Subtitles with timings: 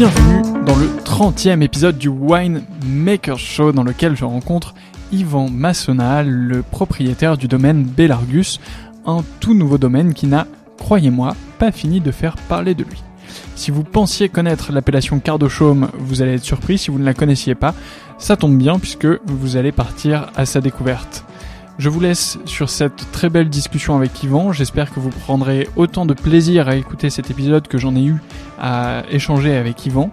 [0.00, 4.72] Bienvenue dans le 30e épisode du Wine Maker Show dans lequel je rencontre
[5.12, 8.60] Yvan Massonal, le propriétaire du domaine Belargus,
[9.04, 10.46] un tout nouveau domaine qui n'a,
[10.78, 13.02] croyez-moi, pas fini de faire parler de lui.
[13.56, 16.78] Si vous pensiez connaître l'appellation Cardochaume, vous allez être surpris.
[16.78, 17.74] Si vous ne la connaissiez pas,
[18.16, 21.26] ça tombe bien puisque vous allez partir à sa découverte.
[21.80, 24.52] Je vous laisse sur cette très belle discussion avec Yvan.
[24.52, 28.16] J'espère que vous prendrez autant de plaisir à écouter cet épisode que j'en ai eu
[28.60, 30.10] à échanger avec Yvan.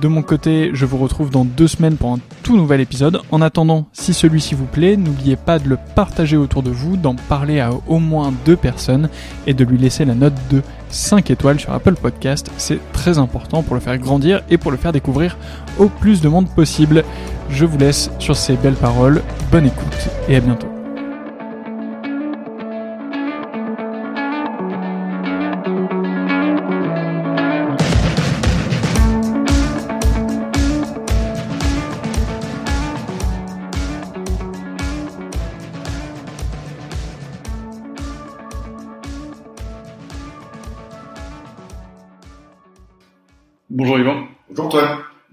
[0.00, 3.20] De mon côté, je vous retrouve dans deux semaines pour un tout nouvel épisode.
[3.30, 7.14] En attendant, si celui-ci vous plaît, n'oubliez pas de le partager autour de vous, d'en
[7.14, 9.10] parler à au moins deux personnes
[9.46, 12.50] et de lui laisser la note de 5 étoiles sur Apple Podcast.
[12.56, 15.36] C'est très important pour le faire grandir et pour le faire découvrir
[15.78, 17.04] au plus de monde possible.
[17.50, 19.20] Je vous laisse sur ces belles paroles.
[19.50, 20.81] Bonne écoute et à bientôt.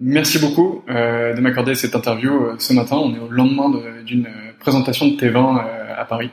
[0.10, 2.96] Merci beaucoup euh, de m'accorder cette interview euh, ce matin.
[2.96, 3.70] On est au lendemain
[4.04, 4.28] d'une
[4.60, 6.32] présentation de tes vins euh, à Paris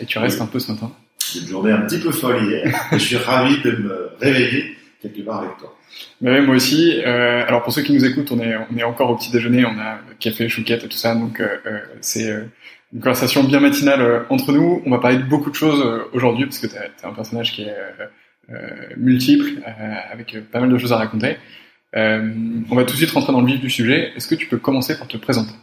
[0.00, 0.90] et tu restes un peu ce matin.
[1.18, 2.74] C'est une journée un petit peu folle hier.
[2.92, 5.76] je suis ravi de me réveiller quelque part avec toi.
[6.22, 7.00] Ouais, moi aussi.
[7.04, 9.78] alors pour ceux qui nous écoutent, on est, on est encore au petit déjeuner, on
[9.78, 11.40] a café, chouquette et tout ça, donc
[12.00, 12.28] c'est
[12.92, 14.82] une conversation bien matinale entre nous.
[14.86, 17.62] On va parler de beaucoup de choses aujourd'hui parce que tu es, un personnage qui
[17.62, 17.76] est
[18.50, 18.54] euh,
[18.98, 21.36] multiples, euh, avec pas mal de choses à raconter.
[21.96, 24.12] Euh, on va tout de suite rentrer dans le vif du sujet.
[24.16, 25.54] Est-ce que tu peux commencer par te présenter?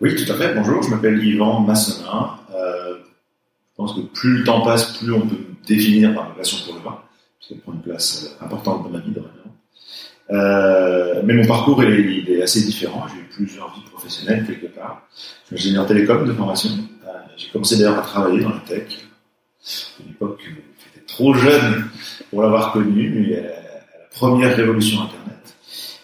[0.00, 0.54] Oui, tout à fait.
[0.54, 2.36] Bonjour, je m'appelle Yvan Massonin.
[2.54, 6.34] Euh, je pense que plus le temps passe, plus on peut me définir par ma
[6.34, 6.98] passion pour le vin,
[7.38, 9.12] parce qu'elle prend une place euh, importante dans ma vie
[10.30, 13.06] euh, mais mon parcours est, assez différent.
[13.08, 15.06] J'ai eu plusieurs vies professionnelles quelque part.
[15.50, 16.70] Je suis ingénieur télécom de formation.
[17.36, 18.98] J'ai commencé d'ailleurs à travailler dans la tech.
[20.00, 21.84] À l'époque, j'étais trop jeune
[22.30, 23.48] pour l'avoir connu, mais la
[24.10, 25.31] première révolution Internet.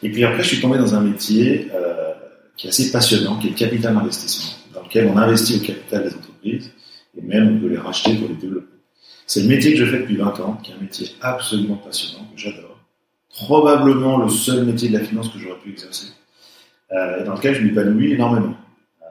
[0.02, 2.12] Et puis après, je suis tombé dans un métier euh,
[2.56, 6.04] qui est assez passionnant, qui est le capital investissement, dans lequel on investit au capital
[6.04, 6.70] des entreprises
[7.16, 8.66] et même on peut les racheter pour les développer.
[9.26, 12.24] C'est le métier que je fais depuis 20 ans, qui est un métier absolument passionnant,
[12.34, 12.68] que j'adore
[13.30, 16.08] probablement le seul métier de la finance que j'aurais pu exercer,
[16.92, 18.56] euh, dans lequel je m'épanouis énormément.
[19.02, 19.06] Euh,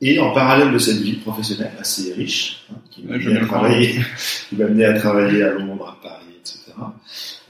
[0.00, 4.00] et en parallèle de cette vie professionnelle assez riche, hein, qui m'a amené, à travailler,
[4.48, 6.72] qui m'a amené à travailler à Londres, à Paris, etc.,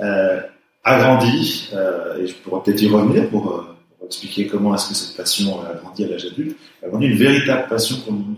[0.01, 0.41] euh,
[0.87, 5.17] agrandi, euh, et je pourrais peut-être y revenir pour, euh, expliquer comment est-ce que cette
[5.17, 8.37] passion a grandi à l'âge adulte, a grandi une véritable passion pour le monde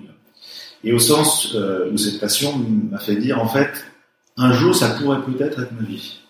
[0.83, 2.59] Et au sens euh, où cette passion
[2.91, 3.85] m'a fait dire, en fait,
[4.39, 6.21] un jour, ça pourrait peut-être être ma vie.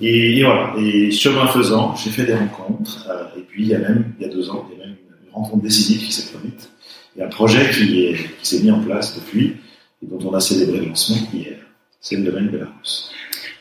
[0.00, 0.74] Et, et, voilà.
[0.78, 3.06] Et chemin faisant, j'ai fait des rencontres.
[3.10, 4.86] Euh, et puis il y a même, il y a deux ans, il y a
[4.86, 4.96] même
[5.26, 6.70] une rencontre décisive qui s'est produite.
[7.20, 9.56] A un projet qui est, qui s'est mis en place depuis
[10.02, 11.58] et dont on a célébré le lancement hier.
[12.00, 13.12] C'est le domaine Belarus.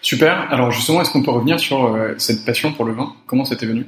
[0.02, 0.52] Super.
[0.52, 3.14] Alors justement, est-ce qu'on peut revenir sur euh, cette passion pour le vin?
[3.28, 3.86] Comment c'était venu?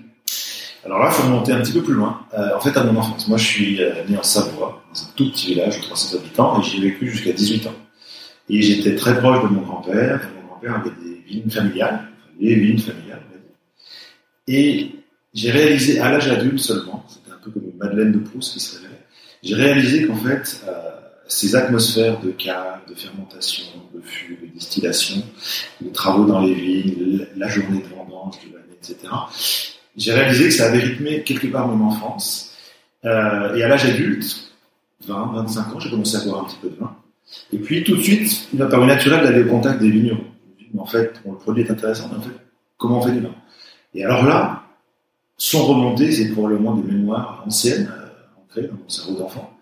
[0.85, 2.19] Alors là, il faut remonter un petit peu plus loin.
[2.37, 5.05] Euh, en fait, à mon enfance, moi, je suis euh, né en Savoie, dans un
[5.15, 7.75] tout petit village de 300 habitants, et j'y ai vécu jusqu'à 18 ans.
[8.49, 10.29] Et j'étais très proche de mon grand-père.
[10.35, 13.21] Mon grand-père avait des vignes familiales et une familiale.
[14.47, 14.91] Et
[15.33, 18.59] j'ai réalisé, à l'âge adulte seulement, c'était un peu comme une Madeleine de Proust qui
[18.59, 18.93] se révélait,
[19.41, 20.61] j'ai réalisé qu'en fait,
[21.33, 25.21] ces atmosphères de cave, de fermentation, de fût, de distillation,
[25.81, 29.13] de travaux dans les vignes, la journée de vendange, de l'année, etc.,
[29.95, 32.55] j'ai réalisé que ça avait rythmé quelque part mon enfance.
[33.05, 34.51] Euh, et à l'âge adulte,
[35.05, 36.95] 20, 25 ans, j'ai commencé à boire un petit peu de vin.
[37.51, 40.33] Et puis tout de suite, il m'a paru naturel d'aller au contact des vignerons
[40.77, 42.35] en fait, le produit est intéressant, mais en fait,
[42.77, 43.35] comment on fait du vin?
[43.93, 44.63] Et alors là,
[45.37, 49.52] sont remontées, c'est probablement des mémoires anciennes, euh, ancrées dans mon cerveau d'enfant,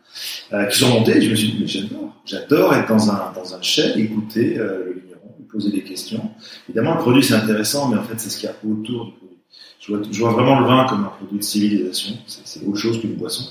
[0.53, 3.31] euh, qui sont remontées, et je me suis dit, mais j'adore, j'adore être dans un,
[3.33, 6.31] dans un chai, écouter euh, le vigneron, poser des questions.
[6.67, 9.11] Évidemment, le produit c'est intéressant, mais en fait, c'est ce qu'il y a autour du
[9.13, 9.37] produit.
[9.79, 12.99] Je vois, je vois, vraiment le vin comme un produit de civilisation, c'est autre chose
[12.99, 13.45] qu'une boisson.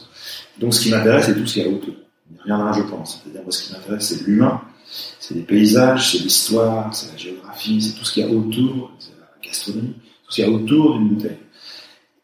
[0.58, 1.94] Donc ce qui m'intéresse, c'est tout ce qu'il y a autour.
[2.30, 3.20] Il n'y a rien là, je pense.
[3.22, 4.60] C'est-à-dire, moi, ce qui m'intéresse, c'est l'humain,
[5.18, 8.92] c'est les paysages, c'est l'histoire, c'est la géographie, c'est tout ce qu'il y a autour,
[8.98, 11.38] c'est la gastronomie, tout ce qu'il y a autour d'une bouteille.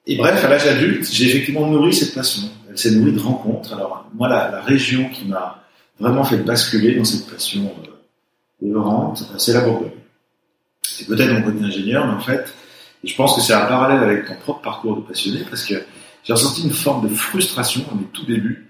[0.07, 2.49] Et bref, à l'âge adulte, j'ai effectivement nourri cette passion.
[2.71, 3.75] Elle s'est nourrie de rencontres.
[3.75, 5.65] Alors, moi, la, région qui m'a
[5.99, 7.73] vraiment fait basculer dans cette passion
[8.63, 9.91] euh, c'est la Bourgogne.
[10.83, 12.55] C'est peut-être mon côté ingénieur, mais en fait,
[13.05, 15.75] je pense que c'est un parallèle avec ton propre parcours de passionné, parce que
[16.25, 18.69] j'ai ressenti une forme de frustration à mes tout débuts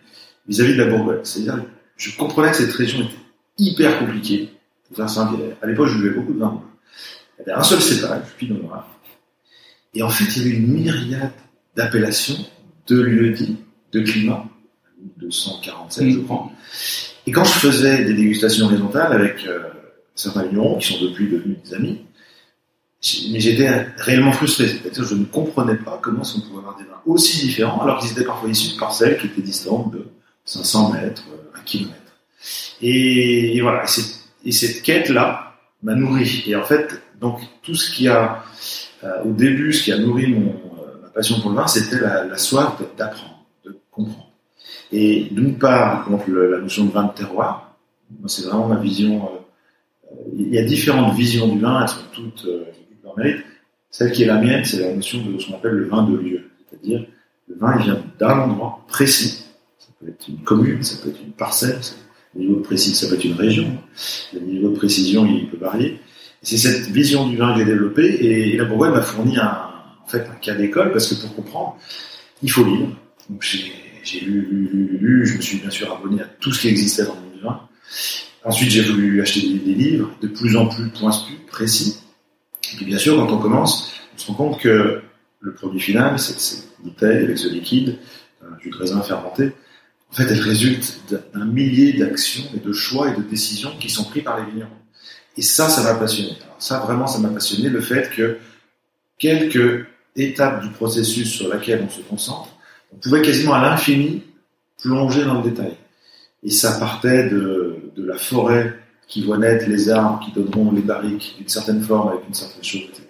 [0.48, 1.20] vis-à-vis de la Bourgogne.
[1.22, 1.62] C'est-à-dire,
[1.96, 3.14] je comprenais que cette région était
[3.58, 4.50] hyper compliqué.
[4.88, 6.62] Pour faire simple, à l'époque, je buvais beaucoup de vin.
[7.38, 8.88] Il y avait un seul cépage, Pinot Noir.
[9.96, 11.32] Et en fait, il y avait une myriade
[11.74, 12.36] d'appellations,
[12.86, 13.56] de lieux dits,
[13.92, 14.44] de climats,
[15.16, 16.50] 247, je crois.
[17.26, 19.60] Et quand je faisais des dégustations horizontales avec euh,
[20.14, 22.02] certains vignerons qui sont depuis devenus des amis,
[23.32, 24.68] mais j'étais réellement frustré.
[24.68, 28.12] C'est-à-dire je ne comprenais pas comment on pouvait avoir des vins aussi différents alors qu'ils
[28.12, 30.08] étaient parfois issus de parcelles qui étaient distantes de
[30.44, 31.24] 500 mètres,
[31.54, 32.00] 1 kilomètre.
[32.82, 33.84] Et, et voilà.
[34.44, 36.44] Et, cette quête-là m'a nourri.
[36.46, 38.36] Et en fait, donc tout ce qui a euh,
[39.24, 42.36] au début, ce qui a nourri mon, euh, ma passion pour le vin, c'était la,
[42.36, 44.30] soif d'apprendre, de comprendre.
[44.92, 47.76] Et d'une part, donc la notion de vin de terroir,
[48.26, 49.24] c'est vraiment ma vision.
[49.24, 53.44] Euh, il y a différentes visions du vin, elles sont toutes, euh, toutes leur mérite.
[53.90, 56.16] Celle qui est la mienne, c'est la notion de ce qu'on appelle le vin de
[56.16, 57.06] lieu, c'est-à-dire
[57.48, 59.44] le vin il vient d'un endroit précis.
[59.78, 61.78] Ça peut être une commune, ça peut être une parcelle,
[62.34, 63.78] le niveau de précision, ça peut être une région.
[64.34, 65.98] Le niveau de précision, il peut varier.
[66.46, 69.68] C'est cette vision du vin que j'ai développée et, la Bourgogne m'a fourni un,
[70.04, 71.76] en fait, cas d'école parce que pour comprendre,
[72.40, 72.86] il faut lire.
[73.28, 76.60] Donc j'ai lu, lu, lu, lu, je me suis bien sûr abonné à tout ce
[76.60, 77.60] qui existait dans le vin.
[78.44, 81.98] Ensuite, j'ai voulu acheter des, livres de plus en plus pointus, précis.
[82.72, 85.02] Et puis bien sûr, quand on commence, on se rend compte que
[85.40, 87.98] le produit final, c'est cette bouteille avec ce liquide,
[88.60, 89.50] du raisin fermenté,
[90.12, 91.00] en fait, elle résulte
[91.34, 94.70] d'un millier d'actions et de choix et de décisions qui sont pris par les vignerons.
[95.36, 96.36] Et ça, ça m'a passionné.
[96.58, 98.38] Ça, vraiment, ça m'a passionné le fait que
[99.18, 102.48] quelques étapes du processus sur laquelle on se concentre,
[102.92, 104.22] on pouvait quasiment à l'infini
[104.82, 105.76] plonger dans le détail.
[106.42, 108.74] Et ça partait de, la forêt
[109.08, 112.62] qui voit naître les arbres qui donneront les barriques d'une certaine forme avec une certaine
[112.62, 113.04] chose, etc.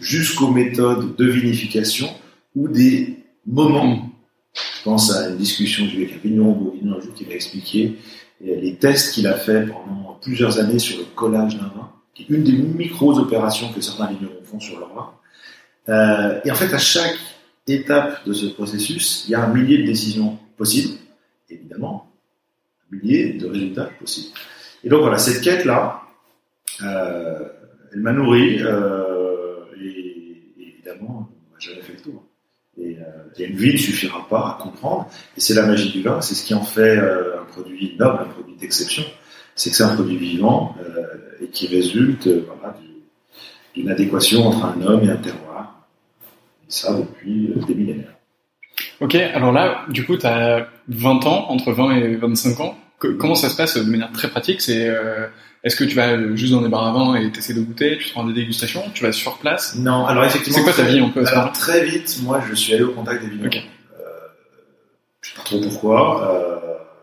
[0.00, 2.08] jusqu'aux méthodes de vinification
[2.56, 4.10] ou des moments.
[4.54, 7.96] Je pense à une discussion que j'ai eu avec bourguignon qui m'a expliqué
[8.40, 12.28] les tests qu'il a fait pendant plusieurs années sur le collage d'un vin, qui est
[12.28, 15.12] une des micro-opérations que certains vignerons font sur leur vin.
[15.88, 17.18] Euh, et en fait, à chaque
[17.66, 20.98] étape de ce processus, il y a un millier de décisions possibles,
[21.50, 22.10] évidemment,
[22.92, 24.34] un millier de résultats possibles.
[24.84, 26.02] Et donc voilà, cette quête-là,
[26.82, 27.48] euh,
[27.92, 31.28] elle m'a nourri, euh, et, évidemment,
[31.58, 32.24] j'avais fait le tour.
[32.80, 32.96] Et,
[33.38, 36.34] et, une vie ne suffira pas à comprendre, et c'est la magie du vin, c'est
[36.34, 36.96] ce qui en fait
[37.52, 39.04] produit noble, un produit d'exception,
[39.54, 42.76] c'est que c'est un produit vivant euh, et qui résulte voilà,
[43.74, 45.86] d'une adéquation entre un homme et un terroir,
[46.66, 48.18] et ça depuis des millénaires.
[49.00, 52.76] Ok, alors là, du coup, tu as 20 ans, entre 20 et 25 ans.
[52.98, 54.60] comment ça se passe de manière très pratique?
[54.60, 55.28] C'est euh,
[55.62, 57.98] Est-ce que tu vas juste dans des bars à vin et t'essaies de goûter?
[57.98, 58.82] Tu te rends des dégustations?
[58.94, 59.76] Tu vas sur place?
[59.76, 60.58] Non, alors effectivement.
[60.58, 63.22] C'est quoi ta vie un peu Alors très vite, moi, je suis allé au contact
[63.22, 63.46] des vignerons.
[63.46, 63.62] Okay.
[64.00, 64.04] Euh,
[65.20, 66.32] je sais pas trop pourquoi.
[66.32, 66.57] Euh,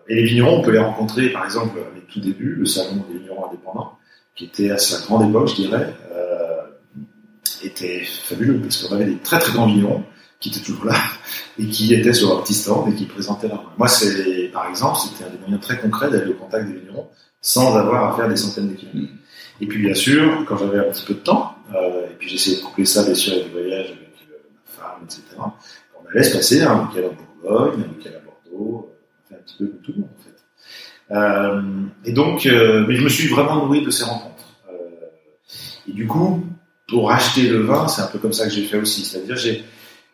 [0.08, 3.04] et les vignerons, on peut les rencontrer, par exemple, à mes tout débuts, le salon
[3.10, 3.98] des vignerons indépendants,
[4.36, 6.36] qui était à sa grande époque, je dirais, euh,
[7.64, 10.04] était fabuleux parce qu'on avait des très très grands vignerons
[10.40, 10.96] qui étaient toujours là
[11.60, 14.98] et qui étaient sur leur petit stand et qui présentaient leur Moi, c'est, par exemple,
[15.00, 17.08] c'était un des moyens très concrets d'aller au contact des vignerons
[17.42, 19.14] sans avoir à faire des centaines de kilomètres.
[19.62, 22.58] Et puis, bien sûr, quand j'avais un petit peu de temps, euh, et puis j'essayais
[22.58, 26.24] de coupler ça, bien sûr, avec des voyages avec euh, ma femme, etc., on allait
[26.24, 28.85] se passer un week-end en Bourgogne, un week-end à Bordeaux,
[29.58, 30.36] comme tout le monde, en fait.
[31.12, 31.62] Euh,
[32.04, 34.56] et donc, euh, mais je me suis vraiment nourri de ces rencontres.
[34.70, 36.44] Euh, et du coup,
[36.88, 39.06] pour acheter le vin, c'est un peu comme ça que j'ai fait aussi.
[39.06, 39.64] C'est-à-dire, j'ai,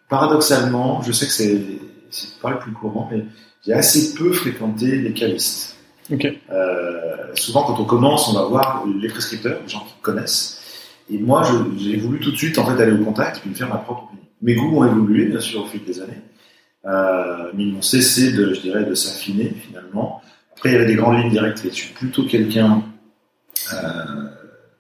[0.10, 1.62] paradoxalement, je sais que c'est,
[2.10, 3.26] c'est pas le plus courant, mais
[3.66, 5.78] j'ai assez peu fréquenté les cavistes.
[6.12, 6.40] Okay.
[7.36, 10.62] Souvent, quand on commence, on va voir les prescripteurs, les gens qui connaissent.
[11.10, 11.44] Et moi,
[11.78, 14.04] j'ai voulu tout de suite en fait aller au contact puis me faire ma propre
[14.04, 14.24] opinion.
[14.42, 16.22] Mes goûts ont évolué, bien sûr, au fil des années,
[16.86, 20.22] euh, mais ils m'ont cessé de, je dirais, de s'affiner finalement.
[20.54, 21.76] Après, il y avait des grandes lignes directrices.
[21.76, 22.84] Je suis plutôt quelqu'un
[23.74, 24.30] euh,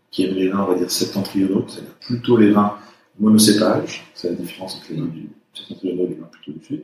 [0.09, 2.77] qui aime les vins, on va dire septentrionaux, c'est-à-dire plutôt les vins
[3.19, 6.83] monocépage, c'est la différence entre les vins du septentrionaux et les vins plutôt du sud.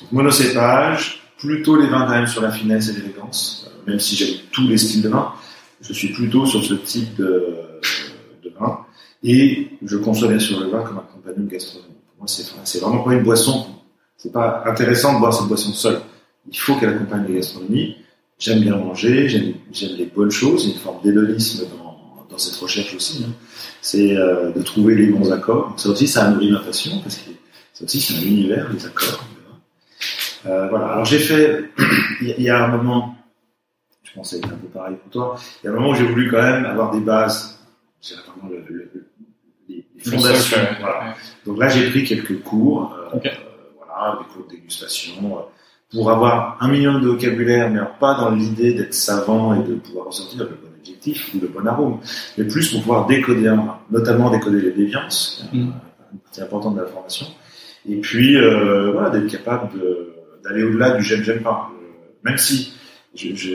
[0.00, 4.16] Donc, monocépage, plutôt les vins quand même sur la finesse et l'élégance, euh, même si
[4.16, 5.32] j'aime tous les styles de vin,
[5.80, 7.56] je suis plutôt sur ce type de,
[8.44, 8.86] de vin.
[9.24, 11.96] Et je conçois bien sûr le vin comme un compagnon gastronomique.
[12.08, 13.66] Pour moi, c'est vraiment pas une boisson.
[14.16, 16.00] C'est pas intéressant de boire cette boisson seule.
[16.50, 17.96] Il faut qu'elle accompagne la gastronomie.
[18.38, 19.54] J'aime bien manger, j'aime,
[19.96, 23.24] les bonnes choses, il y a une forme d'hédonisme dans, dans cette recherche aussi.
[23.24, 23.32] Hein.
[23.80, 25.74] C'est euh, de trouver les bons accords.
[25.76, 27.30] Ça aussi, ça a nourri ma passion, parce que
[27.72, 29.24] ça aussi, c'est un univers, les accords.
[30.46, 30.86] Euh, voilà.
[30.86, 31.70] Alors j'ai fait,
[32.20, 33.14] il y a un moment,
[34.02, 35.94] je pense que c'est un peu pareil pour toi, il y a un moment où
[35.94, 37.60] j'ai voulu quand même avoir des bases,
[38.00, 39.06] c'est vraiment le, le, le,
[39.68, 40.58] les, fondations.
[40.80, 41.14] Voilà.
[41.46, 43.30] Donc là, j'ai pris quelques cours, euh, Okay.
[44.18, 45.40] Des cours de dégustation, euh,
[45.92, 50.06] pour avoir un million de vocabulaire, mais pas dans l'idée d'être savant et de pouvoir
[50.06, 51.98] ressortir le bon objectif ou le bon arôme,
[52.38, 55.58] mais plus pour pouvoir décoder un vin, notamment décoder les déviances, Mm.
[55.58, 57.26] une partie importante de la formation,
[57.88, 59.68] et puis euh, voilà, d'être capable
[60.42, 61.70] d'aller au-delà du j'aime, j'aime pas.
[61.72, 61.84] Euh,
[62.24, 62.72] même si
[63.14, 63.54] je, je,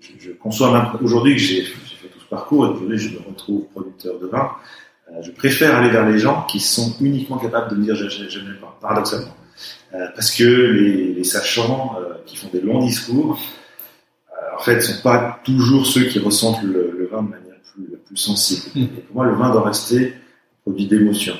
[0.00, 3.64] je, je conçois aujourd'hui que j'ai fait tout ce parcours et qu'aujourd'hui je me retrouve
[3.74, 4.52] producteur de vin,
[5.22, 8.56] je préfère aller vers les gens qui sont uniquement capables de me dire j'aime, j'aime
[8.60, 9.34] pas, paradoxalement.
[9.94, 13.38] Euh, parce que les, les sachants euh, qui font des longs discours,
[14.30, 17.86] euh, en fait, sont pas toujours ceux qui ressentent le, le vin de manière plus,
[17.90, 18.62] la plus sensible.
[18.74, 18.82] Mm.
[18.82, 21.34] Et pour moi, le vin doit rester un produit d'émotion.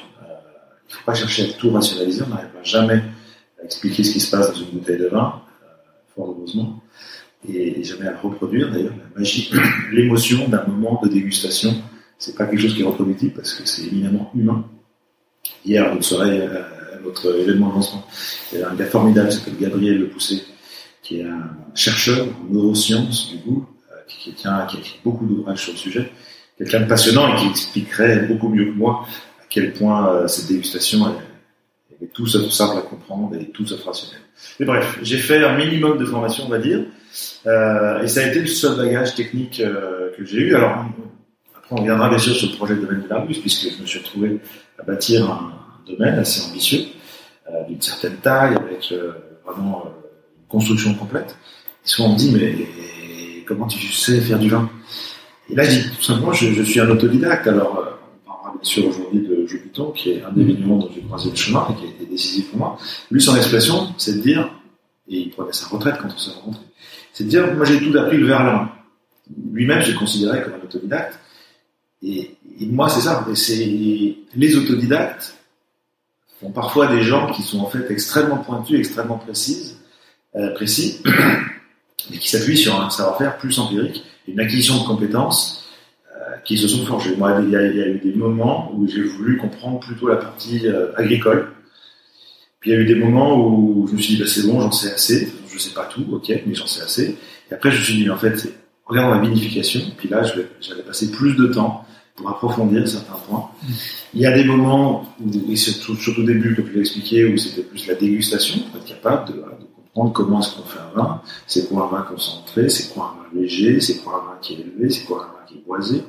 [0.88, 3.02] Il faut pas chercher à tout rationaliser, on n'arrivera jamais
[3.60, 5.42] à expliquer ce qui se passe dans une bouteille de vin,
[6.14, 6.80] fort heureusement,
[7.48, 8.70] et, jamais à le reproduire.
[8.70, 9.50] D'ailleurs, la magie,
[9.92, 11.74] l'émotion d'un moment de dégustation,
[12.18, 14.64] c'est pas quelque chose qui est reproductible parce que c'est éminemment humain.
[15.64, 16.48] Hier, à notre soirée,
[17.06, 18.06] notre événement de lancement,
[18.52, 20.42] il y avait un gars formidable qui s'appelle Gabriel Le Poussé,
[21.02, 25.62] qui est un chercheur en neurosciences du goût, euh, qui, qui a écrit beaucoup d'ouvrages
[25.62, 26.10] sur le sujet,
[26.58, 29.06] quelqu'un de passionnant et qui expliquerait beaucoup mieux que moi
[29.40, 33.66] à quel point euh, cette dégustation est, est tout sauf simple à comprendre et tout
[33.66, 34.20] sauf rationnelle.
[34.60, 36.80] Mais bref, j'ai fait un minimum de formation, on va dire,
[37.46, 40.54] euh, et ça a été le seul bagage technique que j'ai eu.
[40.54, 40.84] Alors,
[41.56, 43.86] après, on reviendra bien sûr sur le projet de domaine de l'Arbus, puisque je me
[43.86, 44.38] suis retrouvé
[44.78, 45.52] à bâtir un,
[45.86, 46.80] domaine assez ambitieux,
[47.68, 49.12] d'une certaine taille, avec euh,
[49.44, 49.90] vraiment euh,
[50.38, 51.36] une construction complète.
[51.84, 54.68] Et souvent on me dit, mais comment tu sais faire du vin?
[55.48, 57.46] Et là, je dis, tout simplement, je, je suis un autodidacte.
[57.46, 57.90] Alors, euh,
[58.24, 61.30] on parlera bien sûr aujourd'hui de Jobuton, qui est un des vignerons dont j'ai croisé
[61.30, 62.78] le chemin et qui a été décisif pour moi.
[63.10, 64.50] Lui, son expression, c'est de dire,
[65.08, 66.64] et il prenait sa retraite quand on s'est rencontrés,
[67.12, 68.70] c'est de dire, moi j'ai tout appris le la main.
[69.52, 71.18] Lui-même, je le considérais comme un autodidacte.
[72.02, 73.26] Et, moi, c'est ça.
[73.34, 75.36] C'est les autodidactes
[76.46, 79.78] font parfois des gens qui sont en fait extrêmement pointus, extrêmement précises,
[80.36, 81.02] euh, précis,
[82.10, 85.68] mais qui s'appuient sur un savoir-faire plus empirique, une acquisition de compétences
[86.14, 87.16] euh, qui se sont forgées.
[87.16, 90.92] Moi, il y, a, eu des moments où j'ai voulu comprendre plutôt la partie euh,
[90.96, 91.48] agricole.
[92.60, 94.60] Puis il y a eu des moments où je me suis dit, bah, c'est bon,
[94.60, 95.32] j'en sais assez.
[95.48, 97.16] Je sais pas tout, ok, mais j'en sais assez.
[97.50, 98.52] Et après, je me suis dit, en fait,
[98.86, 99.80] regarde la vinification.
[99.96, 100.22] Puis là,
[100.60, 103.50] j'avais passé plus de temps pour approfondir certains points.
[104.14, 107.36] Il y a des moments où, et surtout, au début, comme je l'ai expliqué, où
[107.36, 109.42] c'était plus la dégustation, pour être capable de,
[109.94, 113.22] comprendre comment est-ce qu'on fait un vin, c'est quoi un vin concentré, c'est quoi un
[113.34, 115.66] vin léger, c'est quoi un vin qui est élevé, c'est quoi un vin qui est
[115.66, 116.02] boisé?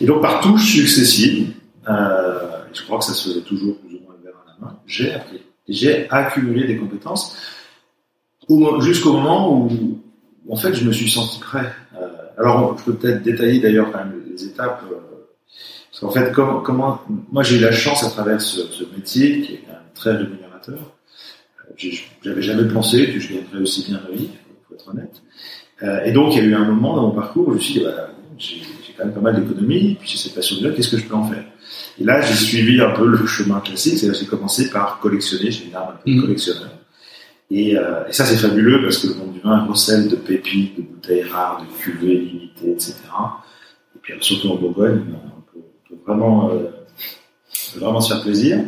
[0.00, 1.52] Et donc, par touche successive,
[1.88, 5.12] euh, je crois que ça se faisait toujours plus ou moins vers la main, j'ai
[5.12, 5.40] appris.
[5.68, 7.36] J'ai accumulé des compétences
[8.80, 10.00] jusqu'au moment où,
[10.48, 11.72] en fait, je me suis senti prêt.
[12.00, 12.06] Euh,
[12.38, 14.82] alors, je peux peut-être détailler d'ailleurs quand même les étapes.
[14.90, 14.96] Euh,
[15.90, 17.00] parce qu'en fait, comment, comment,
[17.32, 20.12] moi j'ai eu la chance à travers ce, ce, métier qui est quand même très
[20.12, 20.78] rémunérateur.
[20.78, 21.90] Euh,
[22.22, 24.28] j'avais jamais pensé que je gagnerais aussi bien ma vie,
[24.66, 25.22] pour être honnête.
[25.82, 27.60] Euh, et donc, il y a eu un moment dans mon parcours où je me
[27.60, 28.60] suis dit, bah, j'ai
[28.96, 31.44] quand même pas mal d'économies, puis j'ai cette passion-là, qu'est-ce que je peux en faire?
[31.98, 35.64] Et là, j'ai suivi un peu le chemin classique, c'est-à-dire j'ai commencé par collectionner, j'ai
[35.64, 36.70] une arme un peu collectionneur.
[37.50, 40.76] Et, euh, et ça, c'est fabuleux parce que le monde du vin recèle de pépites,
[40.76, 42.94] de bouteilles rares, de cuvées limitées, etc.
[43.94, 46.70] Et puis surtout en Bourgogne, on peut, vraiment, euh,
[47.76, 48.58] vraiment se faire plaisir.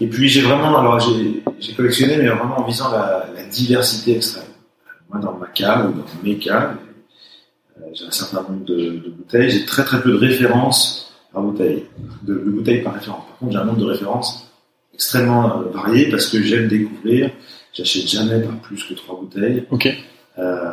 [0.00, 4.42] Et puis j'ai vraiment, alors j'ai collectionné, mais vraiment en visant la, diversité extrême.
[5.08, 6.76] Moi, dans ma cave dans mes caves,
[7.78, 9.48] euh, j'ai un certain nombre de, bouteilles.
[9.48, 11.84] J'ai très très peu de références par bouteille,
[12.22, 13.24] de, de bouteilles par référence.
[13.28, 14.50] Par contre, j'ai un nombre de références
[14.92, 17.30] extrêmement varié parce que j'aime découvrir
[17.74, 19.64] J'achète jamais par plus que trois bouteilles.
[19.70, 19.88] Ok.
[20.38, 20.72] Euh,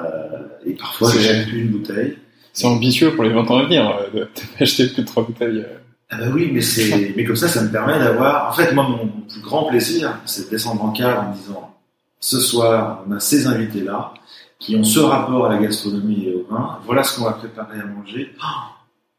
[0.66, 2.18] et parfois, j'achète une bouteille.
[2.54, 4.26] C'est ambitieux pour les 20 ans à venir euh,
[4.60, 5.60] d'acheter plus de trois bouteilles.
[5.60, 5.78] Euh.
[6.10, 8.50] Ah bah oui, mais c'est, mais comme ça, ça me permet d'avoir.
[8.50, 11.76] En fait, moi, mon plus grand plaisir, c'est de descendre en cave en disant,
[12.20, 14.14] ce soir, on a ces invités-là
[14.60, 16.78] qui ont ce rapport à la gastronomie et au vin.
[16.86, 18.32] Voilà ce qu'on va préparer à manger.
[18.44, 18.46] Oh,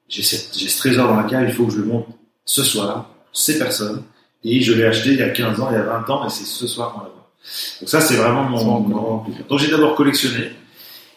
[0.09, 2.07] j'ai, j'ai ce trésor dans la cave, il faut que je le monte
[2.45, 4.05] ce soir, ces personnes.
[4.45, 6.31] Et je l'ai acheté il y a 15 ans, il y a 20 ans, et
[6.31, 7.22] c'est ce soir qu'on l'a
[7.81, 9.45] donc ça, c'est vraiment mon, grand plaisir.
[9.49, 10.53] Donc j'ai d'abord collectionné,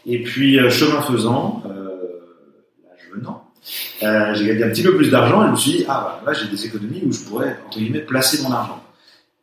[0.06, 1.90] et puis euh, chemin faisant, euh,
[2.84, 3.52] l'âge venant,
[4.04, 6.32] euh, j'ai gagné un petit peu plus d'argent et je me suis dit, ah bah,
[6.32, 8.84] là j'ai des économies où je pourrais, entre guillemets, placer mon argent.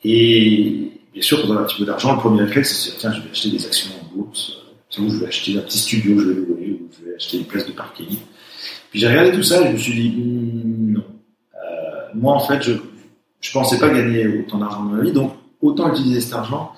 [0.05, 3.12] Et bien sûr, quand on a un petit peu d'argent, le premier réflexe, c'est tiens,
[3.12, 4.59] je vais acheter des actions en bourse,
[4.99, 7.47] où je vais acheter un petit studio, je vais louer, ou je vais acheter une
[7.47, 8.18] place de parking.
[8.90, 11.05] Puis j'ai regardé tout ça et je me suis dit, hmm, non.
[11.55, 12.73] Euh, moi, en fait, je
[13.40, 16.72] je pensais pas gagner autant d'argent dans ma vie, donc autant utiliser cet argent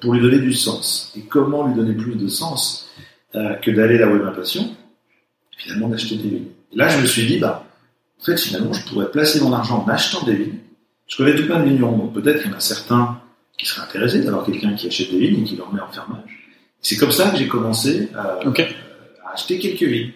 [0.00, 1.12] pour lui donner du sens.
[1.16, 2.88] Et comment lui donner plus de sens
[3.34, 4.76] euh, que d'aller là où est ma passion
[5.56, 6.48] Finalement, d'acheter des vignes.
[6.72, 7.64] Et là, je me suis dit, bah,
[8.20, 10.58] en fait, finalement, je pourrais placer mon argent en achetant des vignes.
[11.06, 13.20] Je connais tout plein de vignerons, donc peut-être qu'il y en a certains
[13.58, 16.50] qui seraient intéressés d'avoir quelqu'un qui achète des vignes et qui leur met en fermage.
[16.80, 20.12] C'est comme ça que j'ai commencé à, à, acheter quelques vignes.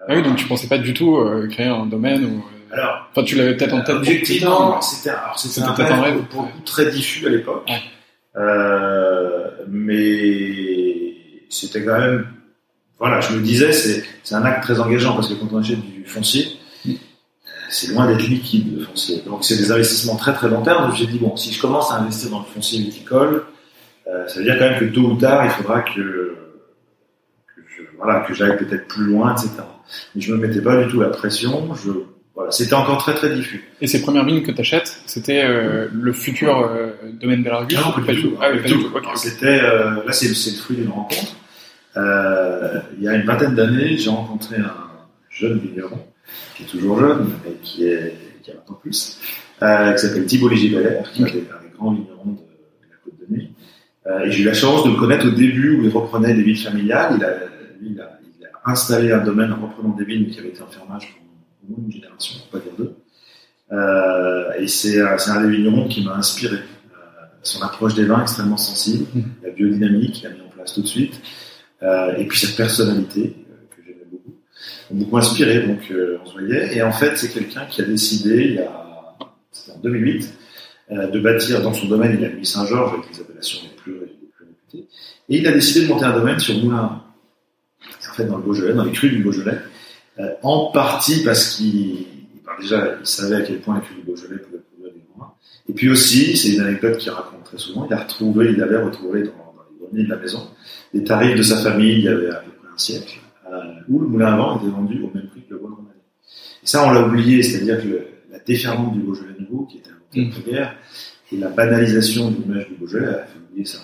[0.00, 3.22] Ah oui, donc tu pensais pas du tout euh, créer un domaine ou alors, enfin,
[3.22, 3.96] tu l'avais peut-être en tête.
[3.96, 7.70] Objectivement, c'était un rêve, un rêve pour très diffus à l'époque,
[8.36, 11.14] euh, mais
[11.50, 12.26] c'était quand même,
[12.98, 16.04] voilà, je me disais, c'est un acte très engageant parce que quand on achète du
[16.06, 16.48] foncier,
[16.86, 16.92] mm.
[17.68, 19.22] c'est loin d'être liquide le foncier.
[19.26, 20.94] Donc c'est des investissements très très long terme.
[20.96, 23.44] J'ai dit bon, si je commence à investir dans le foncier viticole,
[24.06, 25.90] euh, ça veut dire quand même que tôt ou tard, il faudra que,
[27.54, 29.50] que je, voilà, que j'aille peut-être plus loin, etc.
[30.14, 31.74] Mais je me mettais pas du tout la pression.
[31.74, 31.90] Je
[32.34, 33.62] voilà, c'était encore très très diffus.
[33.82, 37.92] Et ces premières vignes que tu achètes, c'était euh, le futur euh, domaine Belargus Non,
[37.92, 38.38] pas du tout.
[38.40, 39.16] Ah, tout.
[39.16, 41.36] C'était euh, là, c'est le fruit d'une rencontre.
[41.98, 44.74] Euh, il y a une vingtaine d'années, j'ai rencontré un
[45.28, 46.06] jeune vigneron
[46.56, 49.20] qui est toujours jeune, mais qui est qui a 20 ans plus,
[49.62, 53.32] euh, qui s'appelle Thibault Légibaler, qui est un grand vigneron de, de, la Côte de
[53.32, 53.52] Nuit.
[54.24, 56.56] et j'ai eu la chance de le connaître au début où il reprenait des vignes
[56.56, 57.14] familiales.
[57.18, 57.30] Il a,
[57.78, 60.62] lui, il a, il a installé un domaine en reprenant des vignes qui avaient été
[60.62, 61.21] en fermage
[61.62, 62.94] au moins une génération, pas dire deux.
[63.72, 66.56] Euh, et c'est un des vignerons qui m'a inspiré.
[66.56, 69.20] Euh, son approche des vins extrêmement sensible, mmh.
[69.44, 71.20] la biodynamique qu'il a mis en place tout de suite,
[71.82, 73.34] euh, et puis cette personnalité
[73.70, 74.34] que j'aimais beaucoup,
[74.90, 75.66] beaucoup inspiré.
[75.66, 75.80] Donc
[76.22, 76.76] on se voyait.
[76.76, 79.18] Et en fait, c'est quelqu'un qui a décidé, il y a,
[79.50, 80.32] c'était en 2008,
[80.90, 83.92] euh, de bâtir dans son domaine, il a mis Saint-Georges avec les appellations les plus,
[83.92, 84.88] les plus réputées,
[85.28, 87.02] et il a décidé de monter un domaine sur Moulin.
[88.10, 89.58] En fait, dans le Beaujolais, dans les crues du Beaujolais,
[90.18, 92.06] euh, en partie parce qu'il
[92.60, 95.32] déjà il savait à quel point cuvée du Beaujolais pouvait produire des vins.
[95.68, 98.82] Et puis aussi, c'est une anecdote qu'il raconte très souvent, il a retrouvé, il avait
[98.82, 100.48] retrouvé dans, dans les greniers de la maison
[100.94, 103.18] les tarifs de sa famille il y avait à peu près un siècle,
[103.50, 105.76] euh, où le moulin à vent était vendu au même prix que le Rhône
[106.62, 110.20] Et ça, on l'a oublié, c'est-à-dire que la déferlante du Beaujolais nouveau, qui était un
[110.20, 110.50] mmh.
[110.50, 110.76] guerre,
[111.32, 113.78] et la banalisation de l'image du Beaujolais a fait oublier ça.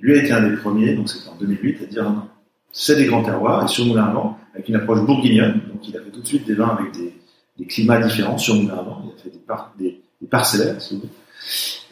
[0.00, 2.28] lui a été un des premiers, donc c'était en 2008, à dire non,
[2.72, 6.00] c'est des grands terroirs, et sur Moulin Blanc, avec une approche bourguignonne, donc il a
[6.00, 7.14] fait tout de suite des vins avec des,
[7.58, 10.96] des climats différents sur Moulin Blanc, il a fait des, par, des, des parcellaires, si
[10.96, 11.02] vous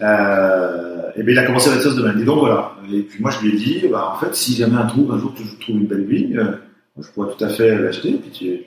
[0.03, 2.21] euh, et bien il a commencé à bâtir ce domaine.
[2.21, 2.73] Et donc voilà.
[2.93, 5.35] Et puis moi je lui ai dit, bah, en fait, si jamais un un jour
[5.35, 6.53] tu trouves une belle vigne, euh,
[6.99, 8.12] je pourrais tout à fait l'acheter.
[8.12, 8.61] Puis, tu,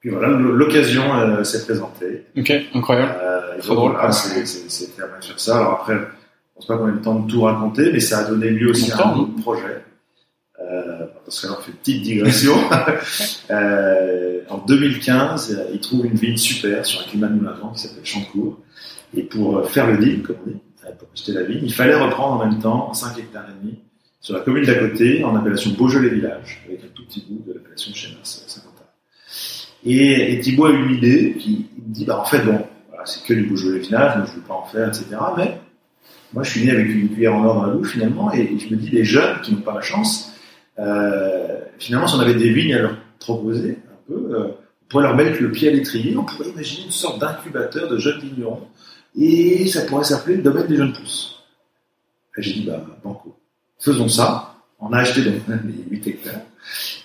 [0.00, 2.26] puis voilà, l'occasion euh, s'est présentée.
[2.36, 3.14] Ok, incroyable.
[3.60, 3.92] Trop drôle.
[3.92, 5.56] Voilà, à faire ça.
[5.58, 8.24] Alors après, je pense pas qu'on ait le temps de tout raconter, mais ça a
[8.24, 9.82] donné lieu aussi à un autre projet.
[11.24, 12.54] Euh, parce qu'on fait une petite digression.
[13.50, 18.04] euh, en 2015, il trouve une vigne super sur un climat de moulin qui s'appelle
[18.04, 18.58] Chancourt.
[19.16, 20.60] Et pour faire le deal, comme on dit,
[20.98, 23.78] pour acheter la vigne, il fallait reprendre en même temps 5 hectares et demi
[24.24, 27.52] sur la commune d'à côté, en appellation Beaujolais Village, avec un tout petit bout de
[27.52, 28.72] l'appellation Chenas 50
[29.84, 32.58] Et, et Thibault a eu une idée qui dit, bah, en fait, bon,
[32.88, 35.08] voilà, c'est que du Beaujolais Village, donc je ne veux pas en faire, etc.
[35.36, 35.60] Mais
[36.32, 38.74] moi, je suis né avec une cuillère en or dans la bouche, finalement, et, je
[38.74, 40.33] me dis, les jeunes qui n'ont pas la chance,
[40.78, 45.04] euh, finalement, si on avait des vignes à leur proposer, un peu, euh, on pourrait
[45.04, 48.68] leur mettre le pied à l'étrier, on pourrait imaginer une sorte d'incubateur de jeunes vignerons
[49.16, 51.42] et ça pourrait s'appeler le domaine des jeunes pousses.
[52.36, 53.36] J'ai dit, bah, banco.
[53.78, 54.56] Faisons ça.
[54.80, 56.40] On a acheté donc les 8 hectares.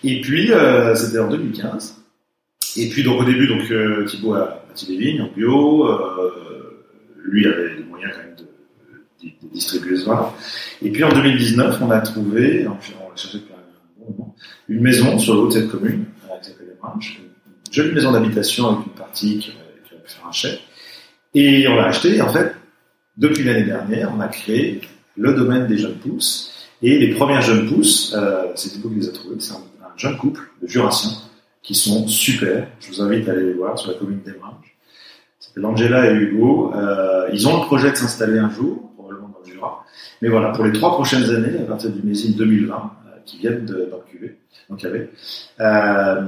[0.03, 1.97] Et puis, euh, c'était en 2015.
[2.77, 3.61] Et puis, donc, au début, donc,
[4.07, 5.87] Thibaut a bâti des vignes en bio.
[7.23, 10.33] Lui avait les moyens quand même de, distribuer ce vin.
[10.81, 13.53] Et puis, en 2019, on a trouvé, on l'a cherché depuis
[14.69, 16.05] une maison sur le haut de cette commune,
[16.45, 20.61] une jolie maison d'habitation avec une partie qui, aurait pu faire un chèque
[21.33, 22.15] et on l'a acheté.
[22.15, 22.53] Et en fait,
[23.17, 24.81] depuis l'année dernière, on a créé
[25.17, 26.55] le domaine des jeunes pousses.
[26.81, 29.35] Et les premières jeunes pousses, euh, c'est Thibaut qui les a trouvées.
[29.39, 31.17] C'est un, un, jeune couple de Jurassiens
[31.61, 32.67] qui sont super.
[32.79, 34.77] Je vous invite à aller les voir sur la commune d'Emringes.
[35.39, 36.73] C'est Angela et Hugo.
[36.73, 39.83] Euh, ils ont le projet de s'installer un jour, probablement dans le Jura.
[40.21, 43.65] Mais voilà, pour les trois prochaines années, à partir du Mésine 2020, euh, qui viennent
[43.65, 44.37] d'enculer,
[44.69, 45.09] donc avait,
[45.59, 46.21] euh,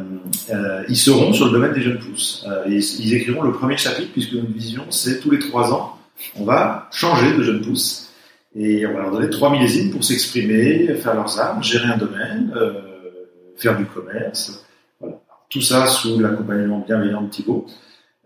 [0.49, 2.45] euh, ils seront sur le domaine des jeunes pousses.
[2.49, 5.97] Euh, et ils écriront le premier chapitre puisque notre vision, c'est tous les trois ans,
[6.35, 8.11] on va changer de jeunes pousses
[8.55, 12.51] et on va leur donner trois millésimes pour s'exprimer, faire leurs armes, gérer un domaine,
[12.55, 12.73] euh,
[13.57, 14.65] faire du commerce.
[14.99, 15.17] Voilà.
[15.49, 17.67] Tout ça sous l'accompagnement bienveillant de Thibault.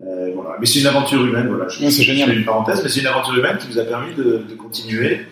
[0.02, 0.56] Euh, voilà.
[0.58, 1.68] Mais c'est une aventure humaine, voilà.
[1.68, 2.36] Je, c'est génial.
[2.36, 5.26] une parenthèse, mais c'est une aventure humaine qui nous a permis de, de continuer,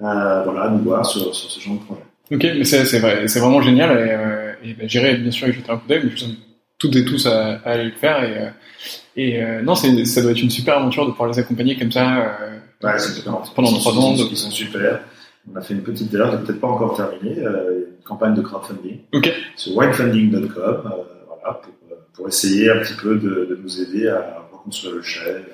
[0.00, 2.02] euh, voilà, à nous voir sur, sur ce genre de projet.
[2.30, 5.52] Ok, mais c'est, vrai, c'est vraiment génial et, euh, et ben, j'irai bien sûr y
[5.52, 6.32] jeter un coup d'œil, mais je vous
[6.80, 8.50] toutes et tous à, à, aller le faire et, euh,
[9.16, 12.38] et euh, non, ça doit être une super aventure de pouvoir les accompagner comme ça
[12.40, 12.92] euh, ouais,
[13.54, 14.14] pendant trois ans.
[14.16, 15.00] Ils sont super.
[15.52, 19.32] On a fait une petite d'ailleurs, peut-être pas encore terminée, une campagne de crowdfunding okay.
[19.56, 20.94] sur winefunding.com,
[21.26, 21.72] voilà, pour,
[22.14, 25.44] pour essayer un petit peu de, de nous aider à reconstruire le chèque.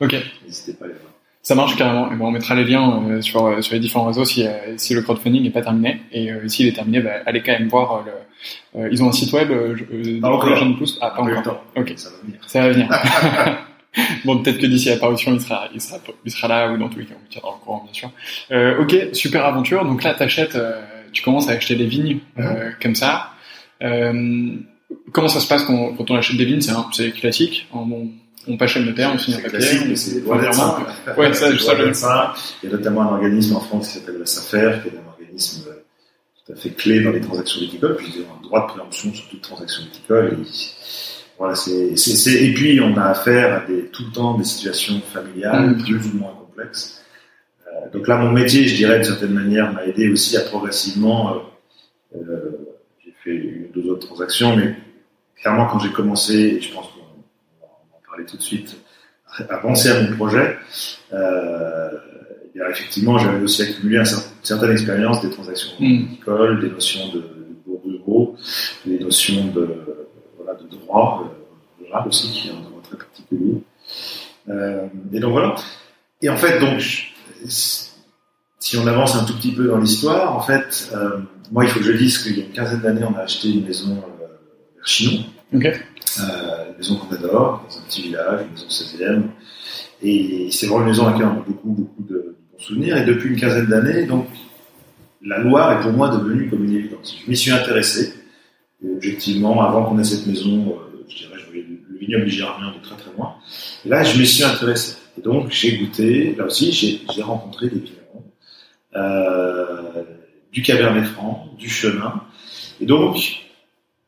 [0.00, 0.16] Ok.
[0.44, 1.11] N'hésitez pas à les voir.
[1.42, 2.12] Ça marche carrément.
[2.12, 4.76] Et bon, on mettra les liens euh, sur, euh, sur les différents réseaux si, euh,
[4.76, 6.02] si le crowdfunding n'est pas terminé.
[6.12, 8.04] Et euh, s'il est terminé, bah, allez quand même voir.
[8.04, 9.48] Le, ils ont un site web.
[10.20, 10.56] pas encore.
[10.56, 10.98] Jeune pousse.
[11.00, 11.64] Ah, pas encore.
[11.76, 11.92] Ok.
[11.96, 12.38] Ça va venir.
[12.46, 12.88] Ça va venir.
[14.24, 17.00] bon, peut-être que d'ici l'apparition, il sera, il sera, il sera là ou dans tous
[17.00, 18.10] les cas, on tiendra au courant, bien sûr.
[18.50, 19.84] Euh, ok, super aventure.
[19.84, 20.80] Donc là, t'achètes, euh,
[21.12, 22.82] tu commences à acheter des vignes euh, mm-hmm.
[22.82, 23.30] comme ça.
[23.80, 26.62] comment ça se passe quand, quand on achète des vignes?
[26.92, 27.68] C'est classique.
[27.72, 28.10] En, bon,
[28.48, 29.58] on passe chez le notaire, on signe un papier.
[29.58, 30.78] Classique, c'est vraiment.
[31.16, 32.34] Ouais, ça.
[32.62, 35.08] Il y a notamment un organisme en France qui s'appelle la SAFER, qui est un
[35.10, 35.82] organisme euh,
[36.44, 39.28] tout à fait clé dans les transactions viticoles, puisqu'ils ont un droit de préemption sur
[39.28, 40.38] toute transaction viticole.
[40.40, 40.46] Et,
[41.38, 45.00] voilà, c'est, c'est, et puis on a affaire à des, tout le temps des situations
[45.12, 45.82] familiales mmh.
[45.82, 47.02] plus ou moins complexes.
[47.66, 51.34] Euh, donc là, mon métier, je dirais, d'une certaine manière, m'a aidé aussi à progressivement.
[51.34, 54.76] Euh, euh, j'ai fait une ou deux autres transactions, mais
[55.40, 56.92] clairement, quand j'ai commencé, je pense
[58.24, 58.76] tout de suite,
[59.48, 60.56] avancer à mon projet,
[61.12, 61.90] euh,
[62.54, 64.04] et effectivement, j'avais aussi accumulé une
[64.42, 66.60] certaine expérience des transactions mm.
[66.60, 67.98] des notions de, de
[68.86, 69.68] des notions de,
[70.36, 73.62] voilà, de droit euh, rural aussi, qui est un droit très particulier.
[74.48, 75.54] Euh, et donc voilà.
[76.20, 76.80] Et en fait, donc,
[77.46, 81.18] si on avance un tout petit peu dans l'histoire, en fait, euh,
[81.50, 83.50] moi, il faut que je dise qu'il y a une quinzaine d'années, on a acheté
[83.50, 85.24] une maison vers Chinon.
[85.54, 85.74] Okay.
[86.20, 89.22] Euh, une maison qu'on adore, dans un petit village, une maison 16e.
[90.02, 92.96] Et c'est vraiment une maison à laquelle on a beaucoup, beaucoup de, bons souvenirs.
[92.96, 94.26] Et depuis une quinzaine d'années, donc,
[95.24, 97.16] la Loire est pour moi devenue comme une évidence.
[97.24, 98.14] Je m'y suis intéressé.
[98.84, 102.72] Et objectivement, avant qu'on ait cette maison, euh, je dirais, je voyais le vignoble ligérien
[102.76, 103.36] de très très loin.
[103.84, 104.96] Et là, je m'y suis intéressé.
[105.18, 108.24] Et donc, j'ai goûté, là aussi, j'ai rencontré des vignerons,
[108.96, 110.02] euh,
[110.50, 112.22] du Cabernet Franc, du Chenin.
[112.80, 113.41] Et donc,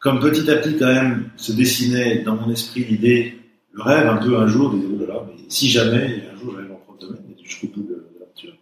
[0.04, 3.38] comme petit à petit quand même se dessinait dans mon esprit l'idée,
[3.72, 6.68] le rêve un peu un jour, des oh là mais si jamais un jour j'avais
[6.68, 8.52] mon propre domaine, jusqu'au bout de, l'aventure.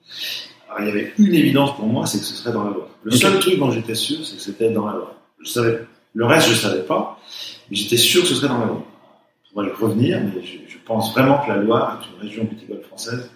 [0.68, 2.88] Alors il y avait une évidence pour moi, c'est que ce serait dans la loi.
[3.02, 5.16] Le seul truc dont j'étais sûr, c'est que c'était dans la loi.
[5.40, 7.18] Je savais, le reste je savais pas,
[7.68, 8.84] mais j'étais sûr que ce serait dans la loi.
[9.52, 12.48] On va y revenir, mais je, je, pense vraiment que la Loire est une région
[12.48, 13.30] viticole française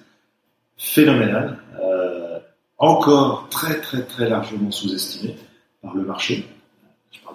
[0.77, 2.39] phénoménale, euh,
[2.79, 5.35] encore très très très largement sous-estimée
[5.83, 6.47] par le marché.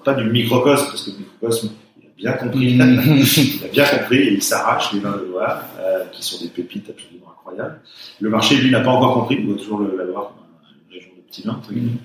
[0.03, 4.17] Pas du microcosme, parce que le microcosme, il a bien compris, il a bien compris,
[4.17, 7.79] et il s'arrache les vins de Loire, euh, qui sont des pépites absolument incroyables.
[8.19, 10.45] Le marché, lui, n'a pas encore compris, il voit toujours le, la Loire comme
[10.89, 11.99] une région de petits vins, entre guillemets.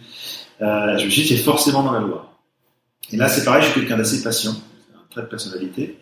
[0.62, 2.32] Euh, je me suis dit, c'est forcément dans la Loire.
[3.12, 5.98] Et là, c'est pareil, je suis quelqu'un d'assez patient, un trait de personnalité.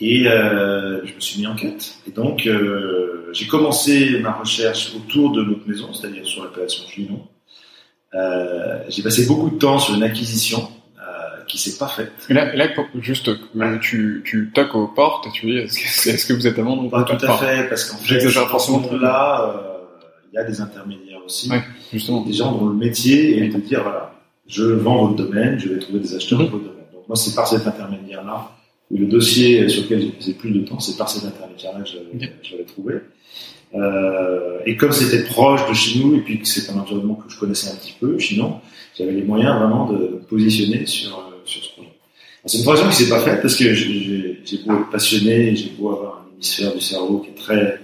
[0.00, 1.94] Et euh, je me suis mis en quête.
[2.06, 6.84] Et donc, euh, j'ai commencé ma recherche autour de notre maison, c'est-à-dire sur l'appellation.
[8.14, 10.73] Euh, j'ai passé beaucoup de temps sur une acquisition euh,
[11.48, 12.12] qui s'est pas faite.
[12.28, 12.68] Et là, là
[13.00, 13.78] juste, ouais.
[13.80, 17.24] tu, tu toques aux portes et tu dis, est-ce que, vous êtes amant Pas tout
[17.26, 18.82] à fait, parce qu'en fait, forcément.
[19.00, 19.54] là,
[20.32, 21.50] il y a des intermédiaires aussi.
[21.50, 22.22] Ouais, justement.
[22.22, 24.12] Des gens dont le métier est de dire, voilà,
[24.46, 26.44] je vends votre domaine, je vais trouver des acheteurs Mhm.
[26.46, 26.84] dans votre domaine.
[26.92, 28.50] Donc moi, c'est par cet intermédiaire-là
[28.94, 31.88] et le dossier sur lequel j'ai passé plus de temps, c'est par cet intermédiaire-là que
[31.88, 31.96] je
[32.52, 32.94] l'avais- trouvé.
[33.74, 37.32] Euh, et comme c'était proche de chez nous, et puis que c'est un environnement que
[37.32, 38.60] je connaissais un petit peu, Chinon,
[38.96, 41.23] j'avais les moyens vraiment de me positionner sur,
[41.54, 41.88] sur ce projet.
[41.88, 45.70] Alors, C'est une transition qui s'est pas faite parce que j'ai- beau être passionné, j'ai
[45.78, 47.80] beau avoir un hémisphère du cerveau qui est très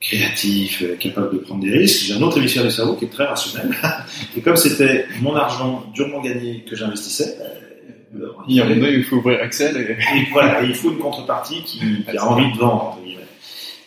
[0.00, 3.08] créatif, euh, capable de prendre des risques, j'ai un autre hémisphère du cerveau qui est
[3.08, 3.70] très rationnel.
[4.36, 8.92] Et comme c'était mon argent durement gagné que j'investissais, euh, Il y a moment donné,
[8.92, 9.92] il faut ouvrir Excel et...
[10.20, 12.98] et voilà, et il faut une contrepartie qui, qui a envie de vendre.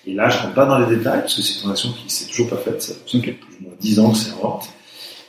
[0.05, 2.27] Et là, je rentre pas dans les détails, parce que c'est une transaction qui s'est
[2.29, 2.81] toujours pas faite.
[2.81, 4.69] Ça fait plus ou moins 10 ans que c'est en vente.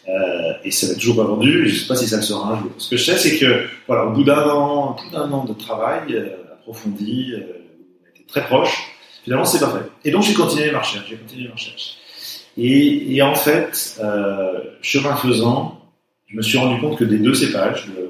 [0.09, 2.61] Euh, et ça n'est toujours pas vendu, je sais pas si ça le sera un
[2.61, 2.71] jour.
[2.79, 6.15] Ce que je sais, c'est que, voilà, au bout d'un an, d'un an de travail,
[6.15, 7.41] euh, approfondi, euh,
[8.03, 8.91] on était très proche,
[9.25, 10.09] finalement, c'est pas fait.
[10.09, 11.97] Et donc, j'ai continué ma recherche, j'ai continué ma recherche.
[12.57, 14.01] Et, en fait,
[14.81, 15.81] chemin faisant,
[16.27, 18.09] je me suis rendu compte que des deux cépages de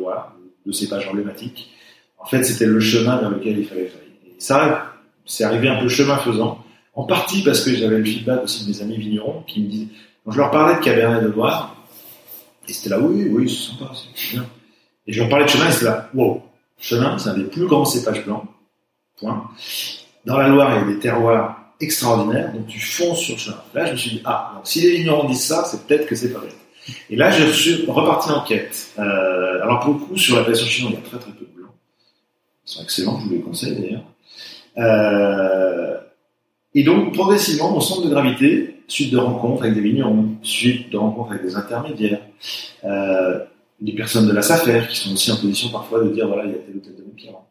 [0.64, 1.70] deux cépages emblématiques,
[2.18, 4.20] en fait, c'était le chemin vers lequel il fallait aller.
[4.26, 4.94] Et ça,
[5.26, 8.70] c'est arrivé un peu chemin faisant, en partie parce que j'avais le feedback aussi de
[8.70, 9.88] mes amis vignerons qui me disaient,
[10.24, 11.77] quand je leur parlais de Cabernet de Loire,
[12.68, 14.46] et c'était là, oui, oui, c'est sympa, c'est bien.
[15.06, 16.42] Et je leur parlais de chemin, et c'était là, wow,
[16.78, 18.44] chemin, c'est un des plus grands cépages blancs,
[19.18, 19.50] point.
[20.26, 23.62] Dans la Loire, il y a des terroirs extraordinaires, donc tu fonces sur chemin.
[23.74, 26.14] Là, je me suis dit, ah, donc si les vignerons disent ça, c'est peut-être que
[26.14, 26.48] c'est pas vrai.
[27.10, 28.92] Et là, je suis reparti en quête.
[28.98, 31.44] Euh, alors, pour le coup, sur la passion chinoise, il y a très très peu
[31.44, 31.72] de blancs.
[32.66, 34.04] Ils sont excellents, je vous les conseille d'ailleurs.
[34.78, 35.57] Euh,
[36.78, 40.96] et donc, progressivement, mon centre de gravité, suite de rencontres avec des vignerons, suite de
[40.96, 42.20] rencontres avec des intermédiaires,
[42.84, 43.40] euh,
[43.80, 46.52] des personnes de la SAFER qui sont aussi en position parfois de dire voilà, il
[46.52, 47.48] y a tel ou tel domaine qui rentre.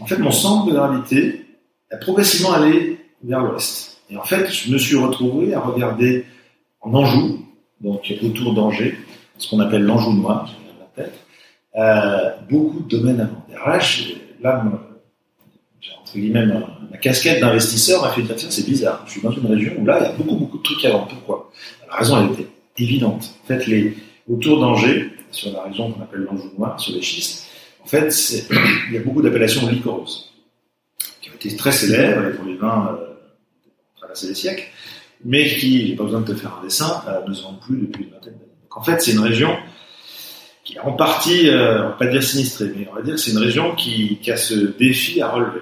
[0.00, 1.44] En fait, mon centre de gravité
[1.92, 4.00] a progressivement allé vers l'ouest.
[4.08, 6.24] Et en fait, je me suis retrouvé à regarder
[6.80, 7.44] en Anjou,
[7.82, 8.96] donc autour d'Angers,
[9.36, 11.20] ce qu'on appelle l'Anjou noir, la tête,
[11.76, 13.80] euh, beaucoup de domaines alors là,
[14.40, 14.64] là,
[16.14, 19.12] me- j'ai entre guillemets ma, ma casquette d'investisseur m'a fait dire tiens c'est bizarre, je
[19.12, 21.08] suis dans une région où là il y a beaucoup beaucoup de trucs à vendre.
[21.08, 21.50] Pourquoi?
[21.90, 23.30] La raison elle était évidente.
[23.44, 23.96] En fait, les
[24.28, 27.46] autour d'Angers, sur la région qu'on appelle l'Anjou noir, sur les schistes,
[27.82, 28.08] en fait
[28.88, 30.32] il y a beaucoup d'appellations liquoreuses
[31.20, 33.06] qui ont été très célèbres pour les vins euh,
[33.96, 34.64] traversés des siècles,
[35.24, 37.76] mais qui, j'ai pas besoin de te faire un dessin, euh, ne se vendent plus
[37.78, 38.44] depuis une vingtaine d'années.
[38.62, 39.56] Donc en fait c'est une région
[40.64, 43.20] qui est en partie, euh, on va pas dire sinistrée, mais on va dire que
[43.20, 45.60] c'est une région qui a ce défi à relever.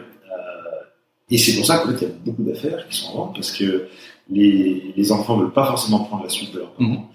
[1.30, 3.88] Et c'est pour ça qu'il y a beaucoup d'affaires qui sont en vente, parce que
[4.30, 7.10] les, les enfants ne veulent pas forcément prendre la suite de leurs parents.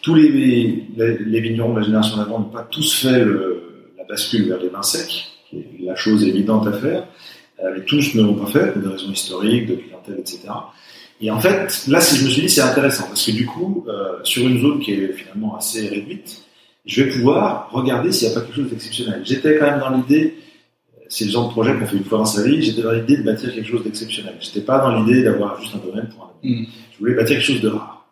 [0.00, 4.04] Tous les, les, les vignerons de la génération d'avant n'ont pas tous fait le, la
[4.04, 7.06] bascule vers les vins secs, qui est la chose évidente à faire,
[7.62, 10.40] euh, mais tous ne l'ont pas fait, pour des raisons historiques, de clientèle, etc.
[11.20, 13.84] Et en fait, là, si je me suis dit, c'est intéressant, parce que du coup,
[13.86, 16.42] euh, sur une zone qui est finalement assez réduite,
[16.84, 19.22] je vais pouvoir regarder s'il n'y a pas quelque chose d'exceptionnel.
[19.24, 20.34] J'étais quand même dans l'idée,
[21.12, 23.18] c'est le genre de projet qu'on fait une fois dans sa vie, j'étais dans l'idée
[23.18, 24.34] de bâtir quelque chose d'exceptionnel.
[24.40, 26.62] J'étais pas dans l'idée d'avoir juste un domaine pour un domaine.
[26.62, 26.66] Mm.
[26.92, 28.08] Je voulais bâtir quelque chose de rare.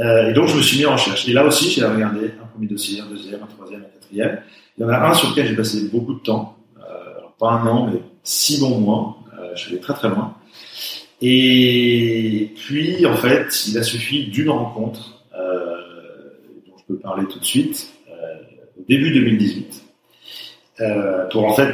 [0.00, 1.28] Euh, et donc je me suis mis en recherche.
[1.28, 4.40] Et là aussi, j'ai regardé un premier dossier, un deuxième, un troisième, un quatrième.
[4.76, 7.52] Il y en a un sur lequel j'ai passé beaucoup de temps, euh, alors pas
[7.52, 9.18] un an, mais six bons mois.
[9.38, 10.34] Euh, je suis allé très très loin.
[11.22, 15.76] Et puis, en fait, il a suffi d'une rencontre, euh,
[16.66, 17.92] dont je peux parler tout de suite,
[18.76, 19.84] au début 2018,
[20.80, 21.72] euh, pour en fait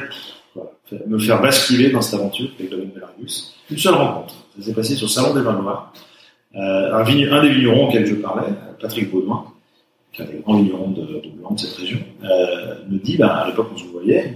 [0.54, 0.70] voilà,
[1.06, 3.54] me faire basculer dans cette aventure avec domaine Belargus.
[3.70, 4.34] Une seule rencontre.
[4.58, 5.92] Ça s'est passé sur le Salon des Vins Noirs.
[6.56, 8.48] Euh, un, vign- un des vignerons auxquels je parlais,
[8.80, 9.44] Patrick Baudouin,
[10.12, 13.34] qui a des grands vignerons de, de blanc de cette région, euh, me dit, bah,
[13.36, 14.34] à l'époque où on se voyait,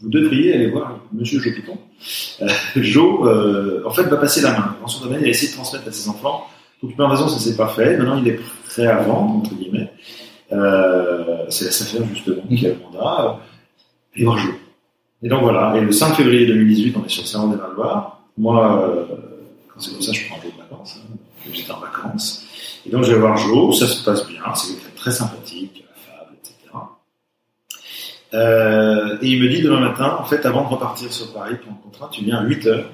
[0.00, 1.78] vous devriez aller voir Monsieur Jo Piton.
[2.42, 4.76] Euh, jo, euh, en fait, va passer la main.
[4.80, 6.46] Dans son domaine, il a essayé de transmettre à ses enfants.
[6.80, 7.96] Pour plusieurs raisons, ça s'est pas fait.
[7.96, 9.90] Maintenant, il est prêt à vendre, entre guillemets.
[10.52, 13.40] Euh, c'est la SAFER, justement, qui a le mandat.
[14.16, 14.50] Et voir Jo.
[15.22, 15.76] Et donc voilà.
[15.76, 18.20] Et le 5 février 2018, on est sur Saint des Valois.
[18.36, 19.04] Moi, euh,
[19.68, 20.98] quand c'est comme ça, je prends un peu de vacances.
[20.98, 21.16] Hein.
[21.52, 22.44] J'étais en vacances.
[22.86, 23.72] Et donc, je vais voir Jo.
[23.72, 24.42] Ça se passe bien.
[24.54, 26.54] C'est quelqu'un très sympathique, affable, etc.
[28.34, 31.72] Euh, et il me dit demain matin, en fait, avant de repartir sur Paris pour
[31.72, 32.90] un contrat, tu viens à 8 heures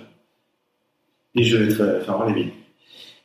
[1.35, 2.53] et je vais te faire voir les villes.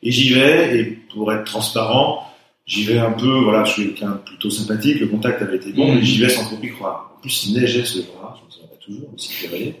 [0.02, 2.26] Et j'y vais, et pour être transparent,
[2.66, 5.94] j'y vais un peu, voilà, je suis quelqu'un plutôt sympathique, le contact avait été bon,
[5.94, 7.14] mais j'y vais sans trop y croire.
[7.16, 9.74] En plus, il neigeait ce jour-là, je me toujours, le 6 février.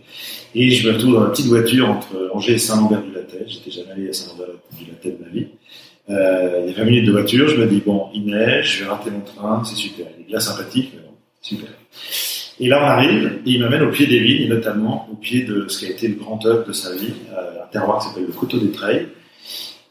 [0.54, 3.44] Et je me retrouve dans la petite voiture entre Angers et Saint-Lambert-du-Latel.
[3.48, 5.46] J'étais jamais allé à Saint-Lambert-du-Latel de ma vie.
[6.08, 8.84] Euh, il y a 20 minutes de voiture, je me dis, bon, il neige, je
[8.84, 10.06] vais rater mon train, c'est super.
[10.18, 11.68] Il est bien sympathique, mais bon, super.
[12.58, 15.44] Et là, on arrive, et il m'amène au pied des vignes, et notamment au pied
[15.44, 18.08] de ce qui a été le grand œuvre de sa vie, euh, un terroir qui
[18.08, 19.06] s'appelle le Coteau des Treilles.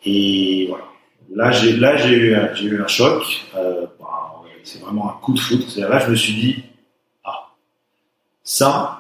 [0.06, 0.84] Et voilà.
[1.34, 3.24] Là, j'ai, là, j'ai eu, un- j'ai eu un choc.
[3.56, 5.64] Euh, bah, c'est vraiment un coup de foudre.
[5.68, 6.56] C'est-à-dire là, je me suis dit,
[7.24, 7.50] ah,
[8.44, 8.99] ça,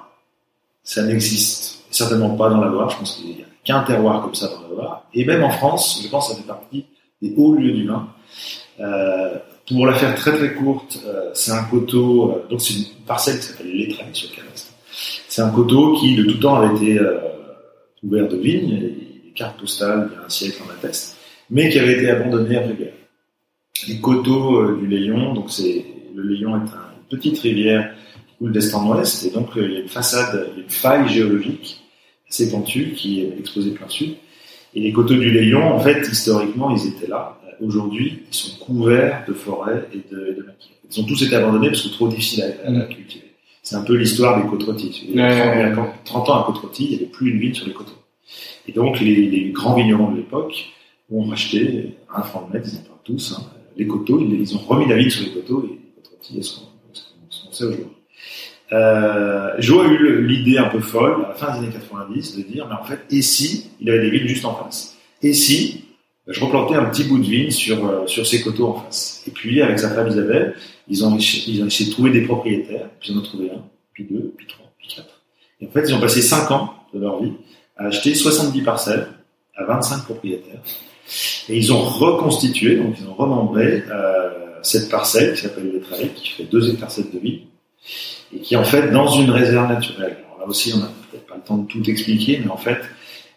[0.94, 2.90] ça n'existe certainement pas dans la Loire.
[2.90, 4.96] Je pense qu'il n'y a qu'un terroir comme ça dans la Loire.
[5.14, 6.86] Et même en France, je pense que ça fait partie
[7.22, 8.08] des hauts lieux du vin.
[8.80, 9.36] Euh,
[9.68, 13.38] pour la faire très très courte, euh, c'est un coteau, euh, donc c'est une parcelle
[13.40, 14.74] qui s'appelle l'Étraille sur Caleste.
[15.28, 17.00] C'est un coteau qui de tout temps avait été
[18.00, 18.80] couvert de vignes, et
[19.26, 21.18] les cartes postales il y a un siècle en attestent,
[21.52, 22.94] mais qui avait été abandonné après guerre.
[23.88, 27.94] Les coteaux du Léon, donc c'est le Léon est un- une petite rivière
[28.40, 31.82] coule d'est en ouest, et donc euh, il y a une façade, une faille géologique
[32.30, 34.16] assez pentue qui est exposée plein sud.
[34.74, 37.40] Et les coteaux du Léon, en fait, historiquement, ils étaient là.
[37.62, 40.70] Aujourd'hui, ils sont couverts de forêts et de, et de maquis.
[40.92, 42.88] Ils ont tous été abandonnés parce que trop difficile à, à Mm.
[42.88, 43.26] cultiver.
[43.64, 45.08] C'est un peu l'histoire des côtes rôties.
[45.10, 46.90] Il y a Ouais, 30, ouais, il y a 30 ans à côte rôtie, il
[46.92, 47.92] n'y avait plus une vigne sur les coteaux.
[48.68, 50.70] Et donc, les, les grands vignerons de l'époque
[51.12, 53.44] ont racheté un franc de mètre, ils en parlent tous, hein,
[53.76, 56.36] les coteaux, ils, ils ont remis la vigne sur les coteaux et les côtes rôties,
[56.36, 56.94] qu'on-
[57.30, 57.86] ce qu'on sait aujourd'hui.
[58.72, 62.44] Euh, Joe a eu l'idée un peu folle, à la fin des années 90, de
[62.44, 64.96] dire, mais en fait, et si il avait des vignes juste en face?
[65.22, 65.86] Et si
[66.28, 69.24] ben, je replantais un petit bout de vigne sur, euh, sur ces coteaux en face
[69.28, 70.56] Et puis, avec sa femme Isabelle,
[70.88, 73.64] ils ont, ils ont essayé de trouver des propriétaires, puis ils en ont trouvé un,
[73.94, 75.22] puis deux, puis trois, puis quatre.
[75.62, 77.34] Et en fait, ils ont passé cinq ans de leur vie
[77.78, 79.08] à acheter 70 parcelles
[79.56, 80.62] à 25 propriétaires.
[81.50, 84.30] Et ils ont reconstitué, donc ils ont remembré euh,
[84.62, 87.42] cette parcelle qui s'appelle le Trail, qui fait 2 hectares 7 de vie,
[88.34, 90.18] et qui est en fait dans une réserve naturelle.
[90.26, 92.80] Alors là aussi, on n'a peut-être pas le temps de tout expliquer, mais en fait,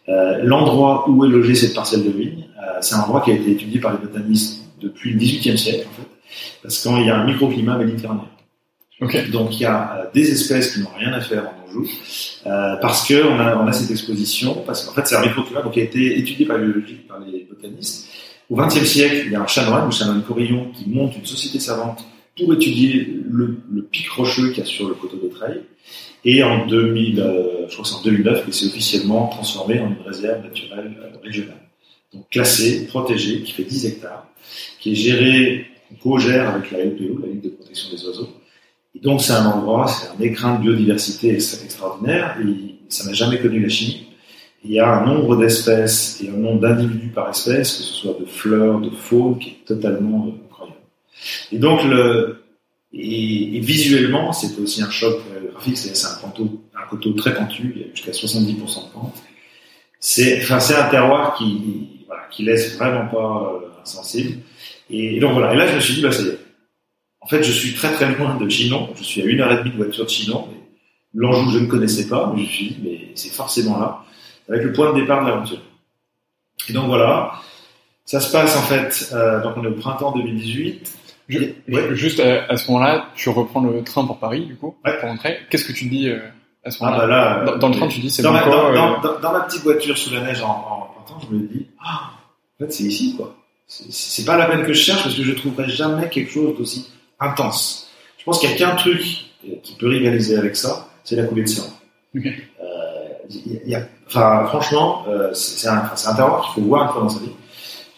[0.09, 3.35] euh, l'endroit où est logée cette parcelle de vigne, euh, c'est un endroit qui a
[3.35, 6.09] été étudié par les botanistes depuis le XVIIIe siècle, en fait,
[6.63, 8.29] parce qu'il y a un microclimat méditerranéen.
[9.01, 11.89] Donc il y a euh, des espèces qui n'ont rien à faire en Anjou,
[12.45, 15.73] parce que on a, on a cette exposition, parce qu'en fait c'est un microclimat donc,
[15.73, 16.59] qui a été étudié par
[17.09, 18.09] par les botanistes.
[18.51, 21.59] Au XXe siècle, il y a un chanoine, le chanoine Corillon, qui monte une société
[21.59, 22.05] savante
[22.37, 23.59] pour étudier le,
[23.91, 25.63] pic rocheux qu'il y a sur le coteau des Treilles.
[26.25, 30.07] Et en 2000, euh, je crois que en 2009 que c'est officiellement transformé en une
[30.07, 31.61] réserve naturelle euh, régionale.
[32.15, 34.27] Donc classée, protégée, qui fait 10 hectares,
[34.79, 38.29] qui est gérée, qu'on co-gère avec la LPO, la Ligue de protection des oiseaux.
[38.95, 43.15] Et donc c'est un endroit, c'est un écrin de biodiversité extra- extraordinaire, et ça n'a
[43.15, 44.07] jamais connu la chimie.
[44.65, 48.17] Il y a un nombre d'espèces et un nombre d'individus par espèce, que ce soit
[48.21, 50.52] de fleurs, de faune, qui est totalement euh.
[51.51, 52.43] Et donc le,
[52.93, 55.21] et, visuellement, c'était aussi un choc
[55.53, 58.93] graphique, c'est c'est un, coteau, un coteau très pentu, il y a jusqu'à 70% de
[58.93, 59.23] pente.
[59.99, 64.41] C'est, enfin, c'est un terroir qui, voilà, qui laisse vraiment pas euh, insensible.
[64.91, 65.55] Et, donc voilà.
[65.55, 66.39] Et là, je me suis dit, bah, ça y est.
[67.21, 68.91] En fait, je suis très très loin de Chinon.
[68.97, 70.49] Je suis à une heure et demie de voiture de Chinon.
[71.15, 74.05] L'Anjou, je ne connaissais pas, mais je me suis dit, mais c'est forcément là,
[74.49, 75.61] avec le point de départ de l'aventure.
[76.69, 77.33] Et donc voilà.
[78.05, 80.93] Ça se passe en fait, euh, donc on est au printemps 2018.
[81.29, 81.95] Je- Ouais.
[81.95, 84.97] Juste à, à ce moment-là, tu reprends le train pour Paris, du coup, Ouais.
[84.99, 85.39] pour rentrer.
[85.51, 86.19] Qu'est-ce que tu dis euh,
[86.65, 88.33] à ce Ah moment-là bah là, euh, dans, dans le train, tu dis c'est bon
[88.33, 90.89] ma, quoi, dans, euh, dans- ma petite voiture sous la neige en,
[91.29, 92.11] je me dis, ah,
[92.61, 93.35] en fait, c'est ici, quoi.
[93.67, 96.91] C'est- pas la peine que je cherche parce que je trouverai jamais quelque chose d'aussi
[97.21, 97.91] intense.
[98.19, 99.01] Je pense qu'il y a qu'un truc
[99.63, 101.67] qui peut rivaliser avec ça, c'est la coulée de sang.
[102.17, 102.27] Ok.
[102.27, 102.31] Euh,
[103.31, 106.69] il y a- il y a- enfin, franchement, euh, c'est un, un terroir qu'il faut
[106.69, 107.31] voir une fois dans sa vie.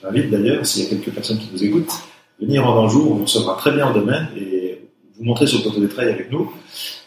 [0.03, 1.93] J'invite d'ailleurs, s'il y a quelques personnes qui nous écoutent,
[2.41, 4.81] venir en Anjou, on vous recevra très bien au domaine et
[5.17, 6.53] vous montrer sur le plateau des trails avec nous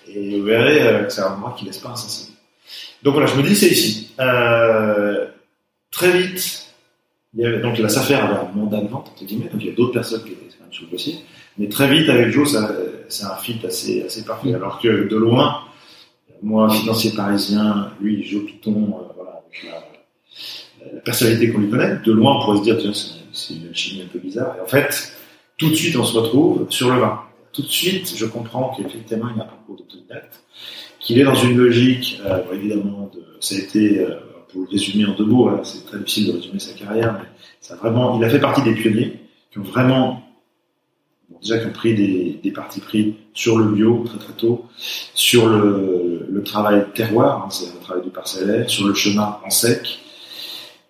[0.07, 2.35] et vous verrez euh, que c'est un endroit qui laisse pas insensible.
[3.03, 4.11] Donc voilà, je me dis c'est ici.
[4.19, 5.27] Euh,
[5.91, 6.73] très vite,
[7.33, 9.67] il y avait, donc la SAFER avait un mandat de vente, entre guillemets, donc il
[9.67, 11.19] y a d'autres personnes qui étaient plus possible.
[11.57, 12.55] Mais très vite, avec Joe,
[13.09, 14.53] c'est un fit assez, assez parfait.
[14.53, 15.61] Alors que de loin,
[16.43, 21.97] moi, financier parisien, lui, Joe Piton, euh, voilà, avec la, la personnalité qu'on lui connaît,
[22.05, 24.55] de loin, on pourrait se dire, tiens, c'est, c'est une chimie un peu bizarre.
[24.57, 25.13] Et en fait,
[25.57, 27.21] tout de suite, on se retrouve sur le vin.
[27.53, 30.43] Tout de suite, je comprends qu'effectivement, il y a un parcours d'autodidacte,
[30.99, 34.15] qu'il est dans une logique, euh, évidemment, de, ça a été, euh,
[34.49, 37.75] pour le résumer en deux mots, hein, c'est très difficile de résumer sa carrière, mais
[37.77, 39.19] vraiment, il a fait partie des pionniers
[39.51, 40.23] qui ont vraiment,
[41.41, 44.65] déjà qui ont pris des, des partis pris sur le bio très très tôt,
[45.13, 49.49] sur le, le travail terroir, hein, c'est le travail du parcellaire, sur le chemin en
[49.49, 49.99] sec.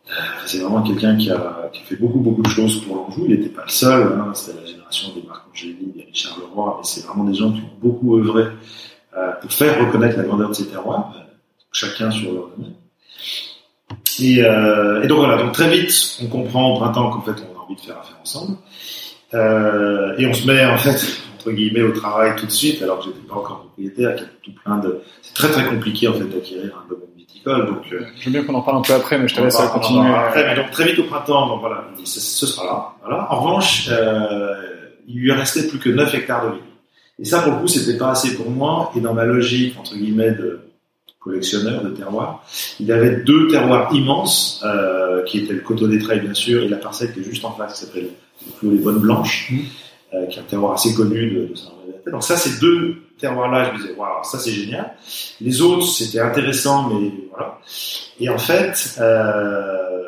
[0.10, 0.14] Euh,
[0.46, 3.26] c'est vraiment quelqu'un qui a, qui fait beaucoup beaucoup de choses pour l'Anjou.
[3.28, 6.76] Il n'était pas le seul, hein, c'était la génération des Marc Angéli, des Richard Leroy,
[6.78, 8.46] mais c'est vraiment des gens qui ont beaucoup œuvré
[9.18, 11.22] euh, pour faire reconnaître la grandeur de ces terroirs, euh,
[11.74, 12.74] chacun sur leur domaine.
[14.20, 15.94] Et, donc voilà, donc très vite,
[16.24, 18.58] on comprend au printemps qu'en fait, on a envie de faire affaire ensemble.
[19.34, 21.00] Et on se met en fait,
[21.36, 24.80] entre guillemets, au travail tout de suite, alors que j'étais pas encore propriétaire, tout plein
[24.80, 25.02] de...
[25.22, 27.66] C'est très très compliqué en fait d'acquérir un domaine viticole.
[27.68, 29.56] Donc, euh, Je veux bien qu'on en parle un peu après, mais je te laisse
[29.56, 30.10] continuer.
[30.14, 32.94] Après, mais donc très vite au printemps, donc voilà, ce, ce sera là.
[33.06, 33.32] Voilà.
[33.32, 34.54] En revanche, euh,
[35.08, 36.62] il lui restait plus que 9 hectares de vignes.
[37.20, 38.92] Et ça, pour le coup, c'était pas assez pour moi.
[38.96, 40.60] Et dans ma logique, entre guillemets, de
[41.20, 42.44] collectionneur de terroirs,
[42.80, 46.68] il avait deux terroirs immenses, euh, qui étaient le coteau des Treilles, bien sûr, et
[46.70, 48.10] la parcelle qui est juste en face, qui s'appelle
[48.46, 49.58] le Clos les Bonnes Blanches, Mmh.
[50.14, 52.14] euh, qui est un terroir assez connu de, de Saint-André-la-Tête.
[52.14, 54.94] Donc ça, ces deux terroirs-là, je me disais, waouh, ça c'est génial.
[55.42, 57.60] Les autres, c'était intéressant, mais voilà.
[58.20, 60.04] Et en fait, euh,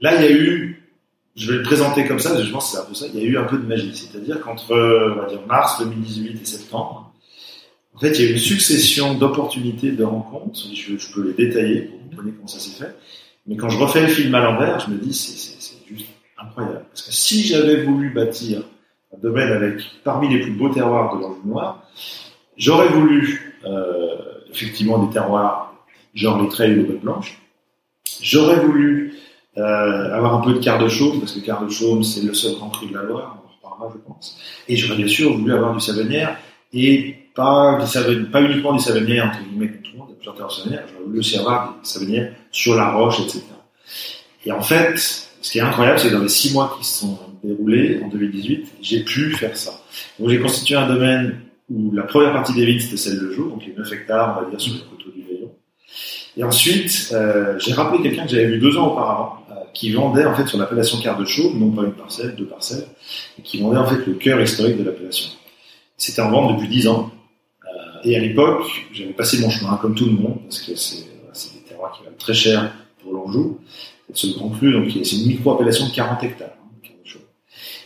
[0.00, 0.90] là, il y a eu,
[1.36, 3.22] je vais le présenter comme ça, je pense que c'est un peu ça, il y
[3.22, 3.94] a eu un peu de magie.
[3.94, 7.10] C'est-à-dire qu'entre, on va dire, mars 2018 et septembre,
[7.94, 10.58] en fait, il y a eu une succession d'opportunités, de rencontres.
[10.72, 12.94] Je, peux les détailler pour compreniez comment ça s'est fait.
[13.46, 16.06] Mais quand je refais le film à l'envers, je me dis, c'est juste
[16.38, 16.84] incroyable.
[16.88, 18.62] Parce que si j'avais voulu bâtir
[19.14, 21.90] un domaine avec parmi les plus beaux terroirs de l'Anjou noir,
[22.60, 24.16] j'aurais voulu euh,
[24.52, 25.74] effectivement des terroirs
[26.14, 27.38] genre les trails ou les bottes blanches.
[28.20, 29.14] J'aurais voulu
[29.56, 32.34] euh, avoir un peu de quart de chaume, parce que quart de chaume, c'est le
[32.34, 34.38] seul grand cru de la Loire, on en reparlera, je pense.
[34.68, 36.36] Et j'aurais bien sûr voulu avoir du savonnière,
[36.72, 40.12] et pas, du savonnière, pas uniquement du savonnière, entre guillemets, comme tout le monde, il
[40.12, 43.42] y a plusieurs terroirs savonnières, j'aurais voulu aussi avoir des savonnières sur la roche, etc.
[44.44, 47.00] Et en fait, ce qui est incroyable, c'est que dans les six mois qui se
[47.00, 49.72] sont déroulés en 2018, j'ai pu faire ça.
[50.18, 51.40] Donc j'ai constitué un domaine
[51.70, 54.44] où la première partie des vignes, c'était celle de jour, donc les 9 hectares, on
[54.44, 55.52] va dire, sur les coteaux du Veillon.
[56.36, 60.24] Et ensuite, euh, j'ai rappelé quelqu'un que j'avais vu deux ans auparavant, euh, qui vendait
[60.24, 62.86] en fait sur l'appellation quart de chaume, non pas une parcelle, deux parcelles,
[63.38, 65.30] et qui vendait en fait le cœur historique de l'appellation.
[65.96, 67.10] C'était en vente depuis dix ans.
[67.64, 67.68] Euh,
[68.04, 71.54] et à l'époque, j'avais passé mon chemin, comme tout le monde, parce que c'est c'est
[71.54, 73.58] des terroirs qui valent très cher pour l'Anjou.
[74.12, 76.48] Ce grand cru, donc c'est une micro-appellation de 40 hectares.
[76.48, 77.18] hein.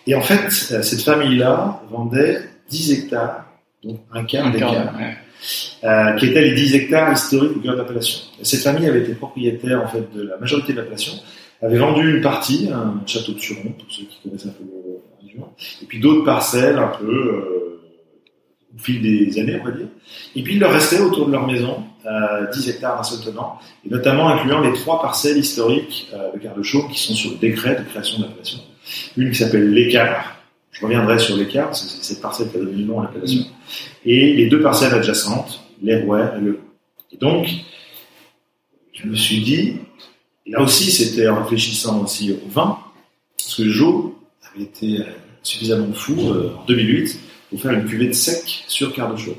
[0.07, 3.45] Et en fait, cette famille-là vendait 10 hectares,
[3.85, 5.17] donc un quart des quart, quarts ouais.
[5.85, 8.21] euh, qui étaient les 10 hectares historiques au cœur de l'appellation.
[8.41, 11.15] Et Cette famille avait été propriétaire en fait de la majorité de l'appellation,
[11.63, 15.27] avait vendu une partie, un château de Suron, pour ceux qui connaissent un peu la
[15.27, 15.49] région,
[15.83, 17.81] et puis d'autres parcelles un peu euh,
[18.75, 19.87] au fil des années, on va dire.
[20.35, 23.59] Et puis il leur restait autour de leur maison euh, 10 hectares d'un seul tenant,
[23.87, 27.31] et notamment incluant les trois parcelles historiques euh, de quart de chaume qui sont sur
[27.31, 28.59] le décret de création de l'appellation.
[29.17, 30.37] Une qui s'appelle l'écart,
[30.75, 33.05] je reviendrai sur l'écart, parce que c'est cette parcelle qui a donné le nom à
[33.05, 33.45] l'appellation
[34.05, 36.61] et les deux parcelles adjacentes, l'Hérouet et le.
[37.13, 37.49] Et donc,
[38.93, 39.77] je me suis dit,
[40.47, 42.79] et là aussi c'était en réfléchissant aussi au vin,
[43.39, 44.13] parce que Joe
[44.53, 45.05] avait été euh,
[45.43, 47.21] suffisamment fou euh, en 2008
[47.51, 49.37] pour faire une cuvée de sec sur chaud.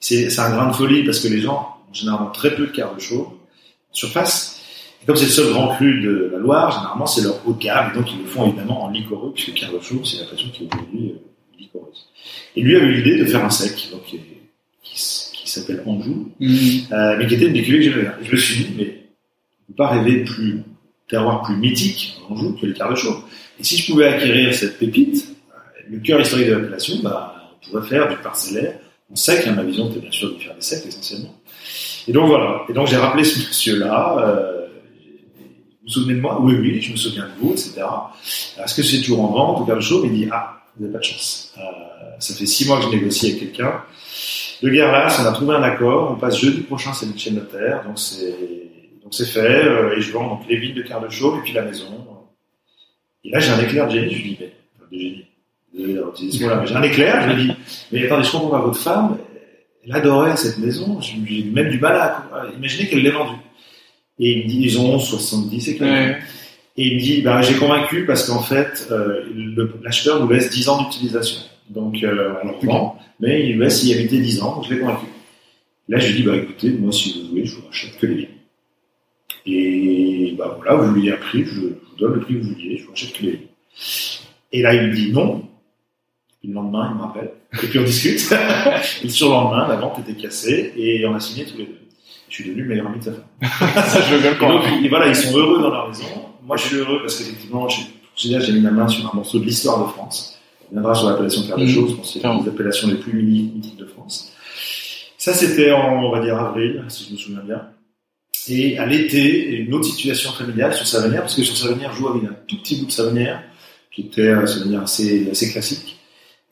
[0.00, 3.38] C'est un grain de folie parce que les gens ont généralement très peu de chaud
[3.92, 4.53] surface.
[5.04, 7.58] Et comme c'est le seul grand cru de la Loire, généralement c'est leur haut de
[7.62, 10.48] gamme, et donc ils le font évidemment en liquoreux, puisque quart de chaud c'est l'appellation
[10.48, 12.06] qui est aujourd'hui euh, liquoreuse.
[12.56, 14.00] Et lui a eu l'idée de faire un sec, donc
[14.82, 16.56] qui, s'appelle Anjou, Mhm.
[16.92, 18.14] euh, mais qui était une des cuvées que j'aimais bien.
[18.22, 19.02] Je me suis dit, mais
[19.68, 20.62] on peut pas rêver de plus
[21.08, 23.14] terroir plus mythique en Anjou que les quarts de chaud.
[23.60, 27.36] Et si je pouvais acquérir cette pépite, euh, le cœur historique de l'appellation, bah,
[27.66, 28.78] on pourrait faire du parcellaire
[29.12, 29.46] en sec.
[29.46, 31.34] Hein, ma vision était bien sûr de faire des secs essentiellement.
[32.08, 32.62] Et donc voilà.
[32.68, 34.16] Et donc j'ai rappelé ce monsieur-là.
[34.18, 34.53] Euh,
[35.84, 37.82] vous souvenez de moi Oui, oui, je me souviens de vous, etc.
[38.62, 40.98] Est-ce que c'est toujours en vente quart de chaud Il dit ah, vous n'avez pas
[40.98, 41.54] de chance.
[41.58, 41.60] Euh,
[42.18, 43.82] ça fait six mois que je négocie avec quelqu'un.
[44.62, 46.12] De guerre là, on a trouvé un accord.
[46.12, 47.84] On passe jeudi prochain, c'est le notaire.
[47.84, 48.34] Donc c'est
[49.02, 49.40] donc c'est fait.
[49.40, 52.04] euh, et je vends donc les villes de quart de et puis la maison.
[53.24, 54.10] Et là, j'ai un éclair de génie.
[54.10, 54.52] Je lui dis, mais
[54.92, 56.32] de génie.
[56.32, 57.28] J'ai un éclair.
[57.28, 57.52] Je lui dis,
[57.92, 59.18] mais attendez, je comprends pas votre femme.
[59.84, 60.98] Elle adorait cette maison.
[61.00, 63.36] J'ai même du mal à imaginer qu'elle l'ait vendue.
[64.18, 66.16] Et il me dit, ils ont 70 éclairs.
[66.16, 66.18] Ouais.
[66.76, 69.22] Et il me dit, bah, j'ai convaincu parce qu'en fait, euh,
[69.82, 71.40] l'acheteur nous laisse 10 ans d'utilisation.
[71.70, 74.74] Donc, euh, on le vend, mais il nous laisse y habiter 10 ans, donc je
[74.74, 75.06] l'ai convaincu.
[75.88, 78.14] Là, je lui dis, bah, écoutez, moi, si vous voulez, je vous rachète que les
[78.14, 78.28] vignes.
[79.46, 82.50] Et, bah, voilà, vous lui un prix, je, je vous donne le prix que vous
[82.50, 83.46] vouliez, je vous rachète que les vignes.
[84.52, 85.42] Et là, il me dit non.
[86.40, 87.30] Puis le lendemain, il me rappelle.
[87.62, 88.32] Et puis on discute.
[89.02, 91.78] et le surlendemain, la vente était cassée et on a signé tous les deux.
[92.36, 93.84] Je suis devenu le meilleur ami de sa femme.
[93.86, 96.02] Ça, je veux bien Et ils- voilà, ils sont heureux dans leur maison.
[96.44, 99.86] Moi, je suis heureux parce qu'effectivement, j'ai mis la main sur un morceau de l'histoire
[99.86, 100.36] de France.
[100.68, 101.68] On viendra sur l'appellation Terre de Mhm.
[101.68, 104.32] Choses, que c'est une des appellations les plus mythiques de France.
[105.16, 107.62] Ça, c'était en, on va dire, avril, si je me souviens bien.
[108.48, 112.08] Et à l'été, une autre situation familiale sur Savanière, parce que sur Savanière, je joue
[112.08, 113.44] avec un tout petit bout de Savanière,
[113.92, 115.98] qui était un Savanière assez, assez classique.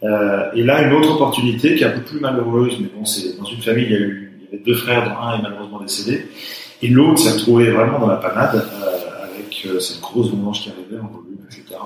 [0.05, 3.37] Euh, et là, une autre opportunité qui est un peu plus malheureuse, mais bon, c'est
[3.37, 6.27] dans une famille, il y, a eu, avait deux frères, dont un est malheureusement décédé,
[6.83, 10.71] et l'autre s'est retrouvé vraiment dans la panade, euh, avec euh, cette grosse vendange qui
[10.71, 11.81] arrivait en volume, etc.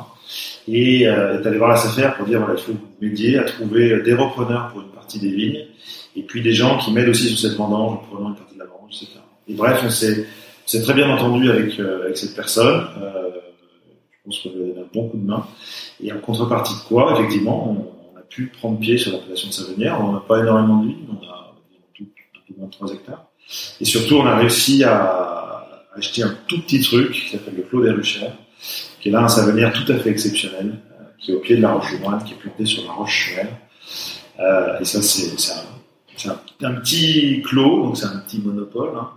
[0.69, 3.45] Et euh, est allé voir la SAFER pour dire, voilà, il faut vous m'aidiez à
[3.45, 5.67] trouver des repreneurs pour une partie des vignes,
[6.17, 8.61] et puis des gens qui m'aident aussi sur cette vendange, en prenant une partie de
[8.61, 9.19] la vendange, etc.
[9.49, 10.27] Et bref, on s'est,
[10.75, 11.81] on très bien entendu avec,
[12.17, 12.87] cette personne.
[12.97, 15.47] Je pense qu'on lui a donné un bon coup de main.
[16.03, 19.53] Et en contrepartie de quoi, effectivement, on, on a pu prendre pied sur l'appellation de
[19.53, 20.01] Savenière.
[20.03, 21.36] On n'a pas énormément de vignes, on a
[22.49, 23.27] de 3 hectares.
[23.81, 25.43] Et surtout, on a réussi à,
[25.97, 28.37] acheter un tout petit truc qui s'appelle le Clos des Ruchères,
[29.01, 31.63] qui est là un Savenière tout à fait exceptionnel, euh, qui est au pied de
[31.63, 33.51] la roche moine, qui est planté sur la roche chouette.
[34.39, 35.33] Euh, et ça, c'est
[36.29, 39.11] un, petit clos, donc c'est un petit monopole, hein,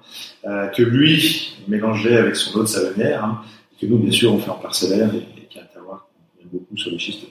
[0.45, 3.41] euh, que lui mélangeait avec son autre Savenière, hein,
[3.79, 6.49] que nous, bien sûr, on fait en parcellaire et, qui a un terroir qu'on aime
[6.53, 7.25] beaucoup sur les schistes.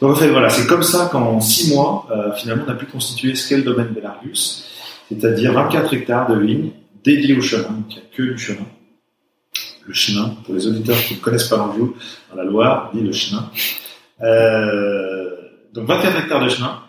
[0.00, 2.86] Donc en fait, voilà, c'est comme ça qu'en six mois, euh, finalement, on a pu
[2.86, 4.69] constituer ce qu'est le domaine Belargus,
[5.10, 6.70] c'est-à-dire 24 hectares de vignes
[7.02, 8.66] dédiés au chenin, donc il n'y a que du chenin.
[9.86, 11.96] Le chenin, pour les auditeurs qui ne connaissent pas l'Anjou,
[12.30, 13.50] dans la Loire, dit le chenin.
[14.22, 15.30] Euh,
[15.72, 16.82] donc 24 hectares de chenin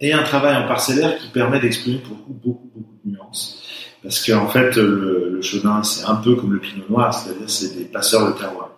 [0.00, 3.62] et un travail en parcellaire qui permet d'exprimer beaucoup, beaucoup, beaucoup de nuances.
[4.02, 7.76] Parce qu'en fait, le, le chenin, c'est un peu comme le pinot noir, c'est-à-dire c'est
[7.76, 8.70] des passeurs de terroir.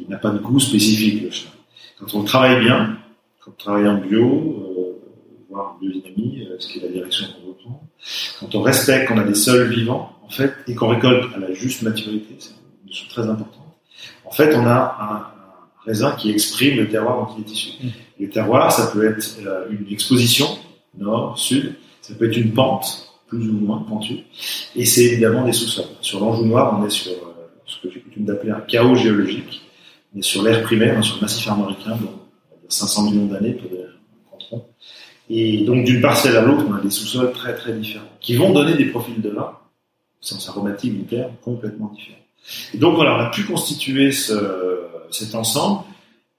[0.00, 1.50] Il n'a pas de goût spécifique, le chenin.
[1.98, 2.98] Quand on travaille bien,
[3.40, 4.65] quand on travaille en bio,
[5.48, 7.88] voire en biodynamie, euh, ce qui est la direction qu'on reprend,
[8.40, 11.52] quand on respecte qu'on a des sols vivants, en fait, et qu'on récolte à la
[11.52, 13.66] juste maturité, c'est une notion très importante,
[14.24, 15.36] en fait, on a un,
[15.86, 17.70] raisin qui exprime le terroir dont il est issu.
[17.80, 17.88] Mm.
[18.18, 20.46] Le terroir, ça peut être euh, une exposition,
[20.98, 24.24] nord, sud, ça peut être une pente, plus ou moins pentue,
[24.74, 25.84] et c'est évidemment des sous-sols.
[26.00, 29.62] Sur l'Anjou noir, on est sur euh, ce que j'ai coutume d'appeler un chaos géologique,
[30.14, 32.10] mais sur l'air primaire, hein, sur le massif armoricain, donc
[32.50, 33.98] on va dire 500 millions d'années, peut-être,
[34.30, 34.68] comprend.
[35.28, 38.52] Et donc d'une parcelle à l'autre, on a des sous-sols très très différents, qui vont
[38.52, 39.52] donner des profils de vin,
[40.20, 42.18] sens aromatique du terme, complètement différents.
[42.74, 45.82] Et donc voilà, on a pu constituer ce, cet ensemble.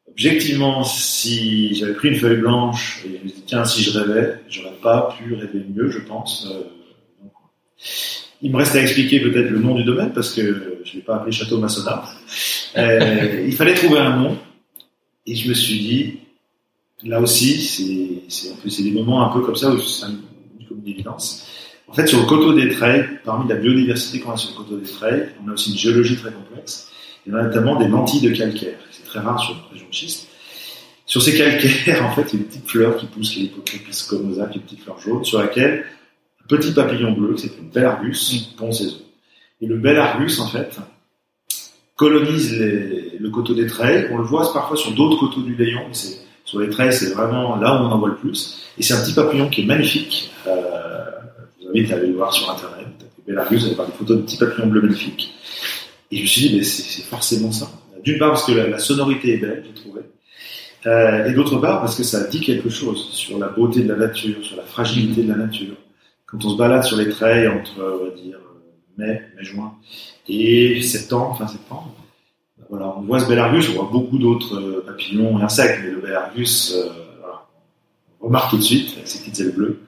[0.10, 4.40] Objectivement, si j'avais pris une feuille blanche et je me dis tiens, si je rêvais,
[4.50, 6.48] j'aurais pas pu rêver mieux, je pense.
[6.50, 6.64] Euh,
[8.42, 11.18] il me reste à expliquer peut-être le nom du domaine parce que je l'ai pas
[11.18, 12.04] appelé Château Massonat.
[12.78, 14.38] Euh, il fallait trouver un nom
[15.26, 16.20] et je me suis dit
[17.04, 20.06] là aussi, c'est un peu c'est des moments un peu comme ça où c'est
[20.68, 21.48] comme une évidence.
[21.88, 24.78] En fait, sur le coteau des Treilles, parmi la biodiversité qu'on a sur le coteau
[24.78, 26.90] des Treilles, on a aussi une géologie très complexe.
[27.26, 28.78] Il y en a notamment des lentilles de calcaire.
[28.92, 30.28] C'est très rare sur la région de schiste.
[31.06, 33.44] Sur ces calcaires, en fait, il y a une petite fleur qui pousse, qui est
[33.44, 35.86] l'hypocrépis comosa, qui est une petite fleur jaune, sur laquelle
[36.44, 38.94] un petit papillon bleu, qui s'appelle belle argus, pond ses œufs.
[39.62, 40.78] Et le bel argus, en fait,
[41.96, 44.08] colonise les- le coteau des Treilles.
[44.12, 47.58] On le voit parfois sur d'autres coteaux du mais c'est- sur les Treilles, c'est vraiment
[47.58, 48.58] là où on en voit le plus.
[48.78, 50.32] Et c'est un petit papillon qui est magnifique.
[50.48, 50.54] Euh,
[51.60, 52.88] je vous invite à aller le voir sur Internet.
[52.98, 55.36] Tapez Belarus, vous allez voir des photos de petits papillons bleus magnifiques.
[56.10, 57.70] Et je me suis dit, c'est forcément ça.
[58.02, 60.02] D'une part, parce que la, sonorité est belle, j'ai trouvé.
[60.86, 63.98] Euh, et d'autre part, parce que ça dit quelque chose sur la beauté de la
[63.98, 65.76] nature, sur la fragilité de la nature.
[66.28, 68.38] Quand on se balade sur les treilles entre, on va dire,
[68.98, 69.74] mai, mai-juin,
[70.30, 71.94] et septembre, fin septembre,
[72.70, 75.92] voilà, on voit ce bel argus, on voit beaucoup d'autres euh, papillons et insectes, mais
[75.92, 76.90] le bel argus, euh,
[77.20, 77.46] voilà,
[78.20, 79.80] on remarque tout de suite, avec ses petites ailes bleues.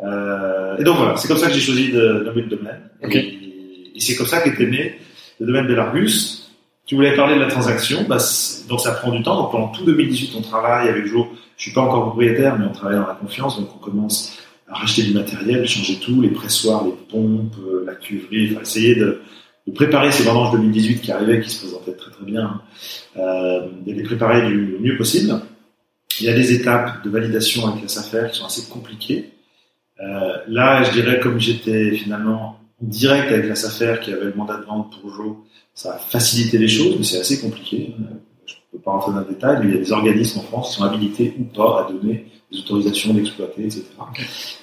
[0.00, 2.80] Euh, et donc voilà, c'est comme ça que j'ai choisi de nommer le domaine.
[3.02, 3.18] Et,
[3.94, 4.98] et c'est comme ça qu'était né
[5.38, 6.50] le domaine de l'Argus.
[6.86, 8.18] Tu voulais parler de la transaction, bah,
[8.68, 9.36] donc ça prend du temps.
[9.40, 11.28] Donc pendant tout 2018, on travaille avec Jo.
[11.56, 14.38] Je suis pas encore propriétaire, mais on travaille dans la confiance, donc on commence
[14.68, 19.20] à racheter du matériel, changer tout, les pressoirs, les pompes, la cuverie, enfin essayer de,
[19.68, 22.62] de préparer ces vendanges 2018 qui arrivaient, qui se présentaient très très bien,
[23.16, 25.34] euh, de les préparer du mieux possible.
[26.20, 29.30] Il y a des étapes de validation avec la SAFER qui sont assez compliquées.
[30.00, 34.56] Euh, là, je dirais, comme j'étais finalement direct avec la SAFER qui avait le mandat
[34.56, 35.36] de vente pour Joe,
[35.74, 37.94] ça a facilité les choses, mais c'est assez compliqué.
[38.46, 40.42] Je ne peux pas rentrer dans le détail, mais il y a des organismes en
[40.42, 43.84] France qui sont habilités ou pas à donner des autorisations d'exploiter, etc.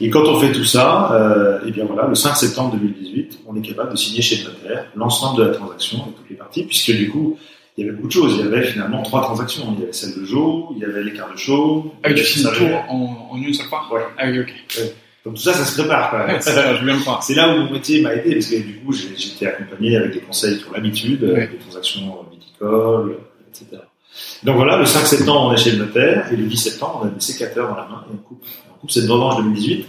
[0.02, 3.56] Et quand on fait tout ça, euh, et bien voilà, le 5 septembre 2018, on
[3.56, 6.64] est capable de signer chez le notaire l'ensemble de la transaction avec toutes les parties,
[6.64, 7.38] puisque du coup,
[7.78, 8.38] il y avait beaucoup de choses.
[8.40, 9.74] Il y avait finalement trois transactions.
[9.76, 11.94] Il y avait celle de Joe, il y avait l'écart de show.
[12.04, 13.88] Ah oui, tu signes tout en, en, une seule fois?
[13.92, 14.02] Ouais.
[14.18, 14.54] Ah oui, ok.
[15.26, 16.40] Donc tout ça, ça se prépare quand même.
[16.40, 20.20] C'est là où mon métier m'a aidé, parce que du coup, j'étais accompagné avec des
[20.20, 21.48] conseils ont l'habitude, ouais.
[21.48, 23.18] des transactions viticoles,
[23.50, 23.82] etc.
[24.44, 27.08] Donc voilà, le 5 septembre, on est chez le notaire, et le 10 septembre, on
[27.08, 28.46] a des sécateurs dans la main, et on coupe.
[28.74, 29.86] On coupe cette vendange 2018.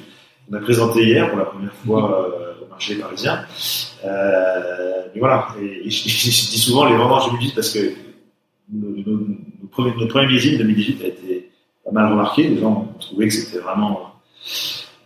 [0.51, 3.45] On a présenté hier pour la première fois euh, au marché parisien.
[4.05, 7.93] Euh, mais voilà, et, et je, je, dis souvent les vendanges 2018 parce que
[8.73, 11.51] nos, nos, nos premiers, notre premier millésime 2018 a été
[11.85, 12.49] pas mal remarqué.
[12.49, 14.13] Les gens ont trouvé que c'était vraiment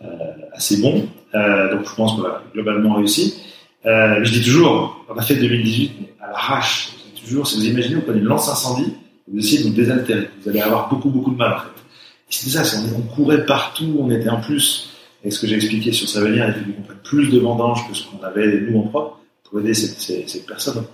[0.03, 0.07] euh,
[0.53, 1.07] assez bon.
[1.35, 3.41] Euh, donc je pense qu'on a globalement réussi.
[3.85, 6.93] Euh, je dis toujours, on a fait 2018 mais à l'arrache.
[7.19, 8.95] Toujours, si vous imaginez, vous prenez une lance incendie,
[9.27, 10.29] vous essayez de vous désaltérer.
[10.41, 11.81] Vous allez avoir beaucoup, beaucoup de mal, en fait.
[12.29, 14.91] C'était ça, on, courait partout, on était en plus,
[15.23, 17.93] et ce que j'ai expliqué sur Savenir, il fallait qu'on prenne plus de vendanges que
[17.93, 20.85] ce qu'on avait, nous, en propre, pour aider cette, personne.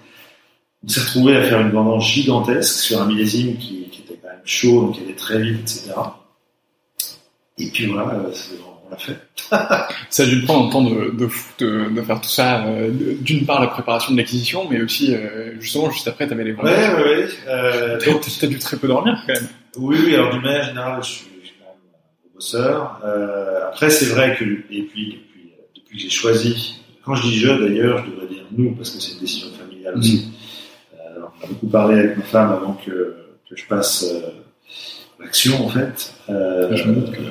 [0.83, 4.29] On s'est retrouvé à faire une vendange gigantesque sur un millésime qui, qui, était quand
[4.29, 5.91] même chaud, donc il allait très vite, etc.
[7.59, 8.19] Et puis voilà,
[8.87, 9.17] on l'a fait.
[10.09, 11.29] ça a dû prendre un temps de, de,
[11.59, 12.65] de, de faire tout ça.
[12.65, 16.43] Euh, D'une part, la préparation de l'acquisition, mais aussi, euh, justement, juste après, tu avais
[16.43, 16.71] les vendanges.
[16.71, 17.27] Ouais, ouais, ouais.
[17.47, 19.47] Euh, tu as dû très peu dormir, quand même.
[19.77, 21.25] Oui, oui, alors d'une manière générale, je suis,
[21.59, 23.01] quand même un bosseur.
[23.05, 27.37] Euh, après, c'est vrai que, et puis, depuis, depuis que j'ai choisi, quand je dis
[27.37, 29.99] je d'ailleurs, je devrais dire nous, parce que c'est une décision familiale mmh.
[29.99, 30.29] aussi.
[30.93, 33.15] Euh, on a beaucoup parlé avec ma femme avant que,
[33.49, 34.05] que je passe
[35.19, 36.13] l'action, en fait.
[36.27, 37.21] Je me que...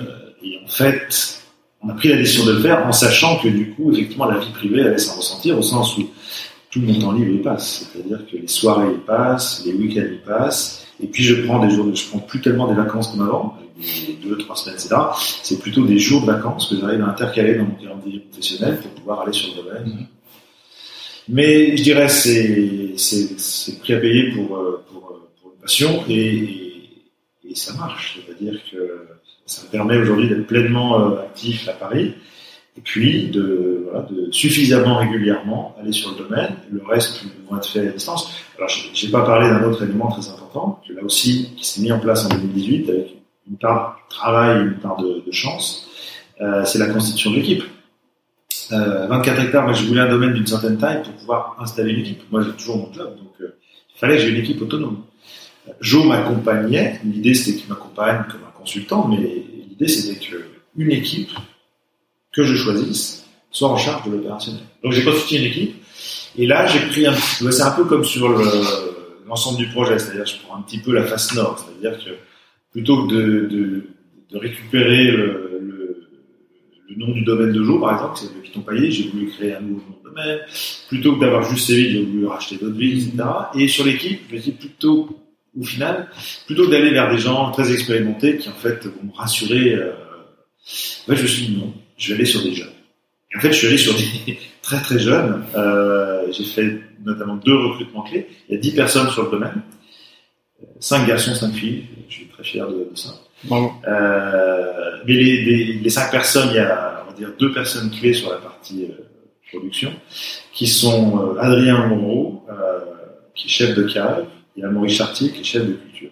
[0.43, 1.43] Et en fait,
[1.87, 4.39] on a pris la décision de le faire en sachant que du coup, effectivement, la
[4.39, 6.09] vie privée allait s'en ressentir au sens où
[6.71, 7.89] tout mon temps libre y passe.
[7.93, 11.71] C'est-à-dire que les soirées y passent, les week-ends y passent, et puis je prends des
[11.71, 14.97] jours, de, je prends plus tellement des vacances comme avant, des deux, trois semaines, etc.
[15.43, 18.91] C'est plutôt des jours de vacances que j'arrive à intercaler dans mon calendrier professionnel pour
[18.93, 19.87] pouvoir aller sur le domaine.
[19.87, 20.07] Mmh.
[21.29, 24.47] Mais je dirais c'est c'est c'est prix à payer pour
[24.89, 25.01] pour,
[25.43, 28.21] pour une passion et, et, et ça marche.
[28.25, 29.16] C'est-à-dire que
[29.47, 32.15] ça me permet aujourd'hui d'être pleinement euh, actif à Paris
[32.77, 33.89] et puis de,
[34.31, 36.57] suffisamment régulièrement aller sur le domaine.
[36.71, 38.31] Le reste vont être fait à distance.
[38.59, 41.93] Alors, j'ai pas parlé d'un autre élément très important, que là aussi, qui s'est mis
[41.93, 43.17] en place en 2018 avec
[43.49, 45.89] une part de travail une part de, chance.
[46.41, 47.63] Euh, c'est la constitution de l'équipe.
[48.73, 52.01] Euh, 24 hectares, moi, je voulais un domaine d'une certaine taille pour pouvoir installer une
[52.01, 52.31] équipe.
[52.31, 53.57] Moi, j'ai toujours mon job, donc euh,
[53.95, 55.03] il fallait que j'ai une équipe autonome.
[55.81, 57.01] Joe m'accompagnait.
[57.05, 58.46] L'idée, c'était qu'il m'accompagne comme
[59.09, 61.31] mais l'idée, c'était qu'une équipe
[62.33, 64.63] que je choisisse soit en charge de l'opérationnel.
[64.83, 65.75] Donc j'ai constitué une équipe
[66.37, 68.29] et là j'ai pris un c'est un peu comme sur
[69.27, 72.11] l'ensemble du projet, c'est-à-dire je prends un petit peu la face nord, c'est-à-dire que
[72.73, 73.83] plutôt que de,
[74.35, 75.43] récupérer le,
[76.99, 79.61] nom du domaine de jour, par exemple, c'est le Piton Paillé, j'ai voulu créer un
[79.61, 80.39] nouveau nom de domaine,
[80.89, 83.29] plutôt que d'avoir juste ces villes, j'ai voulu racheter d'autres villes, etc.
[83.55, 85.26] Et sur l'équipe, je me dis plutôt
[85.59, 86.09] au final,
[86.47, 89.93] plutôt que d'aller vers des gens très expérimentés qui en fait vont me rassurer, euh,
[89.93, 92.69] en fait, je me suis dit non, je vais aller sur des jeunes.
[93.33, 95.45] Et en fait, je suis allé sur des très très jeunes.
[95.55, 98.29] Euh, j'ai fait notamment deux recrutements clés.
[98.49, 99.63] Il y a dix personnes sur le domaine,
[100.81, 101.85] cinq garçons, cinq filles.
[102.09, 103.11] Je suis très fier de, de ça.
[103.51, 107.91] Euh, mais les, les, les, cinq personnes, il y a on va dire deux personnes
[107.91, 108.89] clés sur la partie
[109.51, 109.93] production,
[110.53, 112.43] qui sont Adrien Monroe,
[113.35, 114.27] qui est chef de cave,
[114.57, 116.11] y a Maurice Chartier qui est chef de culture.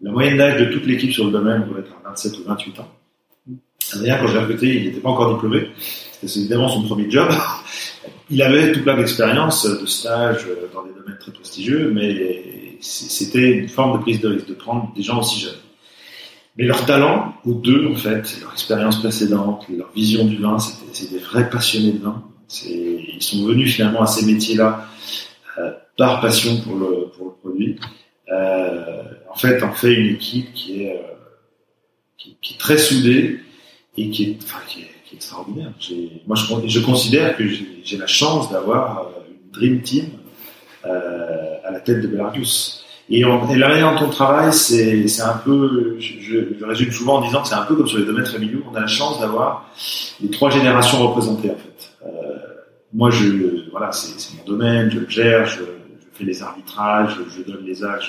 [0.00, 2.80] La moyenne d'âge de toute l'équipe sur le domaine doit être à 27 ou 28
[2.80, 2.88] ans.
[3.94, 5.68] Adrien, quand je l'ai recruté, il n'était pas encore diplômé.
[6.20, 7.28] C'était évidemment son premier job.
[8.30, 13.68] Il avait tout plein d'expériences, de stages dans des domaines très prestigieux, mais c'était une
[13.68, 15.54] forme de prise de risque de prendre des gens aussi jeunes.
[16.56, 21.14] Mais leur talent, aux deux, en fait, leur expérience précédente, leur vision du vin, c'était
[21.14, 22.22] des vrais passionnés de vin.
[22.66, 24.86] Ils sont venus finalement à ces métiers-là
[25.58, 27.76] euh, par passion pour le, pour le produit.
[28.32, 31.14] Euh, en fait, on fait une équipe qui est, euh,
[32.16, 33.40] qui, est très soudée
[33.96, 35.72] et qui est, enfin, qui est, extraordinaire.
[36.26, 40.04] Moi, je, je, considère que j'ai la chance d'avoir euh, une dream team
[40.84, 42.84] à la tête de Belarus.
[43.10, 47.42] Et, la manière dont on travaille, c'est un peu, je, je, résume souvent en disant
[47.42, 48.62] que c'est un peu comme sur les domaines familiaux.
[48.70, 49.70] On a la chance d'avoir
[50.20, 52.08] les trois générations représentées en fait.
[52.92, 55.77] Moi, je, voilà, c'est mon domaine, je le gère, je, je
[56.18, 58.04] fais les arbitrages, je, donne les actes,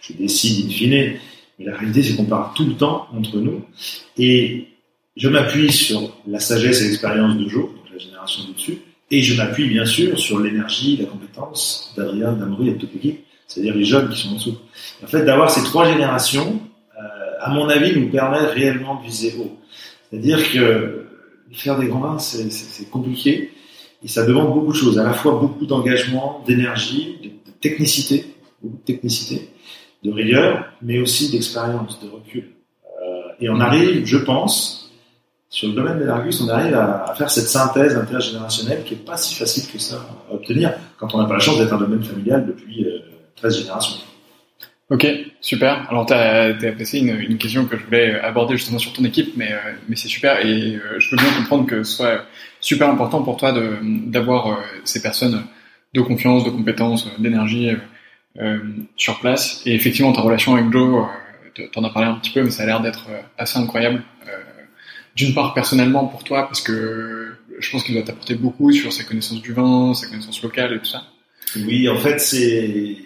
[0.00, 1.14] je, décide in fine.
[1.58, 3.64] Mais la réalité, c'est qu'on parle tout le temps entre nous.
[4.18, 4.68] Et
[5.16, 8.78] je m'appuie sur la sagesse et l'expérience de Joe, donc la génération du dessus,
[9.10, 13.74] Et je m'appuie bien sûr sur l'énergie, la compétence d'Adrien, d'Amory et de l'équipe, c'est-à-dire
[13.74, 14.58] les jeunes qui sont en dessous.
[15.04, 16.60] En fait, d'avoir ces trois générations,
[16.98, 19.58] euh, à mon avis, nous permet réellement de viser haut.
[20.10, 21.06] C'est-à-dire que
[21.52, 23.50] faire des grands vins, c'est compliqué
[24.04, 28.26] et ça demande beaucoup de choses, à la fois beaucoup d'engagement, d'énergie, de, technicité,
[28.60, 29.48] beaucoup de technicité,
[30.04, 32.50] de rigueur, mais aussi d'expérience, de recul.
[32.84, 34.92] Euh, et on arrive, je pense,
[35.48, 39.16] sur le domaine de l'Argus, on arrive à, faire cette synthèse intergénérationnelle qui est pas
[39.16, 39.96] si facile que ça
[40.30, 42.98] à obtenir quand on n'a pas la chance d'être un domaine familial depuis euh,
[43.36, 43.96] 13 générations.
[44.92, 45.06] Ok,
[45.40, 45.88] super.
[45.88, 49.32] Alors, tu as, passé une, une, question que je voulais aborder justement sur ton équipe,
[49.38, 52.26] mais, euh, mais c'est super et euh, je peux bien comprendre que ce soit
[52.60, 53.54] super important pour toi
[54.06, 55.44] d'avoir euh, ces personnes
[55.94, 57.70] de confiance, de compétences, d'énergie
[58.96, 59.62] sur place.
[59.66, 61.06] Et effectivement, ta relation avec Joe,
[61.72, 64.02] t'en as parlé un petit peu, mais ça a l'air d'être assez incroyable.
[65.16, 69.04] D'une part, personnellement pour toi, parce que je pense qu'il doit t'apporter beaucoup sur sa
[69.04, 71.04] connaissance du vin, sa connaissance locale et tout ça.
[71.56, 72.96] Oui, en fait, c'est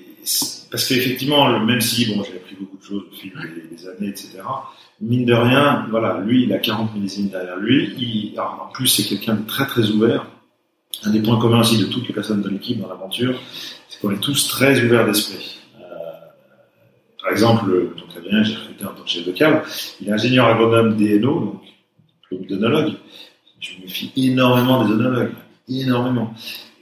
[0.71, 3.33] parce qu'effectivement, même si bon, j'ai appris beaucoup de choses au fil
[3.71, 4.39] des, années, etc.
[5.01, 7.95] Mine de rien, voilà, lui, il a 40 millésimes derrière lui.
[7.99, 10.27] Il, en plus, c'est quelqu'un de très très ouvert.
[11.05, 13.41] Un des points communs aussi de toutes les personnes de l'équipe dans l'aventure,
[13.89, 15.59] c'est qu'on est tous très ouverts d'esprit.
[15.79, 15.85] Euh,
[17.23, 19.67] par exemple, donc Adrien, j'ai recruté en tant que chef de cave,
[20.01, 21.61] il est ingénieur agronome DNO,
[22.33, 22.95] donc d'onologue.
[23.61, 25.33] Je me fie énormément des onologues,
[25.69, 26.35] énormément.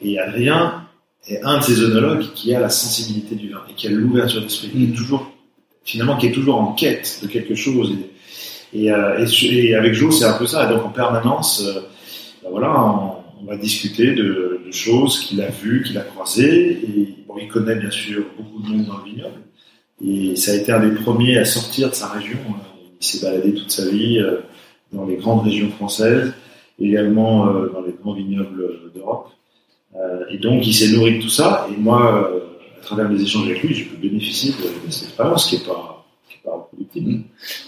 [0.03, 0.85] Et Adrien,
[1.29, 4.43] est un de ces œnologues qui a la sensibilité du vin et qui a l'ouverture
[4.43, 4.95] d'esprit, qui est mm.
[4.95, 5.31] toujours,
[5.85, 7.93] finalement, qui est toujours en quête de quelque chose.
[8.73, 10.67] Et, et, euh, et, avec Joe, c'est un peu ça.
[10.67, 11.81] Et donc, en permanence, euh,
[12.43, 16.73] ben voilà, on, va discuter de, choses qu'il a vues, qu'il a croisées.
[16.73, 19.41] Et il connaît bien sûr beaucoup de monde dans le vignoble.
[20.05, 22.39] Et ça a été un des premiers à sortir de sa région.
[23.01, 24.39] Il s'est baladé toute sa vie euh,
[24.93, 26.33] dans les grandes régions françaises,
[26.81, 29.29] également dans les grands vignobles d'Europe.
[29.97, 31.67] Euh, et donc, il s'est nourri de tout ça.
[31.71, 32.41] Et moi, euh,
[32.79, 36.05] à travers mes échanges avec lui, je peux bénéficier de, cette expérience qui est pas,
[36.29, 36.71] qui est pas.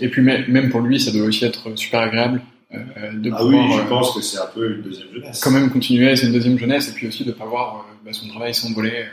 [0.01, 2.43] Et puis, même pour lui, ça doit aussi être super agréable.
[2.75, 5.41] Euh, de ah oui, je pense que c'est un peu une deuxième jeunesse.
[5.43, 8.29] Quand même continuer, c'est une deuxième jeunesse, et puis aussi de pas voir bah, son
[8.29, 9.05] travail s'envoler.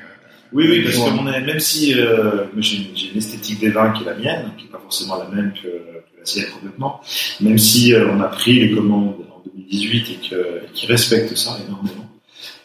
[0.51, 4.51] oui, oui, parce que même si j'ai une esthétique des vins qui est la mienne,
[4.57, 7.01] qui n'est pas forcément la même que, que la sienne complètement,
[7.41, 12.03] même si on a pris les commandes en 2018 et qui respecte ça énormément,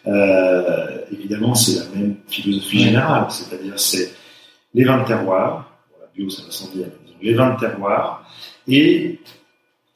[0.09, 4.13] euh, évidemment, c'est la même philosophie générale, c'est-à-dire c'est
[4.75, 6.87] les vins de terroir, la bio ça va sans dire,
[7.21, 8.31] les vins de terroir
[8.67, 9.19] et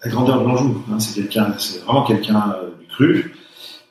[0.04, 0.84] la grandeur de l'Anjou.
[0.90, 3.34] Hein, c'est vraiment quelqu'un euh, du cru.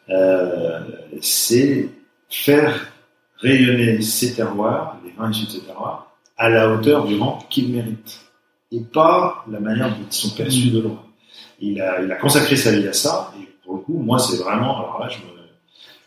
[0.10, 0.82] Euh,
[1.22, 1.90] c'est
[2.30, 2.92] faire
[3.38, 7.72] rayonner ces terroirs, les vins issus de ces terroirs, à la hauteur du rang qu'ils
[7.72, 8.20] méritent
[8.72, 11.04] et pas la manière dont ils sont perçus de loin.
[11.60, 15.00] Il a, consacré sa vie à ça et pour le coup, moi, c'est vraiment, alors
[15.00, 15.32] là, je me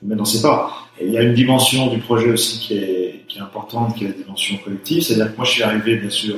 [0.05, 0.70] mais non, c'est pas.
[1.00, 4.57] il y a une dimension du projet aussi qui est, importante, qui est la dimension
[4.59, 5.02] collective.
[5.02, 6.36] C'est-à-dire que moi, je suis arrivé, bien sûr,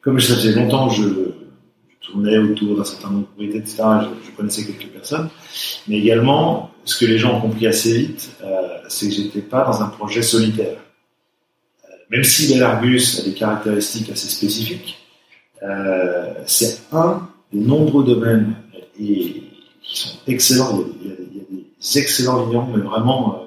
[0.00, 1.27] comme ça faisait longtemps, je, je
[2.10, 3.82] tournais autour d'un certain nombre de propriétés, etc.
[4.24, 5.28] Je, connaissais quelques personnes.
[5.86, 9.64] Mais également, ce que les gens ont compris assez vite, euh, c'est que j'étais pas
[9.64, 10.78] dans un projet solitaire.
[11.84, 14.98] Euh, même si l'Argus a des caractéristiques assez spécifiques,
[15.62, 18.54] euh, c'est un des nombreux domaines
[19.00, 19.42] et,
[19.82, 20.84] qui sont excellents.
[21.02, 23.44] Il y a, des excellents vignerons, mais vraiment,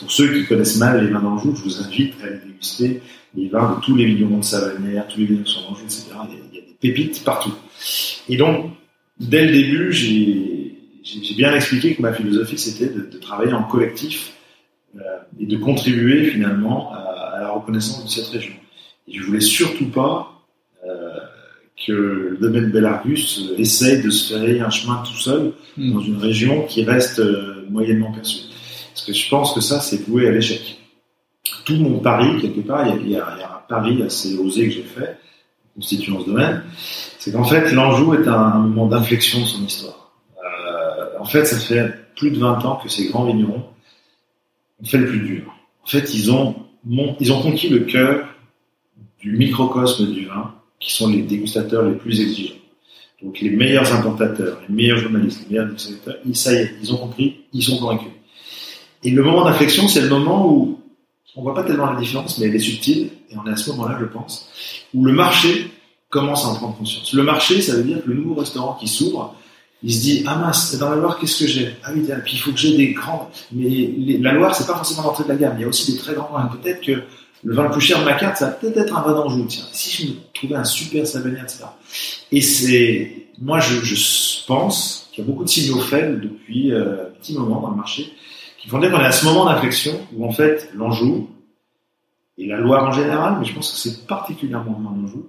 [0.00, 3.02] pour ceux qui connaissent mal les vins d'Anjou, je vous invite à aller déguster
[3.36, 6.06] les vins de tous les vignerons de Savanière, tous les vignerons de d'Anjou, etc.
[6.52, 7.54] Il y, a, des pépites partout.
[8.28, 8.70] Et donc,
[9.18, 14.32] dès le début, j'ai bien expliqué que ma philosophie, c'était de, de, travailler en collectif
[14.96, 15.00] euh,
[15.38, 18.54] et de contribuer finalement à, à, la reconnaissance de cette région.
[19.08, 20.34] Et je voulais surtout pas
[20.86, 21.18] euh,
[21.86, 25.92] que le domaine Belarus euh, essaye de se faire un chemin tout seul hmm.
[25.92, 28.44] dans une région qui reste euh, moyennement perçue.
[28.92, 30.78] Parce que je pense que ça, c'est voué à l'échec.
[31.64, 35.18] Tout mon pari, quelque part, il y, a, un pari assez osé que j'ai fait,
[35.74, 36.62] constituant ce domaine,
[37.18, 40.12] c'est qu'en fait, l'Anjou est un, moment d'inflexion de son histoire.
[40.38, 43.64] Euh, en fait, ça fait plus de 20 ans que ces grands vignerons
[44.82, 45.54] ont fait le plus dur.
[45.82, 46.54] En fait, ils ont,
[47.42, 48.26] conquis le cœur
[49.20, 52.56] du microcosme du vin, qui sont les dégustateurs les plus exigeants.
[53.22, 56.98] Donc les meilleurs importateurs, les meilleurs journalistes, les meilleurs dégustateurs, ça y est, ils ont
[56.98, 58.12] compris, ils sont convaincus.
[59.02, 60.80] Et le moment d'inflexion, c'est le moment où
[61.36, 63.70] on voit pas tellement la différence, mais elle est subtile, et on est à ce
[63.70, 64.48] moment-là, je pense,
[64.94, 65.70] où le marché
[66.10, 67.12] commence à en prendre conscience.
[67.12, 69.34] Le marché, ça veut dire que le nouveau restaurant qui s'ouvre,
[69.82, 71.76] il se dit ah mince dans la Loire qu'est-ce que j'ai?
[71.82, 75.02] Ah oui puis il faut que j'ai des grands mais la Loire c'est pas forcément
[75.02, 77.02] l'entrée de la gamme il y a aussi des très grands vins peut-être que
[77.44, 79.44] le vin le plus cher de ma carte, ça va peut-être être un vin d'Anjou.
[79.46, 81.64] Tiens, si je me trouvais un super Savagnin, etc.
[82.32, 87.04] Et c'est, moi, je, je pense qu'il y a beaucoup de signaux faibles depuis euh,
[87.04, 88.12] un petit moment dans le marché
[88.64, 91.28] qui font dire qu'on est à ce moment d'inflexion où en fait l'Anjou
[92.38, 95.28] et la Loire en général, mais je pense que c'est particulièrement l'Anjou,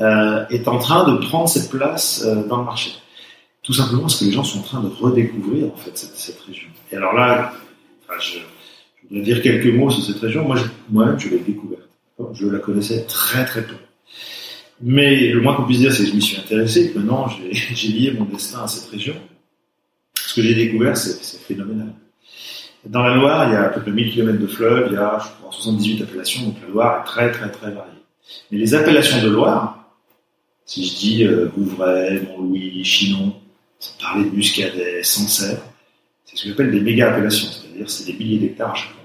[0.00, 2.90] euh, est en train de prendre cette place euh, dans le marché.
[3.62, 6.68] Tout simplement parce que les gens sont en train de redécouvrir en fait cette, région.
[6.90, 7.52] Et alors là,
[8.18, 8.38] je,
[9.08, 10.44] voudrais dire quelques mots sur cette région.
[10.44, 10.56] Moi,
[10.90, 11.88] moi-même, je l'ai découverte.
[12.34, 13.76] Je la connaissais très très peu.
[14.80, 16.90] Mais le moins qu'on puisse dire, c'est que je m'y suis intéressé.
[16.92, 19.14] et maintenant, j'ai lié mon destin à cette région.
[20.14, 21.92] Ce que j'ai découvert, c'est phénoménal.
[22.84, 24.96] Dans la Loire, il y a à peu près 1000 km de fleuves, il y
[24.96, 27.92] a, je crois, 78 appellations, donc la Loire est très très très variée.
[28.50, 29.86] Mais les appellations de Loire,
[30.66, 33.34] si je dis euh, Vouvray, Montlouis, Chinon,
[33.78, 35.62] sans parler de Muscadet, Sancerre,
[36.24, 39.02] c'est ce que j'appelle des méga appellations, c'est-à-dire c'est des milliers d'hectares à chaque fois.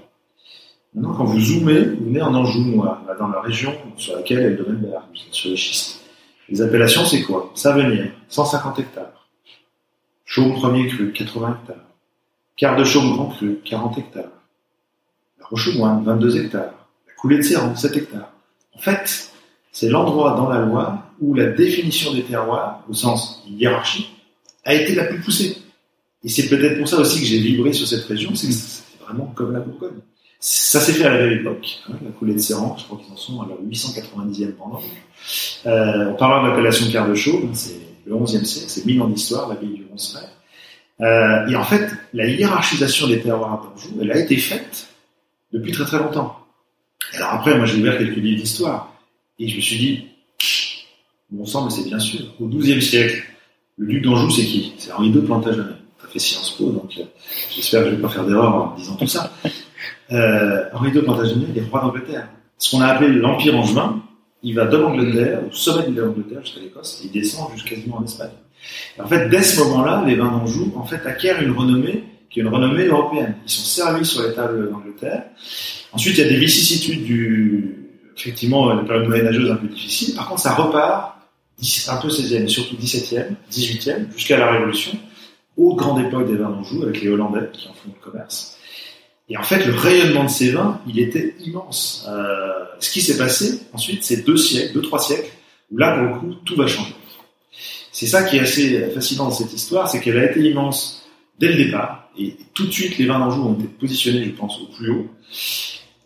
[0.94, 4.50] Maintenant, quand vous zoomez, vous venez en Anjou noir, dans la région sur laquelle est
[4.50, 4.88] le domaine de
[5.30, 6.00] sur les schistes.
[6.48, 7.52] Les appellations, c'est quoi?
[7.54, 9.28] Savenière, 150 hectares.
[10.24, 11.87] Chaume premier cru, 80 hectares.
[12.58, 14.32] Quart de Chaume grand cru, 40 hectares.
[15.38, 16.74] La Roche-au-Moine, 22 hectares.
[17.06, 18.32] La coulée de Séran, 7 hectares.
[18.74, 19.30] En fait,
[19.70, 24.10] c'est l'endroit dans la loi où la définition des terroirs, au sens hiérarchique,
[24.64, 25.56] a été la plus poussée.
[26.24, 28.82] Et c'est peut-être pour ça aussi que j'ai vibré sur cette région, c'est que c'est
[29.04, 30.00] vraiment comme la Bourgogne.
[30.40, 33.12] Ça s'est fait à la belle époque, hein, la coulée de Séran, je crois qu'ils
[33.12, 34.80] en sont à leur 890e pendant.
[35.66, 39.08] Euh, en parlant de l'appellation quart de chaume, c'est le 11e siècle, c'est 1000 ans
[39.08, 40.26] d'histoire, l'abbaye du Ronceret.
[41.00, 44.88] Euh, et en fait, la hiérarchisation des terroirs d'Anjou, elle a été faite
[45.52, 46.36] depuis très très longtemps.
[47.14, 48.92] Alors après, moi j'ai ouvert quelques livres d'histoire,
[49.38, 50.06] et je me suis dit,
[51.30, 53.22] bon sang, mais c'est bien sûr, au XIIe siècle,
[53.76, 54.72] le duc d'Anjou, c'est qui?
[54.76, 55.74] C'est Henri II Plantagenet.
[56.00, 57.04] T'as fait Sciences Po, donc euh,
[57.54, 59.32] j'espère que je vais pas faire d'erreur en disant tout ça.
[60.10, 62.28] Euh, Henri II Plantagenet, il est roi d'Angleterre.
[62.58, 64.02] Ce qu'on a appelé l'Empire angevin,
[64.42, 67.98] il va de l'Angleterre, au sommet de l'Angleterre jusqu'à l'Écosse, et il descend jusqu'à quasiment
[67.98, 68.30] en Espagne.
[68.98, 72.42] En fait, dès ce moment-là, les vins d'Anjou, en fait, acquièrent une renommée qui est
[72.42, 73.36] une renommée européenne.
[73.46, 75.24] Ils sont servis sur les tables d'Angleterre.
[75.92, 80.14] Ensuite, il y a des vicissitudes du, effectivement, la période moyenâgeuse un peu difficile.
[80.14, 81.14] Par contre, ça repart
[81.88, 84.92] un peu 16e, et surtout 17e, 18e, jusqu'à la Révolution,
[85.56, 88.56] aux grandes époques des vins d'Anjou, avec les Hollandais qui en font le commerce.
[89.28, 92.06] Et en fait, le rayonnement de ces vins, il était immense.
[92.08, 95.30] Euh, ce qui s'est passé ensuite, c'est deux siècles, deux, trois siècles,
[95.70, 96.94] où là, pour le coup, tout va changer.
[97.98, 101.04] C'est ça qui est assez fascinant dans cette histoire, c'est qu'elle a été immense
[101.40, 104.60] dès le départ, et tout de suite, les vins d'Anjou ont été positionnés, je pense,
[104.60, 105.08] au plus haut.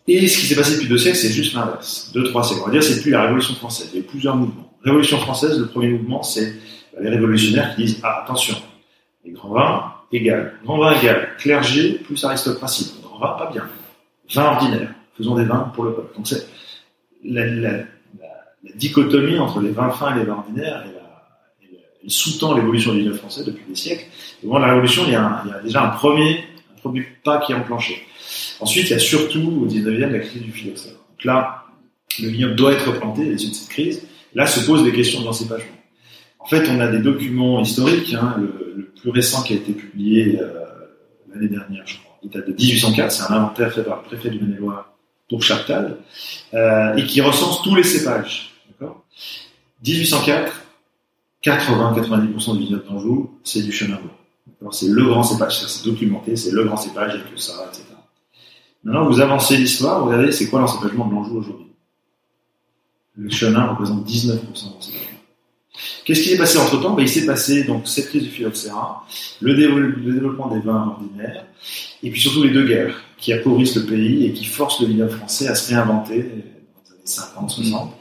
[0.07, 2.09] Et ce qui s'est passé depuis deux siècles, c'est juste l'inverse.
[2.11, 2.61] Deux, trois siècles.
[2.63, 3.91] On va dire, c'est plus la Révolution française.
[3.93, 4.73] Il y a eu plusieurs mouvements.
[4.83, 6.55] Révolution française, le premier mouvement, c'est
[6.99, 8.55] les révolutionnaires qui disent, ah, attention,
[9.23, 10.55] les grands vins, égal.
[10.65, 11.29] Grand vin égal.
[11.37, 12.91] Clergé plus aristocratie.
[13.03, 13.69] Grand vin, pas bien.
[14.33, 14.95] Vin ordinaire.
[15.15, 16.15] Faisons des vins pour le peuple.
[16.15, 16.47] Donc c'est
[17.23, 17.83] la,
[18.73, 20.83] dichotomie entre les vins fins et les vins ordinaires,
[22.07, 24.05] sous-tend l'évolution du vin français depuis des siècles.
[24.43, 26.43] Et bon, la révolution, il y, a déjà un premier,
[27.23, 28.05] pas qui est enclenché.
[28.59, 30.95] Ensuite, il y a surtout au 19e la crise du phylloxéra.
[30.95, 31.65] Donc là,
[32.19, 34.07] le vignoble doit être planté à l'issue de cette crise.
[34.35, 35.77] Là se posent des questions d'encépagement.
[36.39, 38.13] En fait, on a des documents historiques.
[38.13, 40.47] Hein, le, plus récent qui a été publié euh,
[41.33, 43.11] l'année dernière, je crois, il date de 1804.
[43.11, 44.93] C'est un inventaire fait par le préfet du Maine-et-Loire
[45.29, 45.97] pour Chaptal
[46.53, 48.53] euh, et qui recense tous les cépages.
[48.69, 49.03] D'accord?
[49.85, 50.62] 1804,
[51.43, 54.71] 80-90% du vignoble d'Anjou, c'est du chenin blanc.
[54.71, 57.83] C'est le grand cépage, c'est documenté, c'est le grand cépage, a que ça, etc.
[58.83, 61.67] Maintenant, vous avancez l'histoire, regardez, c'est quoi l'encépagement de l'Anjou aujourd'hui?
[63.15, 65.13] Le chenin représente 19% d'encépagement.
[66.05, 69.05] Qu'est-ce qui s'est passé entre temps ben, Il s'est passé donc cette crise du phylloxéra,
[69.41, 71.45] le, le, développement des vins ordinaires,
[72.01, 75.11] et puis surtout les deux guerres qui appauvrissent le pays et qui forcent le vignoble
[75.11, 77.93] français à se réinventer dans les années 50, 60.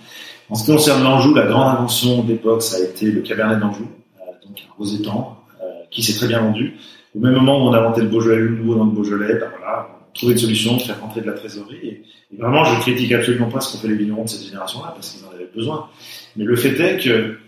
[0.53, 3.89] En ce qui concerne l'Anjou, la grande invention d'époque, ça a été le Cabernet d'Anjou,
[4.21, 6.75] euh, donc un rosétan, euh, qui s'est très bien vendu.
[7.17, 9.49] Au même moment où on a inventé le Beaujolais, le nouveau dans le Beaujolais, ben
[9.49, 11.79] voilà, on trouvait une solution faire rentrer de la trésorerie.
[11.83, 12.03] Et,
[12.39, 15.25] vraiment, je critique absolument pas ce qu'ont fait les vignerons de cette génération-là, parce qu'ils
[15.27, 15.89] en avaient besoin.
[16.37, 17.39] Mais le fait est que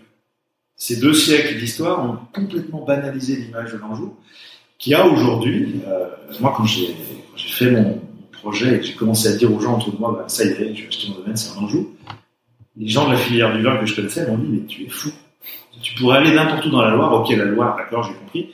[0.75, 4.15] ces deux siècles d'histoire ont complètement banalisé l'image de l'Anjou,
[4.79, 6.07] qui a aujourd'hui, euh,
[6.39, 6.95] moi quand j'ai
[7.35, 8.01] fait mon,
[8.31, 10.49] projet et que j'ai commencé à dire aux gens autour de moi, bah, ça y
[10.49, 11.95] est, je vais acheter mon domaine, c'est en Anjou,
[12.77, 14.89] les gens de la filière du vin que je connaissais m'ont dit, mais tu es
[14.89, 15.09] fou.
[15.81, 18.53] Tu pourrais aller n'importe où dans la Loire, ok, la Loire, d'accord, j'ai compris,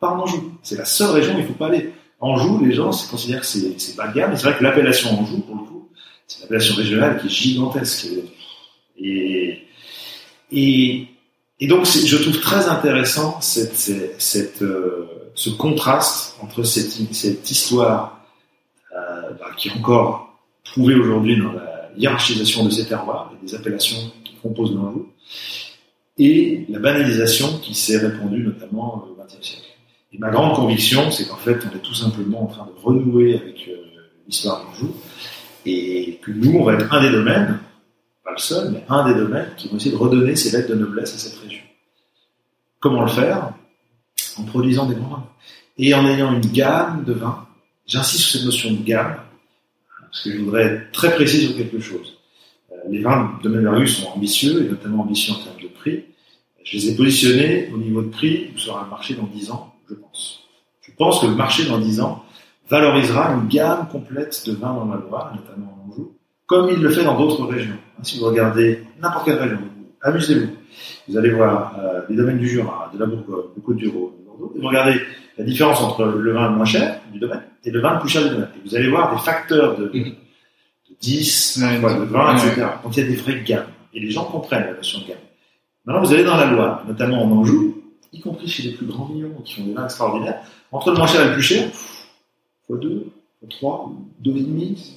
[0.00, 0.58] en Anjou.
[0.62, 1.92] C'est la seule région où il faut pas aller.
[2.20, 5.56] Anjou, les gens considèrent que c'est pas de gamme, c'est vrai que l'appellation Anjou, pour
[5.56, 5.88] le coup,
[6.26, 8.08] c'est une appellation régionale qui est gigantesque.
[8.98, 9.62] Et,
[10.52, 11.08] et,
[11.60, 18.20] et donc, je trouve très intéressant cette, cette, euh, ce contraste entre cette, cette histoire
[18.96, 23.54] euh, bah, qui est encore trouvé aujourd'hui dans la hiérarchisation de ces terroirs et des
[23.54, 25.08] appellations qui composent l'Anjou,
[26.18, 29.66] et la banalisation qui s'est répandue notamment au XXe siècle.
[30.12, 33.36] Et ma grande conviction, c'est qu'en fait, on est tout simplement en train de renouer
[33.36, 33.76] avec euh,
[34.26, 34.94] l'histoire d'Anjou,
[35.64, 37.58] et que nous, on va être un des domaines,
[38.24, 40.74] pas le seul, mais un des domaines qui vont essayer de redonner ces lettres de
[40.74, 41.62] noblesse à cette région.
[42.80, 43.54] Comment le faire?
[44.38, 45.26] En produisant des vins
[45.78, 47.46] et en ayant une gamme de vins.
[47.86, 49.16] J'insiste sur cette notion de gamme,
[50.12, 52.18] parce que je voudrais être très précis sur quelque chose.
[52.70, 56.04] Euh, les vins de Mémerlu sont ambitieux, et notamment ambitieux en termes de prix.
[56.64, 59.74] Je les ai positionnés au niveau de prix où sera le marché dans 10 ans,
[59.88, 60.40] je pense.
[60.82, 62.24] Je pense que le marché dans 10 ans
[62.68, 66.12] valorisera une gamme complète de vins dans la Loire, notamment en Anjou,
[66.46, 67.78] comme il le fait dans d'autres régions.
[68.02, 69.58] Si vous regardez n'importe quelle région,
[70.02, 70.50] amusez-vous.
[71.08, 74.12] Vous allez voir euh, les domaines du Jura, de la Bourgogne, du Côte-du-Rhône,
[74.54, 75.00] et vous regardez
[75.38, 78.08] la différence entre le vin le moins cher du domaine et le vin le plus
[78.08, 78.48] cher du domaine.
[78.56, 80.14] Et vous allez voir des facteurs de, de
[81.00, 82.66] 10, de 20, etc.
[82.82, 83.66] Donc il y a des vraies gammes.
[83.94, 85.18] Et les gens comprennent la notion de gamme.
[85.84, 89.06] Maintenant, vous allez dans la Loire, notamment en Anjou, y compris chez les plus grands
[89.06, 91.68] vignerons qui font des vins extraordinaires, entre le moins cher et le plus cher,
[92.66, 93.06] fois 2,
[93.40, 93.92] fois 3,
[94.24, 94.92] 2,5.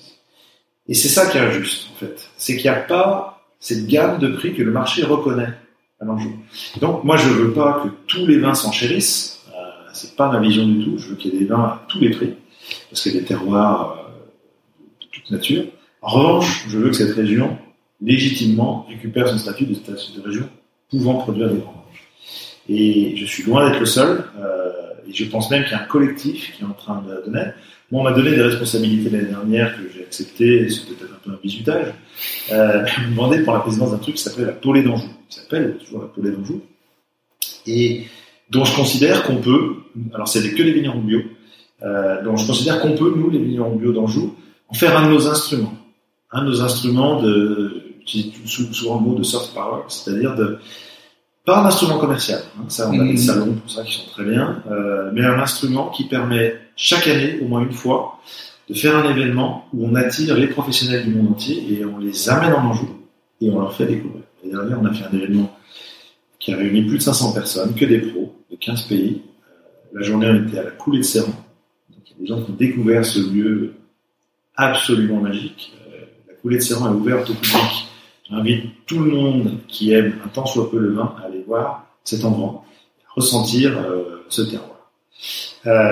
[0.88, 2.30] Et c'est ça qui est injuste, en fait.
[2.38, 5.54] C'est qu'il n'y a pas cette gamme de prix que le marché reconnaît
[6.00, 6.36] à l'Anjou.
[6.80, 9.35] Donc, moi, je veux pas que tous les vins s'enchérissent.
[9.96, 10.98] C'est pas ma vision du tout.
[10.98, 12.34] Je veux qu'il y ait des vins à tous les prix.
[12.90, 15.64] Parce que des terroirs euh, de toute nature.
[16.02, 17.58] En revanche, je veux que cette région,
[18.02, 20.50] légitimement, récupère son statut de, de région
[20.90, 22.10] pouvant produire des vendanges.
[22.68, 24.26] Et je suis loin d'être le seul.
[24.38, 24.72] Euh,
[25.08, 27.52] et je pense même qu'il y a un collectif qui est en train de donner.
[27.92, 31.32] Moi, on m'a donné des responsabilités l'année dernière que j'ai acceptées, c'est peut-être un peu
[31.32, 31.94] un bisutage.
[32.52, 35.08] Euh, on m'a demandé pour la présidence d'un truc qui s'appelle la Polée d'Anjou.
[35.30, 36.62] Qui s'appelle toujours la Polée d'Anjou.
[37.68, 38.06] Et
[38.50, 39.76] dont je considère qu'on peut,
[40.14, 41.22] alors c'est que les vignerons bio,
[41.84, 44.36] euh, dont je considère qu'on peut, nous, les vignerons bio d'Anjou,
[44.70, 45.74] en faire un de nos instruments.
[46.32, 50.58] Un de nos instruments de, souvent le mot de soft power, c'est-à-dire de,
[51.46, 54.24] pas un instrument commercial, hein, ça on a des salons pour ça qui sont très
[54.24, 58.20] bien, euh, mais un instrument qui permet chaque année, au moins une fois,
[58.68, 62.30] de faire un événement où on attire les professionnels du monde entier et on les
[62.30, 62.90] amène en Anjou
[63.42, 64.24] et on leur fait découvrir.
[64.44, 65.56] L'année dernière, on a fait un événement
[66.40, 69.22] qui a réuni plus de 500 personnes, que des pros de 15 pays.
[69.50, 71.34] Euh, la journée, on était à la coulée de Serran.
[71.90, 73.74] Donc, il y a des gens qui ont découvert ce lieu
[74.56, 75.74] absolument magique.
[75.88, 77.88] Euh, la coulée de Serran est ouverte au public
[78.28, 81.86] J'invite tout le monde qui aime un tant soit peu le vin à aller voir
[82.04, 82.66] cet endroit,
[83.08, 84.92] à ressentir euh, ce terroir.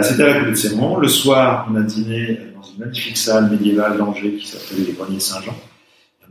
[0.02, 0.98] C'était à la Coulée de Sémon.
[0.98, 5.20] Le soir, on a dîné dans une magnifique salle médiévale d'Angers qui s'appelait les Greniers
[5.20, 5.56] Saint-Jean.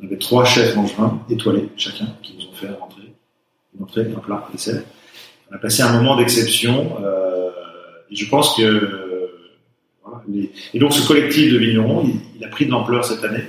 [0.01, 3.13] En avait trois chefs angevins, étoilés chacun, qui nous ont fait rentrer
[3.77, 4.83] une entrée, un plat, un dessert.
[5.53, 7.51] On a passé un moment d'exception euh,
[8.11, 9.11] et je pense que
[10.75, 13.45] et donc ce collectif de vignerons, il, a pris de l'ampleur cette année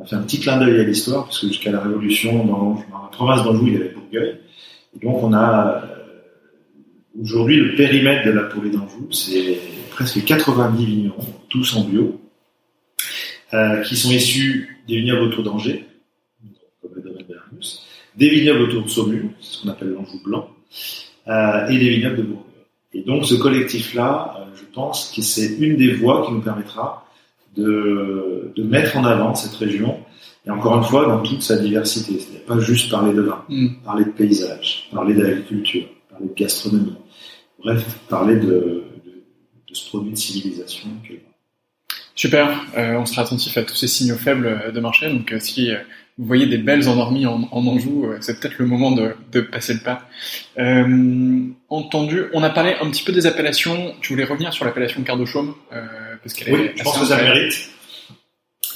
[0.00, 3.08] on a fait un petit clin d'œil à l'histoire, puisque jusqu'à la Révolution, dans, la
[3.12, 4.38] province d'Anjou, il y avait Bourgueil.
[4.96, 9.58] Et donc, on a euh, aujourd'hui le périmètre de la Polée d'Anjou, c'est
[9.90, 12.18] presque 90 vignerons, tous en bio,
[13.52, 15.84] euh, qui sont issus des vignobles autour d'Angers,
[16.80, 17.86] comme le domaine d'Argus,
[18.16, 20.48] des vignobles autour de Saumur, c'est ce qu'on appelle l'Anjou blanc,
[21.28, 22.44] euh, et des vignobles de Bourgueil.
[22.94, 27.06] Et donc, ce collectif-là, euh, je pense que c'est une des voies qui nous permettra
[27.56, 29.98] de, de, mettre en avant cette région,
[30.46, 32.18] et encore une fois, dans toute sa diversité.
[32.18, 33.68] C'est pas juste parler de vin, mm.
[33.84, 36.96] parler de paysage, parler d'agriculture, parler de gastronomie.
[37.62, 38.84] Bref, parler de, de,
[39.68, 40.88] de ce produit de civilisation
[42.14, 45.10] Super, euh, on sera attentif à tous ces signaux faibles de marché.
[45.10, 45.70] Donc si
[46.18, 49.40] vous voyez des belles endormies en, en Anjou, euh, c'est peut-être le moment de, de,
[49.40, 50.08] passer le pas.
[50.58, 53.94] Euh, entendu, on a parlé un petit peu des appellations.
[54.00, 55.54] Tu voulais revenir sur l'appellation Quart de Chaume
[56.22, 57.70] parce qu'elle oui, je pense que ça mérite.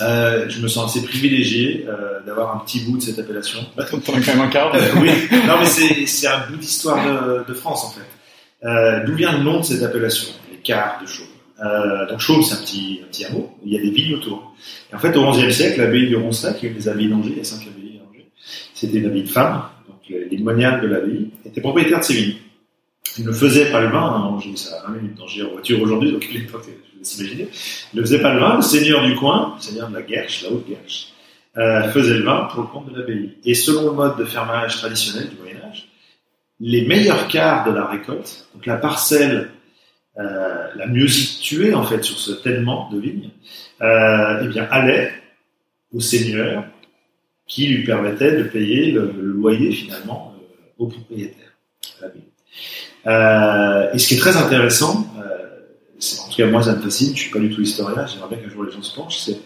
[0.00, 3.60] Euh, je me sens assez privilégié euh, d'avoir un petit bout de cette appellation.
[3.76, 4.74] T'en as quand même un quart.
[4.96, 5.10] oui,
[5.46, 8.66] non mais c'est un bout d'histoire de, de, France en fait.
[8.66, 11.26] Euh, D'où vient le nom de cette appellation, les quarts de Chaume
[11.62, 14.54] euh, Donc Chaume c'est un petit, un petit hameau, il y a des vignes autour.
[14.90, 17.30] Et en fait au XIe siècle, l'abbaye de Roncelat, qui est une des abbayes d'Angers,
[17.32, 18.28] il y a cinq abbayes d'Angers,
[18.74, 22.36] c'était une abbaye de femmes, donc les moniales de l'abbaye étaient propriétaires de ces vignes.
[23.18, 26.10] Ils ne faisaient pas le vin, hein, ça a 20 minutes d'Angers en voiture aujourd'hui,
[26.10, 26.46] donc il est
[27.04, 27.48] s'imaginer,
[27.92, 30.50] ne faisait pas le vin, le seigneur du coin, le seigneur de la Guerche, la
[30.50, 31.12] haute Guerche,
[31.56, 33.36] euh, faisait le vin pour le compte de l'abbaye.
[33.44, 35.88] Et selon le mode de fermage traditionnel du Moyen Âge,
[36.60, 39.50] les meilleurs quarts de la récolte, donc la parcelle
[40.18, 43.30] euh, la mieux située en fait sur ce tellement de vignes,
[43.82, 45.12] euh, eh bien allait
[45.92, 46.64] au seigneur
[47.46, 50.44] qui lui permettait de payer le, loyer finalement euh,
[50.78, 51.52] au propriétaire.
[53.06, 57.22] Euh, et ce qui est très intéressant, en tout cas moi ça me fascine, je
[57.22, 59.38] suis pas du tout historien, j'aimerais bien qu'un jour les gens se penchent, c'est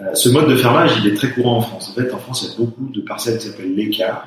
[0.00, 1.90] Euh, ce mode de fermage, il est très courant en France.
[1.90, 4.26] En fait, en France, il y a beaucoup de parcelles qui s'appellent l'écart.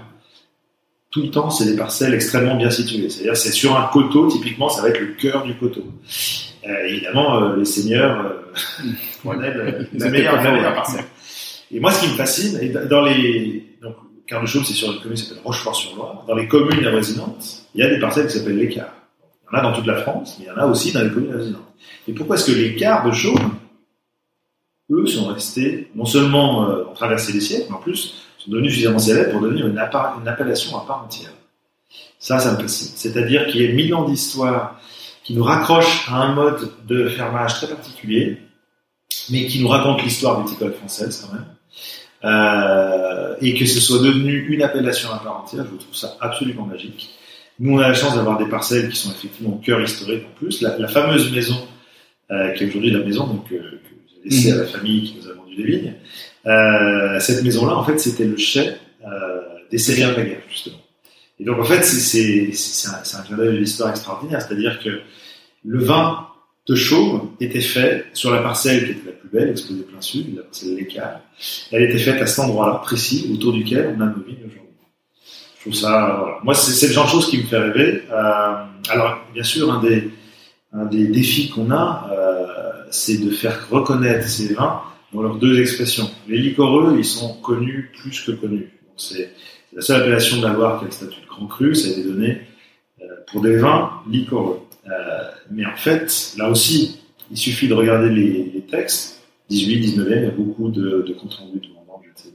[1.18, 3.10] Tout le temps, c'est des parcelles extrêmement bien situées.
[3.10, 5.84] C'est-à-dire, c'est sur un coteau, typiquement, ça va être le cœur du coteau.
[6.68, 8.92] Euh, évidemment, euh, les seigneurs, euh,
[9.26, 11.06] la meilleure, la meilleure parcelle.
[11.72, 13.96] Et moi, ce qui me fascine, et dans les, donc,
[14.30, 16.24] de Chaume, c'est sur une commune qui s'appelle Rochefort-sur-Loire.
[16.28, 18.94] Dans les communes avoisinantes, il y a des parcelles qui s'appellent l'écart.
[19.52, 21.02] Il y en a dans toute la France, mais il y en a aussi dans
[21.02, 21.74] les communes avoisinantes.
[22.08, 23.56] Et pourquoi est-ce que les quarts de Chaume,
[24.92, 28.72] eux, sont restés, non seulement euh, ont traversé les siècles, mais en plus, sont devenus
[28.72, 31.32] suffisamment célèbres pour devenir une, une appellation à part entière.
[32.20, 32.92] Ça, ça me fascine.
[32.96, 34.80] C'est-à-dire qu'il y a mille ans d'histoire
[35.24, 38.38] qui nous raccroche à un mode de fermage très particulier,
[39.30, 41.46] mais qui nous raconte l'histoire des école française quand même.
[42.24, 46.66] Euh, et que ce soit devenu une appellation à part entière, je trouve ça absolument
[46.66, 47.10] magique.
[47.60, 50.38] Nous, on a la chance d'avoir des parcelles qui sont effectivement au cœur historique en
[50.38, 50.62] plus.
[50.62, 51.58] La, la fameuse maison,
[52.32, 55.04] euh, qui est aujourd'hui la maison donc, euh, que vous avez laissée à la famille
[55.04, 55.94] qui nous a vendu des vignes,
[56.46, 58.74] euh, cette maison-là, en fait, c'était le chai
[59.06, 60.78] euh, des Sériens de la guerre, justement.
[61.40, 62.52] Et donc, en fait, c'est
[62.88, 64.42] un, un clin d'œil de l'histoire extraordinaire.
[64.42, 65.02] C'est-à-dire que
[65.66, 66.28] le vin
[66.68, 70.36] de Chaume était fait sur la parcelle qui était la plus belle, exposée plein sud,
[70.36, 71.22] la parcelle de l'Écart.
[71.72, 74.62] Elle était faite à cet endroit-là, précis, autour duquel on a nos vignes aujourd'hui.
[75.56, 76.38] Je trouve ça, voilà.
[76.44, 78.04] Moi, c'est le genre de choses qui me fait rêver.
[78.12, 80.10] Euh, alors, bien sûr, un des,
[80.74, 82.46] un des défis qu'on a, euh,
[82.92, 84.82] c'est de faire reconnaître ces vins
[85.18, 86.10] dans leurs deux expressions.
[86.28, 88.70] Les liquoreux, ils sont connus plus que connus.
[88.98, 89.32] C'est
[89.74, 92.42] la seule appellation de la statut de grand cru, ça a été donné
[93.02, 94.60] euh, pour des vins liquoreux.
[94.86, 94.92] Euh,
[95.50, 97.00] mais en fait, là aussi,
[97.32, 99.24] il suffit de regarder les, textes.
[99.50, 102.34] 18, 19e, il y a beaucoup de, de comptes rendus de vendanges, etc.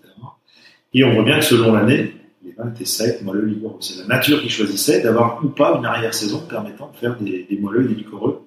[0.94, 2.14] Et on voit bien que selon l'année,
[2.44, 3.76] les vins étaient secs, moelleux, liquoreux.
[3.80, 7.58] C'est la nature qui choisissait d'avoir ou pas une arrière-saison permettant de faire des, des
[7.58, 8.40] moelleux et des liquoreux,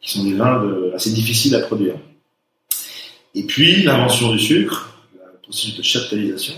[0.00, 0.62] qui sont des vins
[0.94, 1.96] assez difficiles à produire.
[3.34, 6.54] Et puis, l'invention du sucre, le processus de chaptalisation,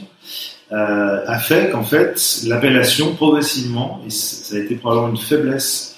[0.73, 5.97] euh, a fait qu'en fait, l'appellation, progressivement, et ça a été probablement une faiblesse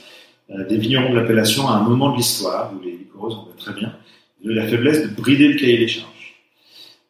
[0.51, 3.73] euh, des vignerons de l'appellation à un moment de l'histoire, où les liquoreuses en très
[3.73, 3.95] bien,
[4.45, 6.37] de la faiblesse de brider le cahier des charges.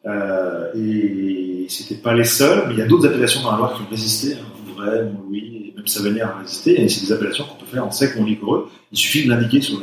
[0.05, 3.75] Euh, et c'était pas les seuls, mais il y a d'autres appellations dans la Loire
[3.75, 7.43] qui ont résisté, hein, Vouvray, Montlouis, et même Savanier a résisté, et c'est des appellations
[7.43, 9.79] qu'on peut faire en sec ou en liquoreux, il suffit de l'indiquer sur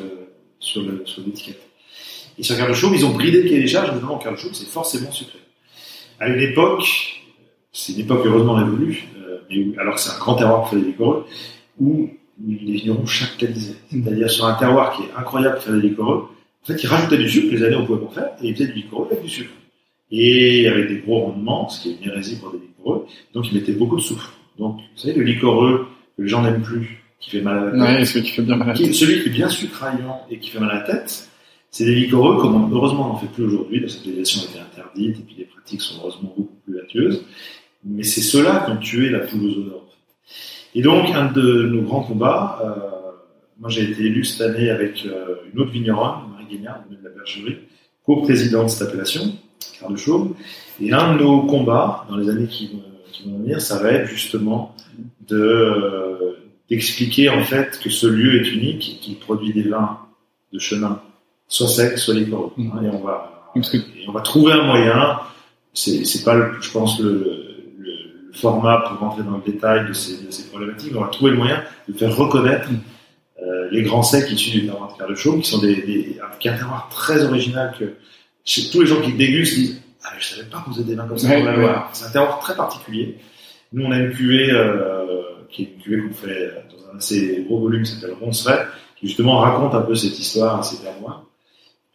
[0.59, 1.66] sur le, sur l'étiquette.
[2.39, 4.67] Et sur Carl Chaume, ils ont bridé le cahier des charges, notamment Carl Chaume, c'est
[4.69, 5.39] forcément sucré.
[6.21, 6.85] À une époque,
[7.73, 10.71] c'est une époque heureusement révolue, euh, mais où, alors que c'est un grand terroir pour
[10.71, 11.25] faire des liquoreux,
[11.81, 12.11] où
[12.47, 13.77] les vignerons chaptalisaient.
[13.91, 16.29] C'est-à-dire sur un terroir qui est incroyable pour faire des liquoreux,
[16.63, 18.67] en fait, ils rajoutaient du sucre, les années on pouvait pas faire, et ils faisaient
[18.69, 19.53] du liquoreux avec du sucre.
[20.11, 23.55] Et avec des gros rendements, ce qui est une hérésie pour des liquoreux, donc ils
[23.55, 24.33] mettaient beaucoup de soufre.
[24.59, 27.71] Donc, vous savez, le liquoreux que les gens n'aiment plus, qui fait mal à la
[27.71, 28.95] tête, Ouais, celui qui fait bien mal à la tête.
[28.95, 31.29] celui qui est bien sucraillant et qui fait mal à la tête,
[31.71, 35.19] c'est des liquoreux, comme heureusement on n'en fait plus aujourd'hui, la stérilisation a été interdite,
[35.19, 37.25] et puis les pratiques sont heureusement beaucoup plus vertueuses.
[37.85, 39.83] Mais c'est ceux-là qui ont tué la poule aux d'or.
[40.75, 43.13] Et donc, un de nos grands combats, euh,
[43.61, 47.11] moi j'ai été élu cette année avec euh, une autre vigneronne, Marie Guignard, de la
[47.11, 47.59] Bergerie,
[48.05, 49.33] co-présidente de cette appellation,
[49.81, 50.35] Carl de.
[50.81, 52.83] Et un de nos combats, dans les années qui, vont-
[53.39, 54.75] venir, ça va être justement
[55.33, 56.33] euh,
[56.69, 59.99] d'expliquer en fait que ce lieu est unique qu'il produit des vins
[60.53, 61.01] de chenin,
[61.49, 62.53] soit secs, soit liquoreux.
[62.57, 62.73] Mhm.
[62.77, 65.19] hein, Et on va que- et on va trouver un moyen.
[65.73, 67.11] C'est c'est pas, le, je pense, le,
[67.79, 67.89] le,
[68.29, 70.93] le format pour rentrer dans le détail de ces, de ces problématiques.
[70.97, 72.79] On va trouver le moyen de faire reconnaître Mm.
[73.43, 76.19] euh, les grands secs issus du terroir de Carl de Chaume, qui sont des, des
[76.23, 77.85] un terroir très original que
[78.45, 80.95] chez tous les gens qui dégustent disent ah mais je savais pas qu'on faisait des
[80.95, 81.75] vins comme ça Ouais, dans la ouais.
[81.93, 83.19] C'est un terroir très particulier.
[83.73, 85.05] Nous on a une cuvée euh,
[85.51, 88.67] qui est une cuvée qu'on fait dans un assez gros volume, qui s'appelle Ronceret,
[88.99, 91.25] qui justement raconte un peu cette histoire, ces terroirs.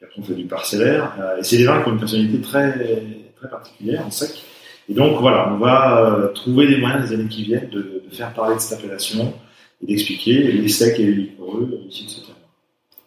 [0.02, 1.14] Puis après, on fait du parcellaire.
[1.19, 2.72] Euh, et c'est des vins qui ont une personnalité très,
[3.36, 4.32] très particulière, en sec.
[4.90, 8.15] Et donc, voilà, on va euh, trouver des moyens les années qui viennent de, de
[8.15, 9.32] faire parler de cette appellation
[9.84, 12.38] et d'expliquer les secs et les liquoreux ici de ce terroir.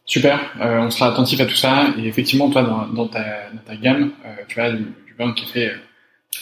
[0.07, 1.87] Super, euh, on sera attentif à tout ça.
[1.99, 5.33] Et effectivement, toi, dans, dans, ta, dans ta gamme, euh, tu as du, du vin
[5.33, 5.77] qui est fait euh,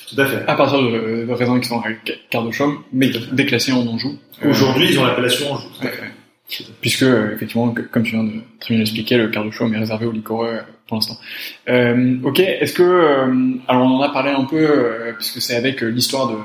[0.08, 0.44] Tout à fait.
[0.46, 4.18] à partir de, de raisins qui sont avec quart de chaume, mais déclassés en Anjou.
[4.44, 5.68] Aujourd'hui, ils ont l'appellation Anjou.
[5.68, 6.11] tout à ouais, fait.
[6.80, 7.04] Puisque,
[7.34, 10.12] effectivement, comme tu viens de très bien l'expliquer, le quart de chaume est réservé aux
[10.12, 11.16] liquoreux euh, pour l'instant.
[11.68, 12.82] Euh, ok, est-ce que...
[12.82, 16.36] euh, alors, on en a parlé un peu, puisque c'est avec l'histoire de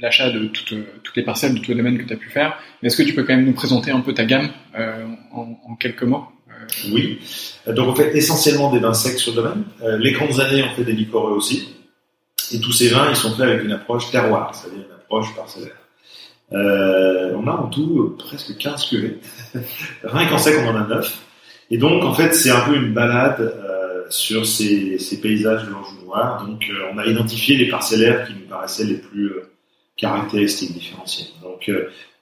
[0.00, 0.74] l'achat de toutes,
[1.16, 2.58] les parcelles de tout le domaine que tu as pu faire.
[2.80, 4.48] Mais est-ce que tu peux quand même nous présenter un peu ta gamme
[5.32, 6.24] en, quelques mots?
[6.90, 7.18] Oui.
[7.66, 9.64] Donc on fait essentiellement des vins secs sur le domaine.
[10.00, 11.74] Les grandes années, on fait des liquoreux aussi.
[12.52, 15.81] Et tous ces vins, ils sont faits avec une approche terroir, c'est-à-dire une approche parcellaire.
[16.54, 19.18] Euh, on a en tout euh, presque 15 cuvées.
[20.04, 21.22] Rien qu'en sec, on en a 9.
[21.70, 25.70] Et donc, en fait, c'est un peu une balade euh, sur ces, ces, paysages de
[25.70, 26.46] l'Anjou noir.
[26.46, 29.32] Donc, on a identifié les parcellaires qui nous paraissaient les plus
[29.96, 31.28] caractéristiques différenciées.
[31.42, 31.70] Donc,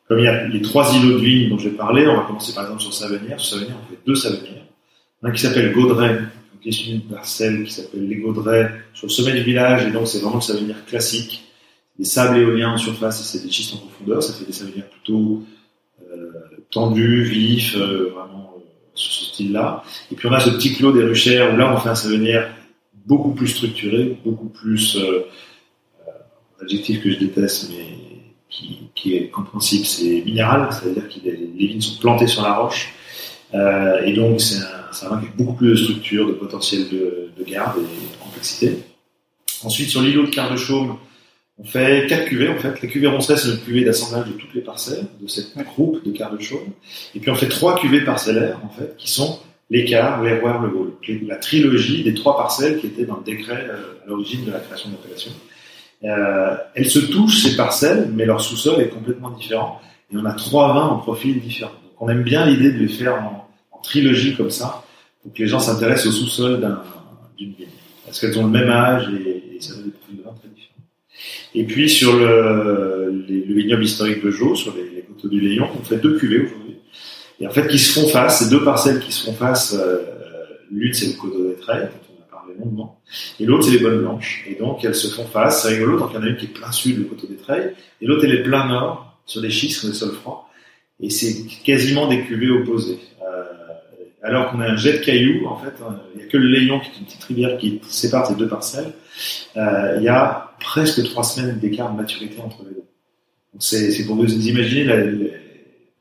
[0.07, 2.53] comme il y a les trois îlots de vigne dont j'ai parlé, on va commencer
[2.55, 3.41] par exemple sur Savenière.
[3.41, 4.65] Sur Savenière, on fait deux Savenières.
[5.23, 6.19] Un qui s'appelle Gaudray,
[6.63, 10.09] qui est une parcelle qui s'appelle les Gaudray, sur le sommet du village, et donc
[10.09, 11.50] c'est vraiment le Savenière classique.
[12.01, 14.23] Des sables éoliens en surface c'est des schistes en profondeur.
[14.23, 15.43] Ça fait des Savenières plutôt
[16.11, 16.33] euh,
[16.71, 18.61] tendus, vifs, euh, vraiment euh,
[18.95, 19.83] sur ce style-là.
[20.11, 22.55] Et puis on a ce petit clos des ruchères où là on fait un Savenière
[23.05, 25.27] beaucoup plus structuré, beaucoup plus euh,
[26.09, 27.85] euh adjectif que je déteste, mais
[28.49, 32.95] qui, qui est compréhensible, c'est minéral, c'est-à-dire que les vignes sont plantées sur la roche.
[33.53, 37.45] Et donc, c'est un, un vin avec beaucoup plus de structure, de potentiel de, de
[37.45, 38.79] garde et de complexité.
[39.63, 40.97] Ensuite, sur l'îlot de Quart de Chaume,
[41.61, 42.81] on fait quatre cuvées en fait.
[42.81, 46.11] La cuvée Ronceret, c'est notre cuvée d'assemblage de toutes les parcelles de cette groupe de
[46.11, 46.71] Quart de Chaume.
[47.15, 50.93] Et puis on fait trois cuvées parcellaires en fait, qui sont l'écart, l'erreur, le vol.
[51.27, 54.59] La trilogie des trois parcelles qui étaient dans le décret euh, à l'origine de la
[54.59, 55.33] création de l'appellation.
[56.05, 59.81] Euh, elles se touchent ces parcelles, mais leur sous-sol est complètement différent.
[60.13, 61.73] Et on a trois vins en profil différents.
[61.85, 64.83] Donc on aime bien l'idée de les faire en, en, trilogie comme ça,
[65.23, 66.79] pour que les gens s'intéressent au sous-sol
[67.37, 67.69] d'une vigne.
[68.07, 70.50] Parce qu'elles ont le même âge et, et ça donne des profils de vins très.
[71.55, 75.41] Et puis sur le, les, le vignoble historique de Jo, sur les, les, coteaux du
[75.41, 76.77] Léon, on fait deux cuvées aujourd'hui.
[77.41, 80.03] Et en fait, qui se font face, ces deux parcelles qui se font face, euh,
[80.71, 81.91] l'une c'est le coteau des Traits,
[82.61, 83.01] longuement.
[83.39, 84.45] Et l'autre, c'est les bonnes blanches.
[84.49, 85.63] Et donc, elles se font face.
[85.63, 85.99] C'est rigolo.
[85.99, 88.07] Donc, il y en a une qui est plein sud, le coteau des Treilles, et
[88.07, 90.49] l'autre, elle est plein nord, sur des schistes, sur des sols froids.
[91.01, 92.99] Et c'est quasiment des cuvées opposées.
[93.23, 93.45] Euh,
[94.23, 96.49] alors qu'on a un jet de cailloux, en fait, hein, il n'y a que le
[96.49, 98.93] Léon, qui est une petite rivière qui sépare ces deux parcelles.
[99.57, 102.85] Euh, il y a presque trois semaines d'écart de maturité entre les deux.
[103.59, 104.97] C'est pour vous imaginer la,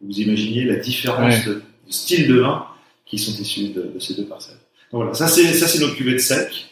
[0.02, 1.46] vous imaginez la différence ouais.
[1.46, 2.66] de, de, style de vin
[3.06, 4.58] qui sont issus de, de ces deux parcelles.
[4.92, 6.68] Donc voilà, ça c'est ça c'est notre cuvée de sec.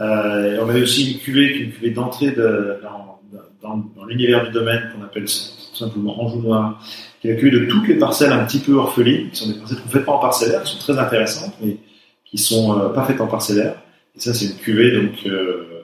[0.00, 3.20] Euh, on avait aussi une cuvée une cuvée d'entrée de, dans,
[3.62, 6.82] dans, dans l'univers du domaine qu'on appelle tout simplement Anjou Noir,
[7.20, 9.58] qui est la cuvée de toutes les parcelles un petit peu orphelines, qui sont des
[9.58, 11.76] parcelles qu'on fait pas en parcellaire, qui sont très intéressantes, mais
[12.24, 13.82] qui sont euh, pas faites en parcellaire.
[14.16, 15.75] Et ça c'est une cuvée donc euh,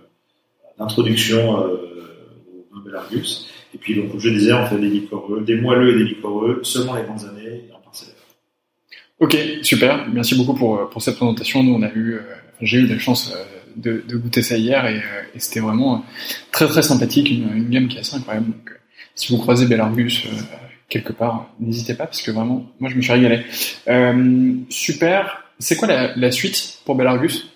[0.82, 1.66] d'introduction euh,
[2.52, 3.48] au vin Belargus.
[3.74, 6.60] Et puis donc comme je disais, on fait des liquoreux, des moelleux et des liquoreux,
[6.62, 7.62] seulement les grandes années
[9.22, 10.08] Ok, super.
[10.12, 11.62] Merci beaucoup pour, pour cette présentation.
[11.62, 12.22] Nous, on a eu, euh,
[12.60, 13.44] j'ai eu la chance euh,
[13.76, 16.04] de, goûter ça hier et, euh, et c'était vraiment
[16.50, 18.46] très très sympathique, une, gamme qui est assez incroyable.
[18.46, 18.70] Donc,
[19.14, 20.26] si vous croisez Belargus
[20.88, 23.44] quelque part, n'hésitez pas parce que vraiment, moi, je me suis régalé.
[23.86, 25.44] Euh, super.
[25.60, 27.51] C'est quoi la, la, suite pour Belargus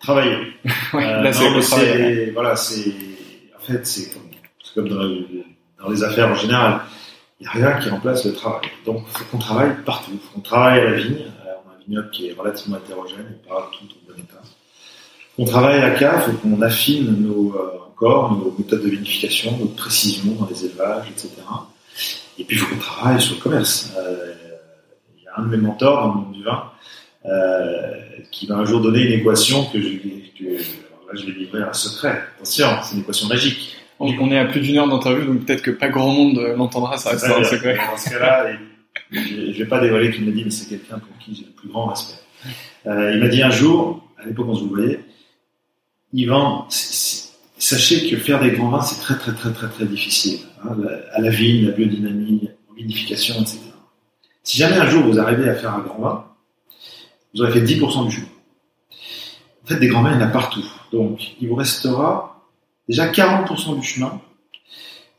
[0.00, 0.36] Travailler.
[0.94, 2.92] ouais, là, c'est Voilà, c'est
[3.56, 4.22] en fait, c'est comme,
[4.74, 6.80] comme dans, dans les affaires en général
[7.40, 8.68] il n'y a rien qui remplace le travail.
[8.84, 10.10] Donc, il faut qu'on travaille partout.
[10.12, 11.14] Il faut qu'on travaille à la vigne.
[11.14, 14.42] Euh, on a un vignoble qui est relativement hétérogène et pas tout en bon état.
[15.38, 18.90] On travaille à la cave, il faut qu'on affine nos, euh, encore nos méthodes de
[18.90, 21.30] vinification, notre précision dans les élevages, etc.
[22.38, 23.90] Et puis, il faut qu'on travaille sur le commerce.
[23.96, 24.34] Euh,
[25.16, 26.64] il y a un de mes mentors dans le monde du vin
[27.26, 27.92] euh,
[28.30, 31.62] qui va un jour donner une équation que je, que, alors là, je vais livrer
[31.62, 32.22] un secret.
[32.36, 35.70] Attention, c'est une équation magique on est à plus d'une heure d'interview, donc peut-être que
[35.70, 37.76] pas grand monde l'entendra, ça restera un secret.
[37.76, 38.46] Dans ce cas-là,
[39.10, 41.52] je ne vais pas dévoiler qu'il m'a dit, mais c'est quelqu'un pour qui j'ai le
[41.52, 42.20] plus grand respect.
[42.86, 45.00] Euh, il m'a dit un jour, à l'époque on se voyait,
[46.12, 50.40] Yvan, sachez que faire des grands vins, c'est très très très très très difficile.
[50.64, 50.76] Hein,
[51.12, 53.58] à la vigne, la biodynamie, la vinification, etc.
[54.42, 56.24] Si jamais un jour vous arrivez à faire un grand vin,
[57.34, 58.26] vous aurez fait 10% du chemin.
[59.64, 60.64] En fait, des grands vins, il y en a partout.
[60.92, 62.30] Donc, il vous restera
[62.90, 64.20] Déjà 40% du chemin,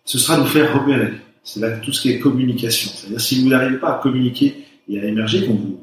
[0.04, 1.14] ce sera de vous faire repérer.
[1.42, 2.92] C'est là tout ce qui est communication.
[2.94, 5.80] C'est-à-dire si vous n'arrivez pas à communiquer et à émerger, qu'on vous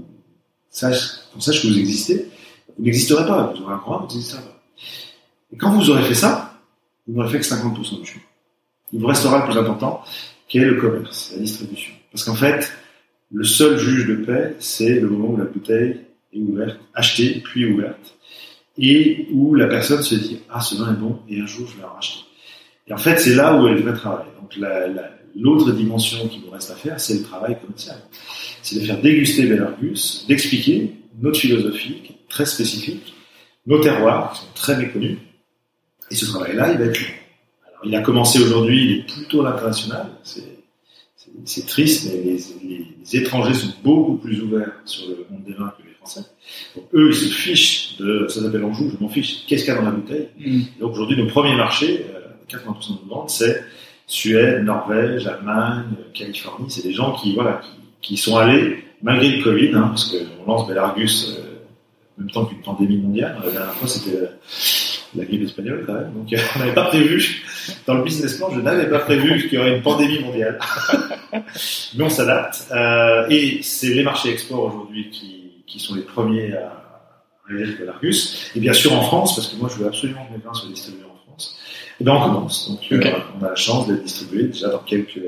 [0.69, 2.29] sache, qu'on sache que vous existez,
[2.77, 3.55] vous n'existerez pas.
[3.55, 4.61] Vous aurez un programme, vous n'existerez pas.
[5.51, 6.61] Et quand vous aurez fait ça,
[7.07, 8.23] vous n'aurez fait que 50% du chemin.
[8.93, 10.05] Il vous restera le plus important,
[10.47, 11.95] qui est le commerce, la distribution.
[12.13, 12.71] Parce qu'en fait,
[13.33, 16.01] le seul juge de paix, c'est le moment où la bouteille
[16.33, 18.19] est ouverte, achetée, puis ouverte
[18.79, 21.77] et où la personne se dit ah ce vin est bon et un jour je
[21.77, 22.25] vais en racheter.
[22.87, 24.27] Et en fait c'est là où est le vrai travail.
[24.41, 24.57] Donc
[25.37, 27.99] l'autre dimension qui nous reste à faire c'est le travail commercial.
[28.63, 33.15] C'est de faire déguster Belargus, d'expliquer notre philosophie qui est très spécifique,
[33.67, 35.19] nos terroirs qui sont très méconnus.
[36.11, 37.15] Et ce travail-là il va être long.
[37.67, 40.07] Alors il a commencé aujourd'hui, il est plutôt à l'international.
[41.45, 45.88] C'est triste, mais les, étrangers sont beaucoup plus ouverts sur le monde des vins que
[46.09, 46.29] Français.
[46.77, 49.77] Donc, eux, ils se fichent de, ça s'appelle Anjou, je m'en fiche, qu'est-ce qu'il y
[49.77, 50.29] a dans la bouteille.
[50.39, 50.61] Mm.
[50.81, 53.63] Donc aujourd'hui, nos premiers marchés, euh, 80% de nos ventes, c'est
[54.07, 56.71] Suède, Norvège, Allemagne, Californie.
[56.71, 57.61] C'est des gens qui, voilà,
[58.01, 61.49] qui, qui, sont allés, malgré le Covid, hein, parce qu'on lance Belargus euh,
[62.19, 63.37] même temps qu'une pandémie mondiale.
[63.45, 64.19] La dernière fois, c'était
[65.15, 66.13] la grippe espagnole quand même.
[66.13, 67.45] Donc on n'avait pas prévu,
[67.87, 70.59] dans le business plan, je n'avais pas prévu qu'il y aurait une pandémie mondiale.
[71.97, 72.67] Mais on s'adapte.
[72.73, 75.38] Euh, et c'est les marchés export aujourd'hui qui,
[75.69, 76.73] qui sont les premiers à
[77.45, 78.51] arriver avec l'Argus.
[78.57, 80.69] Et bien sûr en France, parce que moi je veux absolument que mes vins soient
[80.69, 81.59] distribués en France.
[82.01, 82.71] Et bien on commence.
[82.71, 85.21] Donc euh, on a la chance d'être distribué déjà dans quelques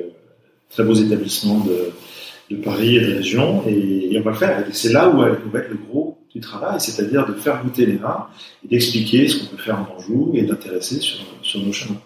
[0.70, 1.92] très beaux établissements de,
[2.50, 3.62] de Paris et de région.
[3.66, 4.68] Et, et on va le faire.
[4.68, 7.62] Et c'est là où va où va être le gros du travail, c'est-à-dire de faire
[7.62, 8.26] goûter les vins
[8.64, 12.00] et d'expliquer ce qu'on peut faire en Anjou et d'intéresser sur, sur nos chemins.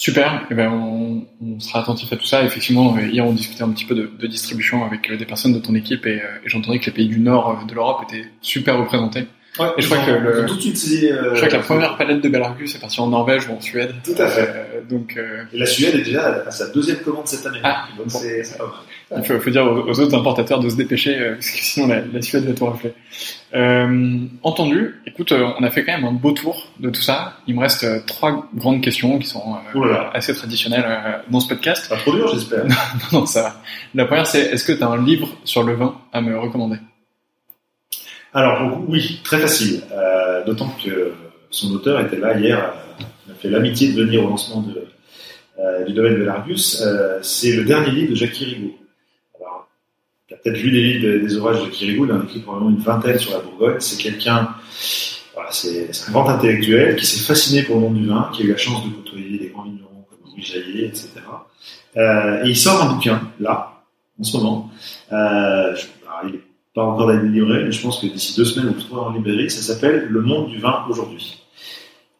[0.00, 2.44] Super, eh ben on, on sera attentif à tout ça.
[2.44, 5.52] Effectivement, euh, hier on discutait un petit peu de, de distribution avec euh, des personnes
[5.52, 8.24] de ton équipe et, euh, et j'entendais que les pays du nord de l'Europe étaient
[8.40, 9.26] super représentés.
[9.76, 11.96] Et je crois que le- tout de suite saisi, euh, Je crois que la première
[11.96, 13.92] palette de Belarus est partie en Norvège ou en Suède.
[14.04, 14.48] Tout à fait.
[14.54, 17.58] Euh, donc euh, Et la Suède est déjà à sa deuxième commande cette année.
[17.64, 18.18] Ah, Donc bon.
[18.20, 18.42] c'est
[19.16, 21.88] il faut, faut dire aux, aux autres importateurs de se dépêcher euh, parce que sinon
[21.88, 22.92] la, la Suède va tout rafler.
[23.54, 27.38] Euh, entendu, écoute, euh, on a fait quand même un beau tour de tout ça.
[27.46, 31.88] Il me reste euh, trois grandes questions qui sont euh, assez traditionnelles dans ce podcast.
[31.88, 32.64] Pas trop dur, j'espère.
[33.12, 33.62] non, ça va.
[33.94, 36.76] La première, c'est est-ce que tu as un livre sur le vin à me recommander?
[38.34, 39.80] Alors oui, très facile.
[39.92, 41.12] Euh, D'autant que
[41.50, 42.72] son auteur était là hier.
[43.26, 44.86] Il a fait l'amitié de venir au lancement de,
[45.58, 46.82] euh, du domaine de l'Argus.
[47.22, 48.74] C'est le dernier livre de Jacques Kirigo.
[50.28, 52.04] Tu as peut-être lu des livres de- des orages de Kirigo.
[52.04, 53.76] Il en a écrit probablement une vingtaine sur la Bourgogne.
[53.80, 54.50] C'est quelqu'un,
[55.34, 58.44] voilà, c'est un grand intellectuel qui s'est fasciné pour le monde du vin, qui a
[58.46, 61.10] eu la chance de côtoyer des grands vignerons comme Louis Jaillet, etc.
[61.96, 63.82] Euh, et il sort un bouquin, là,
[64.20, 64.70] en ce moment.
[65.12, 65.74] Euh,
[66.28, 66.40] il est
[66.74, 69.62] pas encore délivré, mais je pense que d'ici deux semaines ou trois en librairie, ça
[69.62, 71.42] s'appelle Le monde du vin aujourd'hui.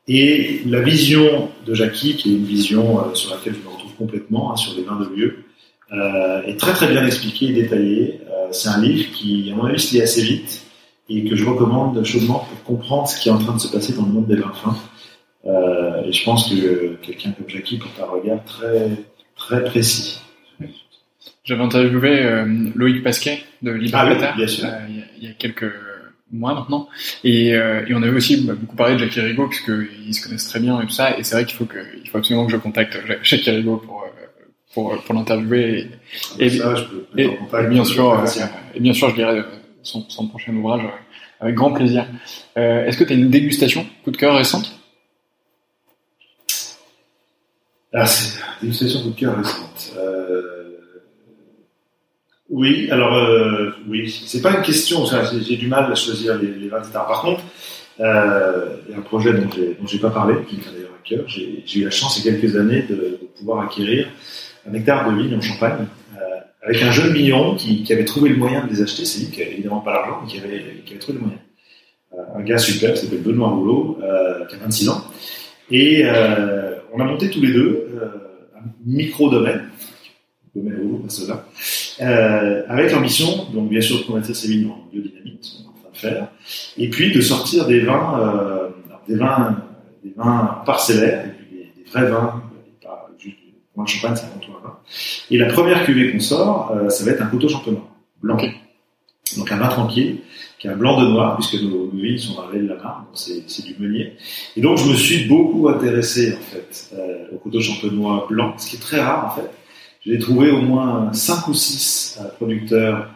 [0.07, 3.95] Et la vision de Jackie, qui est une vision euh, sur laquelle je me retrouve
[3.97, 5.45] complètement, hein, sur les vins de lieu,
[5.93, 8.21] euh, est très très bien expliqué et détaillé.
[8.31, 10.63] Euh, c'est un livre qui, à mon avis, se lit assez vite
[11.09, 13.95] et que je recommande chaudement pour comprendre ce qui est en train de se passer
[13.95, 14.77] dans le monde des fins.
[15.47, 18.91] Euh, et je pense que quelqu'un comme Jackie porte un regard très
[19.37, 20.21] très précis.
[21.45, 22.45] J'avais interviewé euh,
[22.75, 24.15] Loïc Pasquet de Libre Ah oui,
[24.91, 25.73] il y a- il y a quelques
[26.31, 26.89] mois maintenant.
[27.25, 30.49] Et, euh, et on avait aussi bah, beaucoup parlé de Jackie Rigaud, puisqu'ils se connaissent
[30.49, 31.19] très bien et tout ça.
[31.19, 33.79] Et c'est vrai qu'il faut, que, il faut absolument que je contacte Ja- Jackie Rigaud
[33.79, 34.05] pour,
[34.79, 35.89] pour, pour l'interviewer.
[36.39, 36.75] Et, ça,
[37.69, 38.27] bien sûr, euh,
[38.75, 39.43] et bien sûr, je lirai euh,
[39.83, 40.83] son, son prochain ouvrage
[41.41, 42.07] avec grand plaisir.
[42.57, 44.73] Euh, Est-ce que tu as une dégustation coup de cœur récente?
[47.93, 49.93] Ah, c'est une dégustation coup de cœur récente.
[49.97, 50.45] Euh,
[52.51, 55.05] Oui, alors euh, oui, c'est pas une question.
[55.47, 56.93] J'ai du mal à choisir les, les vins, etc.
[56.95, 57.43] Par contre,
[58.01, 59.51] euh, il y a un projet dont
[59.87, 61.25] j'ai pas parlé, qui me tient d'ailleurs à cœur.
[61.27, 64.09] J'ai j'ai eu la chance il y a quelques années de, de pouvoir acquérir
[64.67, 65.87] un hectare de vignes en Champagne
[66.17, 69.05] euh, avec un jeune vigneron qui, avait trouvé le moyen de les acheter.
[69.05, 71.39] C'est lui qui avait évidemment pas l'argent, mais qui avait, trouvé le moyen.
[72.15, 75.05] Euh, un gars super qui s'appelle Benoît Rouleau, euh, qui a 26 ans.
[75.71, 76.05] Et
[76.95, 78.01] on a monté tous les deux
[78.57, 79.69] un micro-domaine,
[80.55, 81.45] domaine Rouleau, pas cela,
[82.69, 85.73] avec l'ambition, donc bien sûr, de convertir ces vignes en biodynamie, ce qu'on est en
[85.73, 86.29] train de faire,
[86.79, 88.73] et puis de sortir des vins,
[89.07, 89.63] des vins,
[90.03, 92.43] des vins parcellaires, des, vrais vins,
[93.79, 94.77] moi de champagne, c'est tout un vin.
[95.31, 97.89] Et la première cuvée qu'on sort, euh, ça va être un coteau champenois,
[98.21, 98.37] blanc.
[99.37, 100.19] Donc un vin tranquille,
[100.59, 102.69] qui est un blanc de noir, puisque nos, nos vignes sont dans la vallée de
[102.69, 104.15] la Marne, donc c'est du meunier.
[104.57, 108.71] Et donc je me suis beaucoup intéressé en fait euh, au coteau champenois blanc, ce
[108.71, 109.49] qui est très rare en fait.
[110.05, 113.11] J'ai trouvé au moins 5 ou 6 producteurs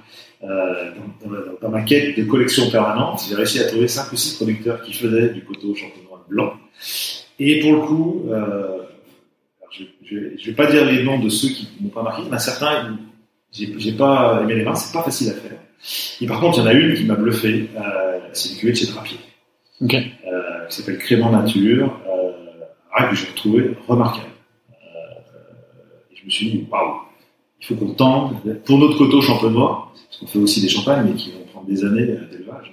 [0.44, 0.92] euh,
[1.24, 3.22] dans, dans, dans ma quête de collection permanente.
[3.28, 6.52] J'ai réussi à trouver 5 ou 6 producteurs qui faisaient du coteau champenois blanc.
[7.38, 8.81] Et pour le coup, euh,
[9.72, 12.98] je ne vais, pas dire les noms de ceux qui m'ont pas marqué, mais certains,
[13.52, 15.58] j'ai pas aimé les vins, c'est pas facile à faire.
[16.20, 18.72] Et par contre, il y en a une qui m'a bluffé, euh, c'est une cuvée
[18.72, 19.18] de chez Drapier
[19.80, 19.94] Ok.
[19.94, 24.28] euh, qui s'appelle Crément Nature, euh, que j'ai retrouvé remarquable.
[24.70, 27.00] Euh, et je me suis dit, waouh,
[27.60, 28.34] il faut qu'on tente
[28.64, 31.84] pour notre coteau champenois, parce qu'on fait aussi des champagnes, mais qui vont prendre des
[31.84, 32.72] années d'élevage.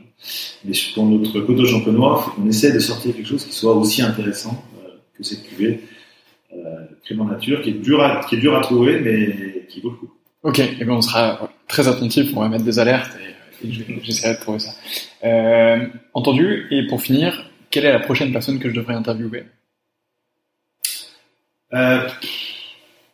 [0.66, 3.74] Mais pour notre coteau champenois, il faut qu'on essaie de sortir quelque chose qui soit
[3.74, 4.64] aussi intéressant
[5.18, 5.82] que cette cuvée
[7.04, 9.98] Crément Nature, qui est dur à, qui est dur à trouver, mais qui vaut le
[9.98, 10.12] coup.
[10.44, 13.12] Ok, et ben on sera très attentif, on va mettre des alertes
[13.64, 14.72] et, et je- j'essaierai de trouver ça.
[15.24, 19.44] Euh, entendu, et pour finir, quelle est la prochaine personne que je devrais interviewer?
[21.74, 22.08] Euh,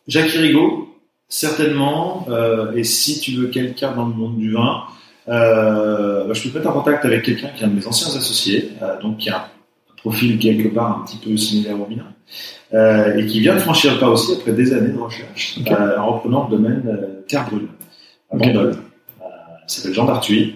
[0.08, 0.94] Jacques Rigaud,
[1.28, 2.26] certainement.
[2.30, 4.84] Euh, et si tu veux quelqu'un dans le monde du vin,
[5.28, 7.86] euh, bah, je peux te mettre en contact avec quelqu'un qui est un de mes
[7.86, 9.44] anciens associés, euh, donc qui a un
[10.06, 12.06] profil quelque part un petit peu similaire au mien,
[12.74, 15.98] euh, et qui vient de franchir le pas aussi après des années de recherche, euh,
[15.98, 17.68] en reprenant le domaine euh, Terre Brûle,
[18.30, 18.42] à Ok.
[18.42, 18.68] Bandol.
[18.68, 19.24] Euh,
[19.66, 20.54] il s'appelle Jean d'Artuis.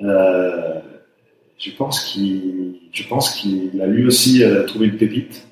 [0.00, 0.80] Euh,
[1.58, 5.46] je pense qu'il, je pense qu'il a lui aussi trouvé une pépite.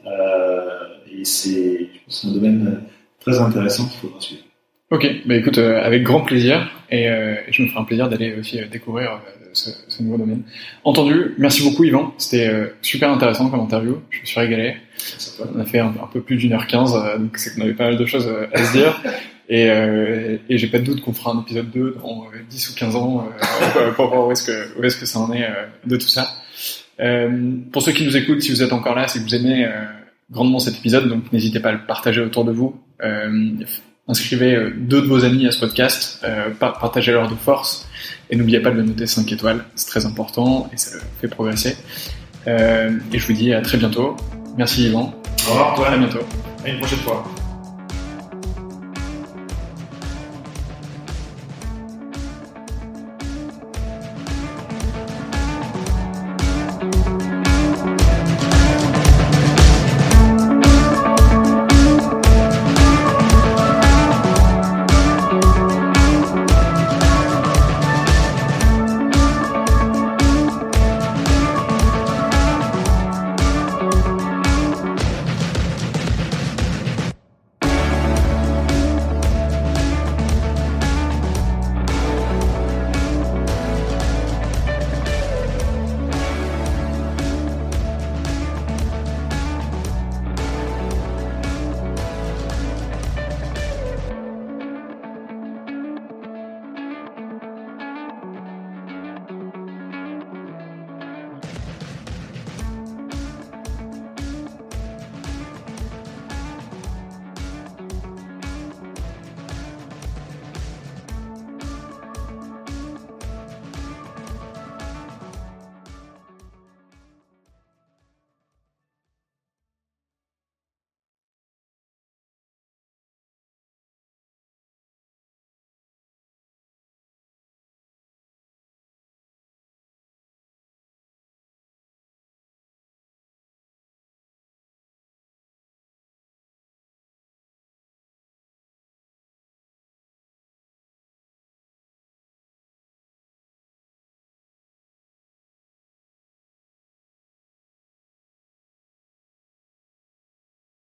[1.12, 2.80] Et c'est, c'est un domaine
[3.20, 4.42] très intéressant qu'il faudra suivre.
[4.90, 8.34] Ok, bah écoute, euh, avec grand plaisir, et euh, je me ferai un plaisir d'aller
[8.34, 9.20] aussi découvrir
[9.52, 10.42] ce, ce, nouveau domaine.
[10.82, 14.76] Entendu, merci beaucoup Yvan, c'était super intéressant comme interview, je me suis régalé.
[15.54, 17.84] On a fait un, un peu plus d'une heure quinze, donc c'est qu'on avait pas
[17.84, 19.00] mal de choses à se dire.
[19.50, 22.72] Et, euh, et j'ai pas de doute qu'on fera un épisode 2 dans 10 euh,
[22.72, 23.28] ou 15 ans
[23.76, 26.06] euh, pour voir où est-ce que, où est-ce que ça en est euh, de tout
[26.06, 26.28] ça.
[27.00, 29.68] Euh, pour ceux qui nous écoutent, si vous êtes encore là, c'est que vous aimez
[30.30, 32.80] grandement cet épisode, donc n'hésitez pas à le partager autour de vous.
[34.10, 36.24] Inscrivez deux de vos amis à ce podcast,
[36.58, 37.88] partagez-leur de force,
[38.28, 41.28] et n'oubliez pas de le noter 5 étoiles, c'est très important et ça le fait
[41.28, 41.76] progresser.
[42.46, 44.16] et je vous dis à très bientôt.
[44.56, 45.14] Merci Yvan.
[45.48, 45.88] Au revoir, toi.
[45.88, 46.20] À bientôt.
[46.64, 47.24] À une prochaine fois.